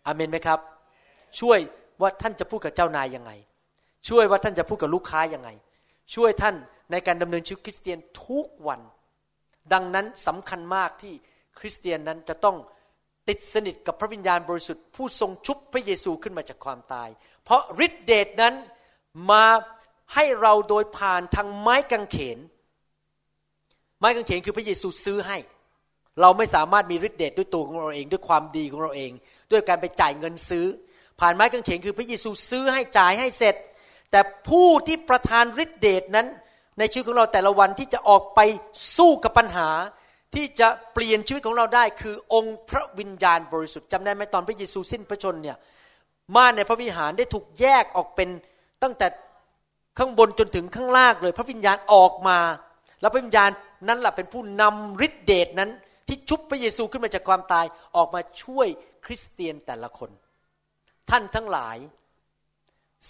[0.06, 0.60] อเมนไหมครับ
[1.40, 1.58] ช่วย
[2.00, 3.30] ว่าท่านจะพูดกับเจ้านายยังไง
[4.08, 5.50] ช่วยว่าท่านจะพูดกับลูกค้ายังไง
[6.14, 6.54] ช่วยท่าน
[6.90, 8.80] ในการดำเนินชีวิตคริสเตียนทุกวัน
[9.72, 11.14] ดังนั้นสำคัญมากที่
[11.58, 12.56] คริสเตียนนั้นจะต้อง
[13.28, 17.08] ติดสนิทกับพระวิญญาณบริสุทธิ์ผู้ทรงชุบพระเยซูขึ้นมาจากความตาย
[17.44, 18.54] เพราะฤทธิเดชนั้น
[19.30, 19.44] มา
[20.14, 22.38] ให้เราโดยผ่านทางไม้กางเขน
[23.98, 25.38] ไม้กางเขนคือพระเยซูซื้อให้
[26.20, 29.12] เราไม่สามารถมีฤทธิเดชด้วยตัวของเราเอง ด้วยความดีของเราเอง
[29.52, 30.66] ด้วยการไปจ่ายเงินซื้อ
[31.20, 33.56] ผ่านไม้กางเขนคือพระเยซูซื้อให้จ่ายให้เสร็จ
[34.10, 36.26] แต่ผู้ที่ประทานฤทธิเดชนั้น
[36.78, 38.40] ในชีวิตของเราแต่ละวันที่จะออกไป
[38.96, 39.68] สู้กับปัญหา
[40.34, 45.56] ที่จะเปลี่ยนชีวิตของเราได้ คือองค์พระวิญญาณบริสุทธิ์จำได้ไหมตอนพระเยซูสิ้นพระชนเนี่ย
[46.34, 48.28] ม่านในพระวิหารได้ถูกแยกออกเป็น
[48.82, 49.06] ตั้งแต่
[49.98, 52.38] ข้างบนจนถึงข้างล่างเลย พระวิญญาณออกมา
[53.00, 53.50] แล้วพระวิญญาณ
[53.88, 55.70] นั้นแหละเป็นผู้นำฤทธิเดชนั้น
[56.08, 57.66] ที่ชุบพระเยซูขึ้นมาจากความตาย
[57.96, 58.68] ออกมาช่วย
[59.06, 60.10] คริสเตียนแต่ละคน
[61.10, 61.76] ท่านทั้งหลาย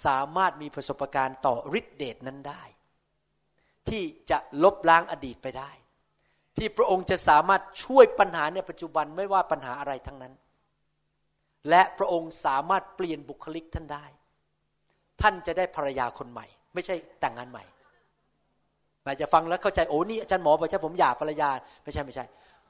[0.05, 2.63] สามารถมีประสบการณ์ต่อฤทธิเดชนั้นได้
[3.89, 5.71] ที่จะลบล้างอดีตไปได้
[6.57, 10.35] ที่พระองค์จะสามารถช่วยปัญหาในปัจจุบันไม่ว่าปัญหาอะไรทั้งนั้น
[11.69, 14.07] และพระองค์สามารถเปลี่ยนบุคลิกท่านได้
[15.21, 17.65] ท่านจะได้ภรรยาคนใหม่ ไม่ใช่แต่งงานใหม่
[19.03, 21.51] หมายจะฟังแล้วเข้าใจโอ้นี่อาจารย์หมอบอกใช่ผมหย่าภรรยา
[21.85, 22.25] ไม่ใช่ไม่ใช่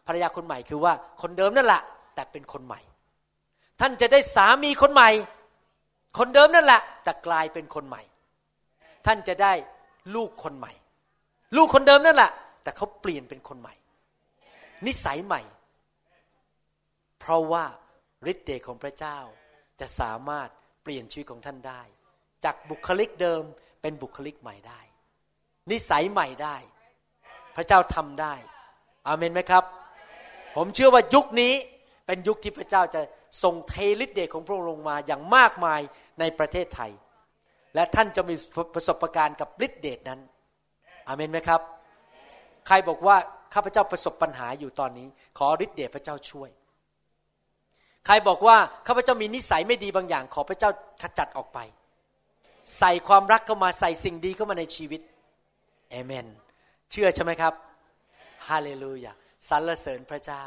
[0.06, 0.92] ภรรยาคนใหม่คือว่า
[1.22, 1.82] คนเดิมนั่นแหละ
[2.14, 2.80] แต่เป็นคนใหม่
[3.80, 5.10] ท่านจะได้สามีคนใหม่
[6.18, 8.02] คนเดิมนั่นแหละแต่กลายเป็นคนใหม่
[9.06, 9.52] ท่านจะได้
[10.14, 10.72] ลูกคนใหม่
[11.56, 12.30] ลูกคนเดิมนั่นแหละ
[12.62, 13.74] แต่เขาเปลี่ยนเป็นคนใหม่
[14.86, 15.42] นิสัยใหม่
[17.20, 17.64] เพราะว่า
[18.32, 19.18] ฤทธิ์เดชของพระเจ้า
[19.80, 20.48] จะสามารถ
[20.82, 21.82] เปลี่ยนชีวิตของท่านได้
[22.44, 23.42] จากบุคลิกเดิม
[23.82, 24.80] เป็นบุคลิกใหม่ได้
[25.70, 26.56] นิสัยใหม่ได้
[27.56, 28.34] พระเจ้าทำได้
[29.06, 29.64] อาเมนไหมครับ
[30.56, 31.54] ผมเชื่อว่ายุคนี้
[32.06, 33.00] เป็นยุคที่พระเจ้าจะ
[33.42, 33.74] ทรงเท
[34.04, 35.80] ฤทธิ์เดชของพระองค์ลงมาอย่างมากมาย
[36.20, 36.92] ในประเทศไทย
[37.74, 38.34] และท่านจะมี
[38.74, 40.20] ประสบการณ์กับฤทธิ์เดชนั้น
[41.08, 41.60] อาเมนไหมครับ
[42.66, 43.16] ใครบอกว่า
[43.54, 46.50] ข้าพเจ้าประสบปัญหาอยู่ตอนนี้ ขอฤทธิ์เดชพระเจ้าช่วย
[48.06, 48.56] ใครบอกว่า
[48.86, 50.70] ข้าพเจ้ามีนิสัยไม่ดีบางอย่าง ขอพระเจ้า
[51.02, 51.58] ขจัดออกไป
[52.78, 55.00] ใส่ความรักเข้ามาใส่สิ่งดีเข้ามาในชีวิต
[55.90, 56.26] เอเมน
[56.90, 57.52] เชื่อใช่ไหมครับ
[58.48, 59.12] ฮาเลลูยา
[59.48, 60.44] สรรเสริญพระเจ้า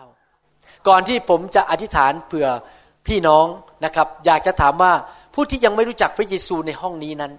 [0.88, 2.47] ก่อนที่ผมจะอธิษฐานเผื่อ
[3.07, 3.45] พี่น้อง
[3.86, 4.93] นะครับ อยากจะถามว่า
[5.34, 7.34] ผู้ที่ยังไม่รู้จักพระเยซูในห้องนี้นั้น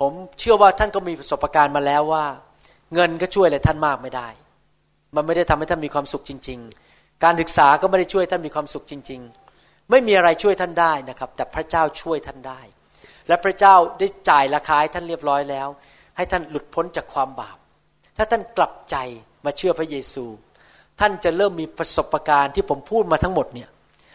[0.00, 2.24] ผมเชื่อว่าท่านก็มีประสบการณ์มาแล้วว่า
[2.94, 4.28] เงินก็ช่วยอะไรท่านมากไม่ได้
[5.14, 6.58] มันไม่ได้ทำให้ท่านมีความสุขจริง
[6.90, 9.20] ๆ การศึกษาก็ไม่ได้ช่วยท่านมีความสุขจริง
[9.56, 12.60] ๆ ไม่มีอะไรช่วยท่านได้นะครับ แต่พระเจ้าช่วยท่านได้
[13.28, 15.68] และพระเจ้าได้จ่ายราคาให้ท่านเรียบร้อยแล้ว
[16.16, 17.58] ให้ท่านหลุดพ้นจากความบาป
[18.16, 18.96] ถ้าท่านกลับใจ
[19.44, 20.24] มาเชื่อพระเยซู
[21.00, 23.68] ท่านจะเริ่มมีประสบการณ์ที่ผมพูดมาทั้งหมดเนี่ย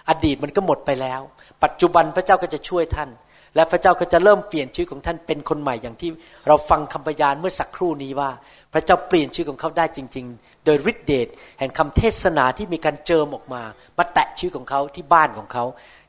[0.10, 1.22] อดีตมันก็หมดไปแล้ว
[1.64, 3.10] ปัจจุบันพระเจ้าก็จะช่วยท่าน
[3.56, 6.10] และพระเจ้าก็จะเริ่มเปลี่ยนชีวิตของท่านเป็นคนใหม่อย่างที่
[6.48, 8.30] เราฟังคำพยานเมื่อสักครู่นี้ว่า
[8.74, 11.28] พระเจ้าเปลี่ยนชีวิตของเขาได้จริง ๆ โดยฤทธิเดช
[11.60, 13.64] แห่งคำเทศนาที่มีการเจิมออกมา
[13.98, 15.64] มาแตะชีวิตของเขาที่บ้านของเขา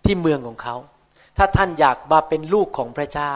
[0.05, 0.77] ที่เมืองของเขา
[1.39, 3.33] ถ้าท่านอยากมาเป็นลูกของพระเจ้า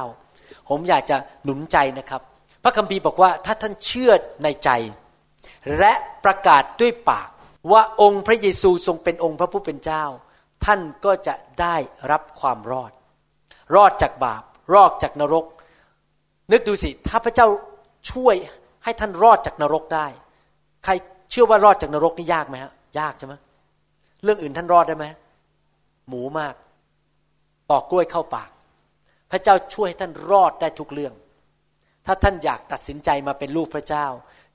[0.68, 2.22] ผมอยากจะหนุนใจนะครับ
[2.62, 4.12] พระคัมภีร์บอกว่าถ้าท่านเชื่อ
[4.44, 4.70] ในใจ
[5.78, 5.92] และ
[6.24, 7.28] ประกาศด้วยปาก
[7.72, 10.04] ว่าองค์พระเยซูทรงเป็นองค์พระผู้เป็นเจ้า
[10.64, 11.76] ท่านก็จะได้
[12.10, 12.92] รับความรอด
[13.74, 14.42] รอดจากบาป
[14.74, 15.44] รอดจากนรก
[16.52, 17.48] นึกดูสิ ถ้าพระเจ้า
[18.12, 18.36] ช่วย
[18.84, 20.06] ให้ท่านรอดจากนรกได้
[20.84, 20.92] ใคร
[21.30, 23.34] เชื่อว่ารอดจากนรกนี่ยากไหมฮะ ยากใช่ไหม
[24.22, 25.06] เรื่องอื่นท่านรอดได้ไหม
[26.08, 26.54] หมูมาก
[27.70, 28.50] ปอกกล้วยเข้าปาก
[29.30, 31.14] พระเจ้าช่วยให้ท่านรอดได้ทุกเรื่อง
[32.06, 34.06] ถ้าท่านอยากตัดสินใจมาเป็นลูกพระเจ้า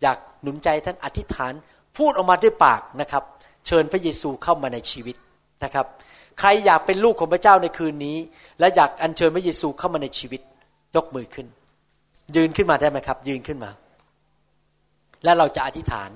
[0.02, 1.54] อยากหนุนใจท่านอธิษฐาน
[1.98, 3.24] พูดออกมาด้วยปากนะครับ
[3.68, 5.16] เชิญพระเยซูเข้ามาในชีวิต
[5.64, 5.86] นะครับ
[6.40, 8.18] ใครอยากเป็นลูกของพระเจ้าในคืนนี้
[8.60, 10.42] และอยากอัญเชิญพระเยซูเข้ามาในชีวิต
[10.96, 11.48] ยกมือขึ้น
[12.36, 13.72] ยืนขึ้นมาได้ไหมครับ ยืนขึ้นมา
[15.24, 16.10] และเราจะอธิษฐาน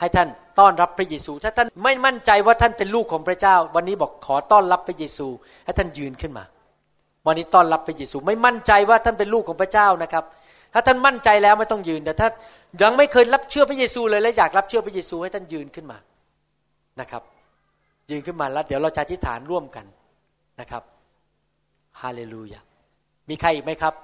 [0.00, 0.28] ให้ท่าน
[0.58, 5.26] ต้อนรับพระเยซู ถ้าท่านไม่มั่นใจว่าท่านเป็นลูกของพระเจ้า วันนี้บอกขอต้อนรับพระเยซู
[5.64, 6.44] ให้ท่านยืนขึ้นมา
[7.26, 10.24] วันนี้ต้อนรับพระเยซู ไม่มั่นใจว่าท่านเป็นลูกของพระเจ้านะครับ
[10.74, 12.28] ถ้าท่านมั่นใจแล้วไม่ต้องยืนแต่ถ้า
[12.82, 15.98] ยังไม่เคยรับเชื่อพระเยซูเลยและอยากรับเชื่อพระเยซูให้ท่านยืนขึ้นมา
[17.00, 17.22] นะครับ
[18.10, 19.86] ยืนขึ้นมาแล้วเดี๋ยวเราจะอธิษฐานร่วมกัน
[20.60, 20.82] นะครับ
[22.00, 22.60] ฮาเลลูยา
[23.28, 23.94] มีใครอีกไหมครับ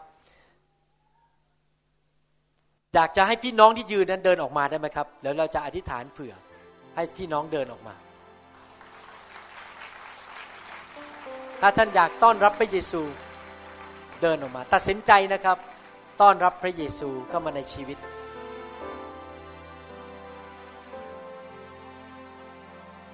[2.95, 6.35] อยากจะให้พี่น้องที่ยืนนั้นเดินออกมาได้ไหมครับเดี๋ยวเราจะอธิษฐานเผื่อ
[6.95, 7.95] ให้พี่น้องเดินออกมา
[11.61, 13.03] ถ้าท่านอยากต้อนรับพระเยซู
[14.23, 15.59] เดินออกมา ตัดสินใจนะครับ
[16.21, 17.99] ต้อนรับพระเยซูเข้ามาในชีวิต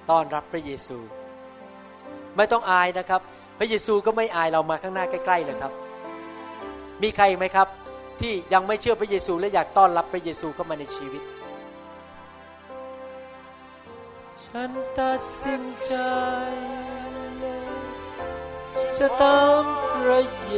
[0.09, 0.97] ต้อนรับพระเยซู
[2.37, 3.21] ไม่ต้องอายนะครับ
[3.59, 5.73] พระเยซูก็ไม่อายเรามาข้างหน้าใกล้ๆเลยครับ
[7.01, 7.67] มีใครไหมครับ
[8.21, 11.23] ที่ยังไม่เชื่อพระเยซูและอยากต้อนรับพระเยซูเข้ามาในชีวิต
[14.45, 15.93] ฉันตัดสินใจ
[18.99, 20.57] จะตามพระเย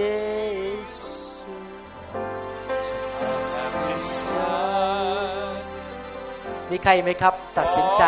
[6.71, 8.03] มีใครไหมครับ ตัดสินใจ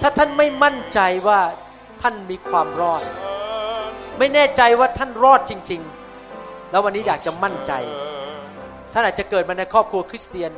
[0.00, 1.40] ถ้าท่านไม่มั่นใจว่า
[2.02, 3.02] ท่านมีความรอด
[4.18, 5.82] ไม่แน่ใจว่าท่านรอดจริง
[6.26, 7.72] ๆ แล้ววันนี้อยากจะมั่นใจ
[8.92, 10.50] ท่านอาจจะเกิดมาในครอบครัวคริสเตียน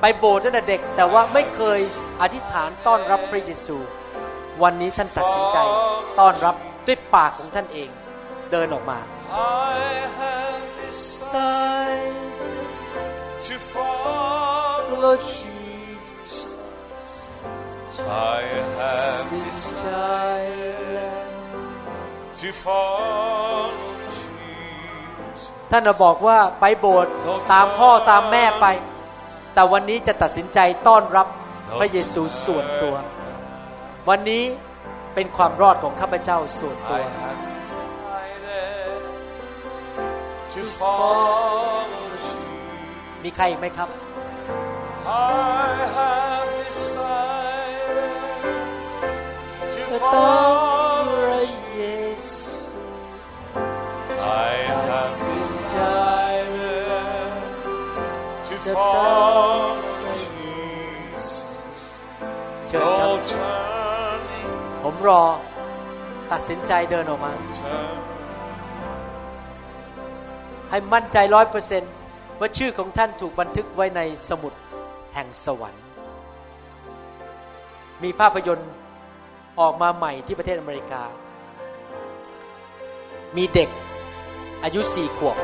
[0.00, 1.80] ไปโบสถ์ตั้งแต่เด็ก แต่ว่าไม่เคย
[2.22, 3.76] อธิษฐานต้อนรับพระเยซู
[4.62, 5.58] วันนี้ท่านตัดสินใจ
[6.20, 6.54] ต้อนรับ
[6.86, 7.88] ด้วยปากของท่านเอง
[8.50, 8.98] เดินออกมา
[9.30, 9.88] I
[10.20, 12.16] have decided
[13.46, 15.57] to follow Lord Jesus
[18.08, 18.40] I
[18.78, 19.48] have สิ้น
[19.78, 21.26] ใจ decided แล้ว
[22.38, 23.66] to follow
[24.16, 25.40] Jesus
[25.70, 27.12] ท่านน่ะบอกว่าไปโบสถ์
[27.52, 28.66] ตามพ่อตามแม่ไป
[29.54, 31.26] แต่วันนี้จะตัดสินใจต้อนรับ
[31.78, 32.96] พระเยซูส่วนตัว
[34.08, 34.44] วันนี้
[35.14, 39.00] เป็นความรอดของข้าพเจ้าส่วนตั I ว have decided
[40.54, 41.82] to follow
[42.24, 42.40] Jesus
[43.24, 43.88] มีใครอีกไหมครับ
[45.06, 46.37] I have
[64.82, 65.22] ผมรอ
[66.30, 67.32] ตัดสินใจเดินออกมา
[70.70, 71.92] ให้มั่นใจร้อยเปอร์เซนต์
[72.40, 74.52] ว่าชื่อของท่านถูกบันทึกไว้ในสมุด
[75.14, 75.82] แห่งสวรรค์
[78.02, 78.70] มีภาพยนตร์
[79.60, 81.02] ออกมาใหม่ที่ประเทศอเมริกา
[83.36, 83.68] มีเด็ก
[84.64, 85.36] อายุสี่ขวบ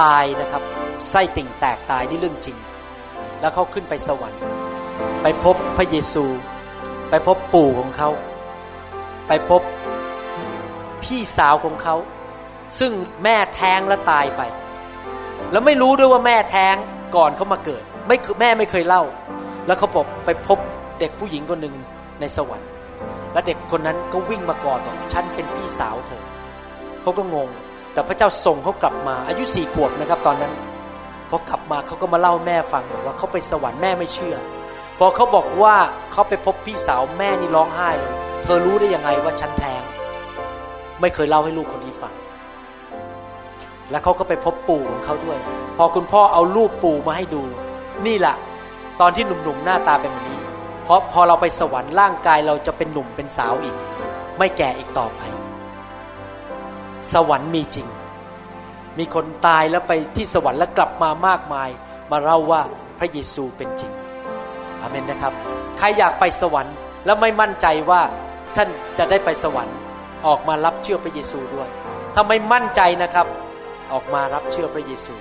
[0.00, 0.62] ตายนะครับ
[1.10, 2.56] ไส้ติ่งแตกตายนี่เรื่องจริง
[3.40, 4.40] แล้วเขาขึ้นไปสวรรค์
[5.22, 6.24] ไปพบพระเยซู
[7.10, 8.10] ไปพบปู่ของเขา
[9.28, 9.62] ไปพบ
[11.02, 11.96] พี่สาวของเขา
[12.78, 12.92] ซึ่ง
[13.22, 14.42] แม่แท้งและตายไป
[15.52, 16.76] แล้วไม่รู้ด้วยว่าแม่แท้ง
[17.16, 19.02] ก่อนเขามาเกิด ไม่แม่ไม่เคยเล่า
[19.66, 20.58] แล้วเขาบอกไปพบ
[20.98, 21.74] เด็กผู้หญิงคนหนึ่ง
[22.22, 22.70] ในสวรรค์
[23.32, 26.24] และเด็กคนนั้นก็วิ่งมากอดบอกฉันเป็นพี่สาวเธอ
[27.02, 27.48] เขาก็งง
[27.92, 30.52] แต่พระเจ้าส่งเขากลับมาอายุสี่ขวบนะครับตอนนั้น
[31.30, 34.36] พอกลับมาเขาก็มาเล่าแม่ฟังบอกว่าเขาไปสวรรค์แม่ไม่เชื่อ
[34.98, 35.74] พอเขาบอกว่า
[36.12, 38.12] เขาไปพบพี่สาวแม่นี่ร้องไห้เลย
[38.44, 39.82] เธอรู้ได้ยังไงว่าฉันแท้ง
[41.00, 42.12] ไม่เคยเล่าให้ลูกคนนี้ฟัง
[43.90, 45.38] แล้วเขาก็ไปพบปู่ของเขาด้วย
[45.76, 47.42] พอคุณพ่อเอารูปปู่มาให้ดู
[48.06, 48.36] นี่แหละ
[49.00, 53.76] ตอนที่หนุ่มๆหน้าตาเป็นแบบนี้เราะพอเราไปสวรรค์ร่างกายเราจะเป็นหนุ่มเป็นสาวอีก
[54.38, 55.22] ไม่แก่อีกต่อไป
[57.14, 57.88] สวรรค์มีจริง
[58.98, 61.68] มีคนตายแล้วไปที่สวรรค์แล้วกลับมามากมาย
[62.10, 62.62] มาเล่าว่า
[62.98, 63.92] พระเยซูเป็นจริง
[64.80, 65.34] อาเมนนะครับ
[65.78, 66.74] ใครอยากไปสวรรค์
[67.04, 68.02] แล้วไม่มั่นใจว่า
[68.56, 69.76] ท่านจะได้ไปสวรรค์
[70.26, 71.68] ออกมารับเชื่อพระเยซูด้วย
[72.14, 73.26] ถ้าไม่มั่นใจนะครับ
[73.92, 75.14] ออกมารับเชื่อพระเยซู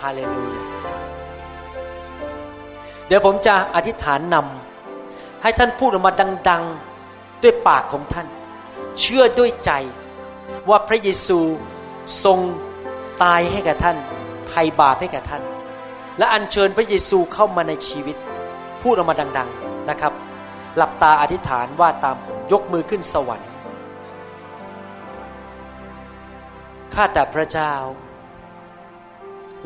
[0.00, 0.62] ฮาเลลูยา
[3.06, 4.73] เดี๋ยวผมจะอธิษฐานนำ
[5.44, 6.12] ให้ท่านพูดออกมา
[6.50, 6.64] ดัง
[7.04, 8.26] ๆด้วยปากของท่าน
[9.00, 9.70] เชื่อด้วยใจ
[10.68, 11.40] ว่าพระเยซู
[12.24, 12.38] ทรง
[13.22, 13.96] ตายให้กับท่าน
[14.48, 15.42] ไถ่บาปให้กับท่าน
[16.18, 18.16] และอัญเชิญพระเยซูเข้ามาในชีวิต
[18.82, 20.12] พูดออกมาดัง ๆนะครับ
[20.76, 23.50] หลับตาอธิษฐานว่าตามผมยกมือขึ้นสวรรค์
[26.94, 27.72] ข้าแต่พระเจ้า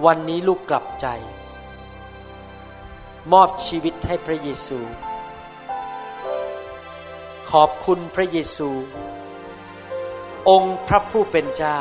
[0.06, 1.06] วันนี้ลูกกลับใจ
[3.32, 4.78] มอบชีวิตให้พระเยซู
[7.50, 8.70] ขอบคุณพระเยซู
[10.50, 11.80] องค์พระผู้เป็นเจ้า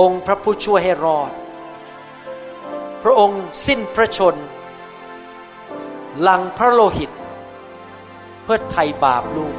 [0.00, 1.32] องค์พระผู้ช่วยให้รอด
[3.02, 4.36] พระองค์สิ้นพระชน
[6.20, 7.10] หลังพระโลหิต
[8.42, 9.56] เพื่อไถ่บาปลูก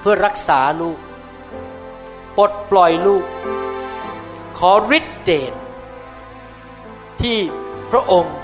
[0.00, 0.98] เพื่อรักษาลูก
[2.36, 3.24] ปลดปล่อยลูก
[4.58, 5.52] ขอฤทธิเดช
[7.22, 7.38] ที่
[7.90, 8.36] พระองค์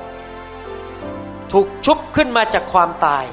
[1.53, 3.27] ถูกชุบขึ้นมาจากความตาย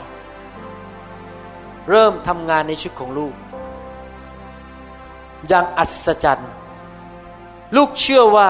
[1.89, 3.33] เริ่มทำงานในชีวิตของลูก
[5.47, 6.51] อย่างอัศจรรย์
[7.75, 8.49] ลูกเชื่อว่า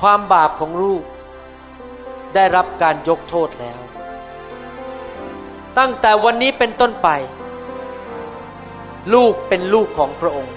[0.00, 1.02] ความบาปของลูก
[2.34, 3.80] ได้รับการยกโทษแล้ว
[5.78, 7.08] ตั้งแต่วันนี้เป็นต้นไป
[9.14, 10.54] ลูกเป็นลูกของพระองค์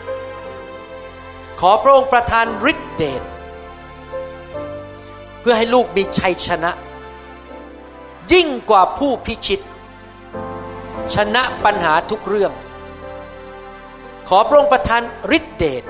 [1.60, 3.22] ขอพระองค์ประทานฤทธิเดช
[5.40, 6.72] เพื่อให้ลูกมีชัยชนะ
[8.34, 9.62] ยิ่งกว่าผู้พิชิต
[11.16, 12.54] ชนะปัญหาทุกเรื่อง
[14.28, 15.02] ขอพระองค์ประทาน
[15.38, 15.84] ฤทธิเดช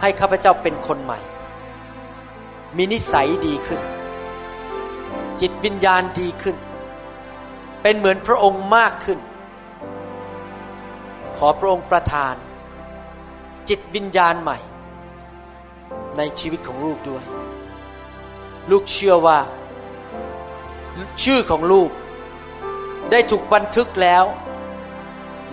[0.00, 1.20] ให้ข้าพเจ้าเป็นคนใหม่
[2.76, 3.80] มีนิสัยดีขึ้น
[5.40, 6.56] จิตวิญญาณดีขึ้น
[7.82, 9.18] เป็นเหมือนพระองค์มากขึ้น
[11.36, 12.34] ขอพระองค์ประทาน
[13.68, 14.58] จิตวิญญาณใหม่
[16.16, 17.24] ในชีวิตของลูกด้วย
[18.70, 19.38] ลูกเชื่อว่า
[21.22, 21.90] ชื่อของลูก
[23.10, 24.24] ได้ถูกบันทึกแล้ว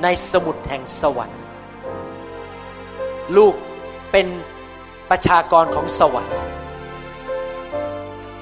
[0.03, 1.41] ในสมุดแห่งสวรรค์
[3.37, 3.55] ลูก
[4.11, 4.27] เป็น
[5.09, 6.35] ประชากรของสวรรค์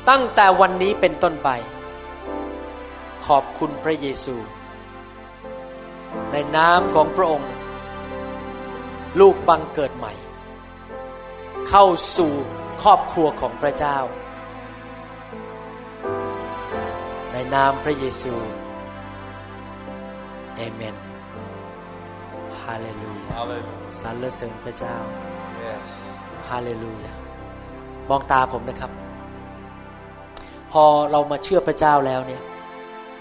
[0.10, 1.50] ตั้งแต่วันนี้เป็นต้นไป
[3.26, 4.36] ขอบคุณพระเยซู
[6.32, 7.52] ในนามของพระองค์
[9.20, 10.14] ลูกบังเกิดใหม่
[11.70, 11.86] เข้า
[12.18, 12.34] สู่
[12.82, 13.98] ครอบครัวของพระเจ้า
[17.32, 18.36] ในนามพระเยซู
[20.56, 20.96] เอเมน
[22.64, 23.98] ฮาเลลูยา Hallelujah.
[24.02, 24.96] สรรเสริญพระเจ้า
[25.68, 25.88] Yes.
[26.50, 27.14] ฮาเลลูยา
[28.10, 28.92] มองตาผมนะครับ
[30.72, 32.42] พอเรามาเชื่อพระเจ้าแล้วเนี่ย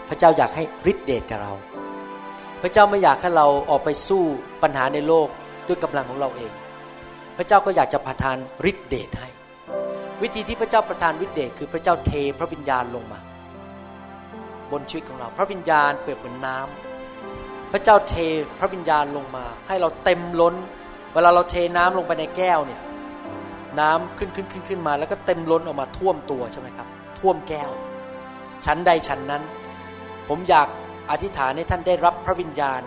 [0.09, 1.53] พระเจ้าอยากให้ฤทธิเดชกับเรา
[2.63, 4.23] พระเจ้าไม่อยากให้เราออกไปสู้
[4.63, 5.29] ปัญหาในโลก
[5.69, 6.53] ด้วยกำลังของเราเอง
[7.37, 8.37] พระเจ้าก็อยากจะประทาน
[8.71, 9.29] ฤทธิเดชให้
[10.23, 13.21] วิธีที่พระเจ้าประทานฤทธิเดชคือพระเจ้าเทพระวิญญาณลงมา
[14.71, 16.94] บนชีวิตของเรา พระวิญญาณเปรียบเหมือนน้ำ
[17.77, 18.15] พระเจ้าเท
[18.59, 20.55] พระวิญญาณลงมา ให้เราเต็มล้น
[21.15, 22.81] เวลาเราเทน้ำลงไปในแก้วเนี่ย
[23.81, 26.87] น้ำขึ้นขึ้นขึ้นขึ้นมา แล้วก็เต็มล้นออกมาท่วมตัวใช่ไหมครับ
[27.19, 27.71] ท่วมแก้ว
[28.65, 29.43] ชั้นใดชั้นนั้น
[30.29, 30.69] ผมอยาก
[31.11, 32.83] อธิษฐานให้ท่านได้รับพระวิญญาณ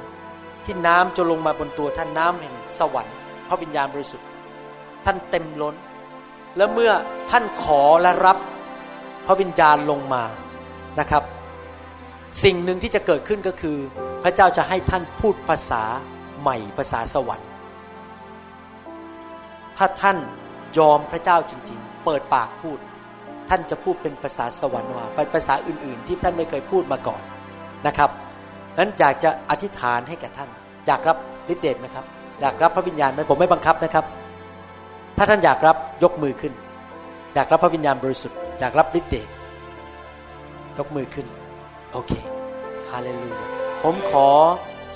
[0.65, 3.15] ที่น้ำจะลงมาบนตัวท่านน้ำแห่งสวรรค์
[3.47, 4.27] พระวิญญาณบริสุทธิ์
[5.05, 5.75] ท่านเต็มล้น
[6.57, 6.91] และเมื่อ
[7.31, 8.37] ท่านขอและรับ
[9.27, 10.23] พระวิญญาณลงมา
[10.99, 11.23] นะครับ
[12.43, 13.77] สิ่งหนึ่งที่จะเกิดขึ้นก็คือ
[14.23, 15.83] พระเจ้าจะให้ท่านพูดภาษา
[16.41, 17.49] ใหม่ภาษาสวรรค์
[19.77, 20.17] ถ้าท่าน
[20.77, 22.79] ยอมพระเจ้าจริง ๆ เปิดปากพูด
[23.49, 27.21] ท่านจะพูดเป็นภาษาสวรรค์มาเป็นภาษาอื่น ๆ ที่ท่านไม่เคยพูดมาก่อน
[27.87, 28.09] นะครับ
[28.77, 30.49] นั้นอยากจะอธิษฐานให้แก่ท่าน
[30.87, 31.17] อยากรับ
[31.53, 32.05] ฤทธิ์เดชไหมครับ
[32.41, 34.05] อยากรับพระวิญญาณไหมผมไม่บังคับนะครับ
[35.17, 36.53] ถ้าท่านอยากรับยกมือขึ้น
[37.35, 39.27] อยากรับพระวิญญาณบริสุทธิ์อยากรับฤทธิ์เดช
[40.77, 41.27] ยกมือขึ้น
[41.93, 42.11] โอเค
[42.91, 43.47] ฮาเลลูยา
[43.83, 44.27] ผมขอ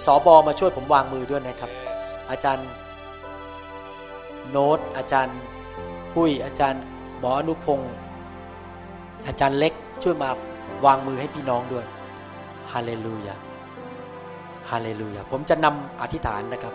[0.05, 1.71] สอบอมาช่วยผมวางมือด้วยนะครับ
[2.29, 2.67] อาจารย์
[4.49, 5.37] โน้ตอาจารย์
[6.15, 6.81] ปุ้ยอาจารย์
[7.19, 7.93] หมออนุพงศ์
[9.27, 9.73] อาจารย์เล็ก
[10.03, 10.29] ช่วยมา
[10.85, 11.85] วางมือให้พี่น้องด้วย
[12.71, 13.35] ฮาเลลูยา
[14.71, 16.73] ฮาเลลูยาผมจะนำอธิษฐานนะครับ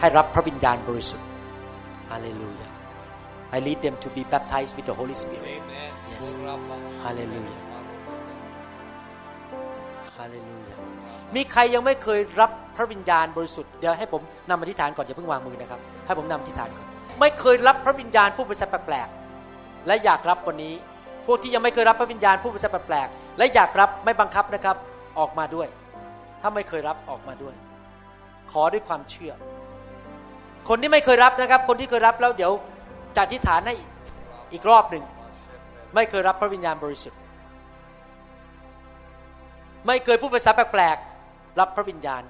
[0.00, 1.28] ให้รับพระวิญญาณบริสุทธิ์
[2.10, 2.68] ฮาเลลูยา
[3.56, 5.92] I lead them to be baptized with the Holy Spirit Amen.
[6.10, 6.38] Yes.
[7.04, 7.63] Hallelujah.
[10.24, 10.76] าเลลูยา
[11.34, 16.86] มีใครยังไม่เคยรับพระวิญญาณบริสุทธิ์เดี๋ยวให้ผมนำอธิษฐานก่อนอย่าเพิ่งวางมือนะครับ ให้ผมนำอธิษฐานก่อน
[17.20, 20.74] ไม่เคยรับพระวิญญาณผู้ประเสริฐแปลกๆและอยากรับวันนี้
[21.26, 24.76] พวกที่ยังไม่เคยรับพระวิญญาณผู้ประเสริฐแปลกๆและอยากรับไม่บังคับนะครับ
[25.18, 25.68] ออกมาด้วย
[26.40, 27.54] ถ้าไม่เคยรับออกมาด้วย
[28.52, 29.32] ขอด้วยความเชื่อ
[30.68, 32.52] คนที่ไม่เคยรับนะครับ คนที่เคยรับแล้วเดี๋ยว
[33.16, 33.74] จะอธิษฐานให้
[34.52, 35.04] อีกรอบหนึ่ง
[35.94, 37.18] ไม่เคยรับพระวิญญาณบริสุทธิ์
[39.86, 42.22] ไม่เคยพูดภาษาแปลกๆรับพระวิญญาณ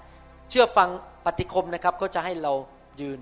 [0.50, 0.88] เชื่อฟัง
[1.24, 2.52] ปฏิคมนะครับก็จะให้เรา
[3.00, 3.20] ยืน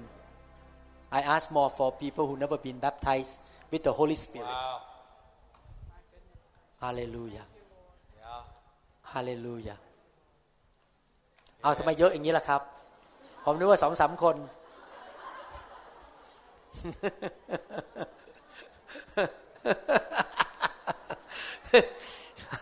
[1.19, 3.35] I ask more for people who never been baptized
[3.71, 4.77] with the Holy Spirit Wow.
[6.85, 7.47] Hallelujah
[8.23, 8.43] Yeah.
[9.13, 9.79] Hallelujah
[11.63, 12.61] เอาทำไมเยอะอย่างนี้ล่ะครับ
[13.45, 14.37] ผมนึกว่าสองสามคน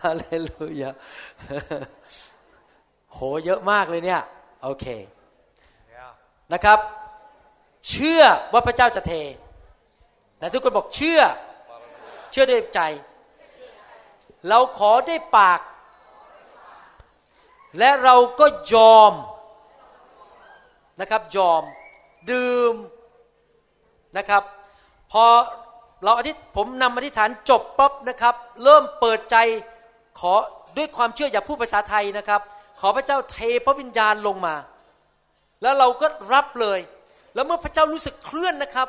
[0.01, 0.89] ฮาเลลูยา
[3.13, 4.21] โหเยอะมากเลยเนี่ย
[4.63, 4.85] โอเค
[6.53, 6.79] นะครับ
[7.89, 8.23] เชื่อ
[8.53, 9.13] ว่าพระเจ้าจะเท
[10.37, 11.21] แต่ทุกคนบอกเชื่อ
[12.31, 12.81] เชื่อด้วยใจ
[14.49, 15.59] เราขอได้ปาก
[17.79, 19.13] และเราก็ยอม
[21.01, 21.63] นะครับยอม
[22.31, 22.73] ดื่ม
[24.17, 24.43] นะครับ
[25.11, 25.25] พอ
[26.03, 29.37] เราอธิษผมนำอธิษฐานจบปั๊บนะครับ เริ่มเปิดใจ
[30.19, 30.33] ขอ
[30.77, 32.41] ด้วยความเชื่ออย่าพูดภาษาไทยนะครับ
[32.79, 34.55] ขอพระเจ้าเทพระวิญญาณลงมา
[35.61, 36.79] แล้วเราก็รับเลย
[37.35, 38.87] แล้วเมื่อพระเจ้ารู้สึกเคลื่อนนะครับ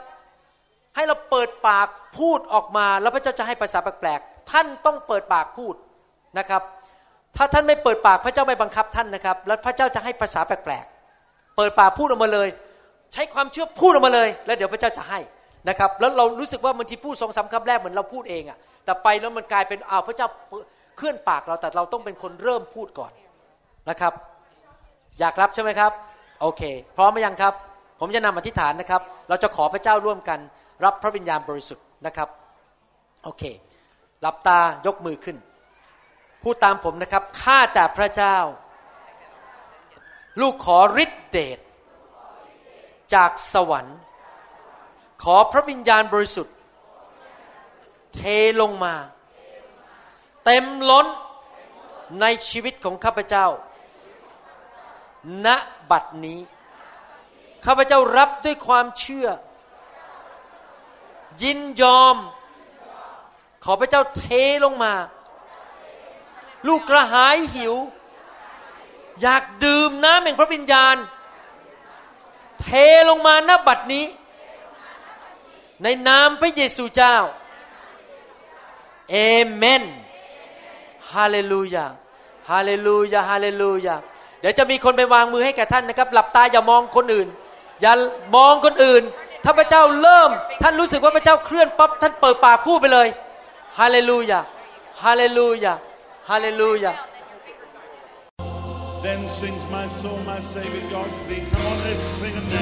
[0.96, 1.88] ให้เราเปิดปาก
[2.18, 5.74] พูดออกมา แล้วพระเจ้าจะให้ภาษาแปลกๆท่านต้องเปิดปากพูด
[6.38, 6.62] นะครับ
[7.36, 12.48] ถ้าท่านไม่เปิดปากพระเจ้าไม่บังคับท่านนะครับ แล้วพระเจ้าจะให้ภาษาแปลกๆ เปิดปากพูดออกมาเลย
[13.12, 15.20] ใช้ความเชื่อพูดออกมาเลย แล้วเดี๋ยวพระเจ้าจะให้
[15.68, 20.28] นะครับ แล้วเรารู้สึกว่าบางทีพูดสองสามคำแรกเหมือนเราพูดเองอะแต่ไปแล้วมันกลายเป็นอ้าวพระเจ้า
[20.96, 23.12] เคลื่อนปากเราแต่เราต้องเป็นคนเริ่มพูดก่อน
[23.90, 24.12] นะครับ
[25.20, 25.92] อยากรับใช่ไหมครับ
[26.40, 26.62] โอเค
[26.96, 27.54] พร้อมไหมยังครับ
[28.00, 30.38] ผมจะนำอธิษฐานนะครับ เราจะขอพระเจ้าร่วมกัน
[30.84, 32.28] รับพระวิญญาณบริสุทธิ์นะครับ
[33.24, 33.42] โอเค
[34.20, 35.36] หลับตายกมือขึ้น
[36.42, 38.36] พูดตามผมนะครับข้าแต่พระเจ้า
[40.40, 41.58] ลูกขอฤทธิเดช
[43.14, 43.98] จากสวรรค์
[45.24, 46.54] ขอพระวิญญาณบริสุทธิ์
[48.14, 48.20] เท
[48.60, 48.94] ลงมา
[50.44, 51.06] เต็มล้น
[52.20, 53.46] ในชีวิตของข้าพเจ้า
[55.46, 55.48] ณ
[55.90, 56.40] บัดนี้
[57.66, 59.28] ข้าพเจ้ารับด้วยความเชื่อ
[61.42, 62.16] ยินยอม
[63.64, 64.24] ขอพระเจ้าเท
[64.64, 64.94] ลงมา
[66.66, 67.74] ลูกกระหายหิว
[69.22, 70.96] อยากดื่มน้ำแห่งพระวิญญาณ
[72.60, 72.68] เท
[73.08, 74.06] ลงมาณบัดนี้
[75.82, 77.16] ในนามพระเยซูเจ้า
[79.10, 79.16] เอ
[79.54, 79.82] เมน
[81.16, 81.86] ฮาเลลูยา
[82.50, 83.96] ฮาเลลูยาฮาเลลูยา
[84.40, 87.28] เดี๋ยวจะมีคนไปวางมือให้แก่ท่านนะครับ หลับตาอย่ามองคนอื่น
[87.80, 87.92] อย่า
[88.36, 89.02] มองคนอื่น
[89.44, 90.30] ถ้าพระเจ้าเริ่ม
[90.62, 93.08] ท่านรู้สึกว่าพระเจ้าเคลื่อนปั๊บท่านเปิดปากพูดไปเลย
[93.78, 94.40] ฮาเลลูยา
[95.04, 95.72] ฮาเลลูยา
[96.30, 96.92] ฮาเลลูยา
[99.08, 101.42] Then sings my soul, my Savior God thee.
[101.50, 102.61] Come on, let's sing it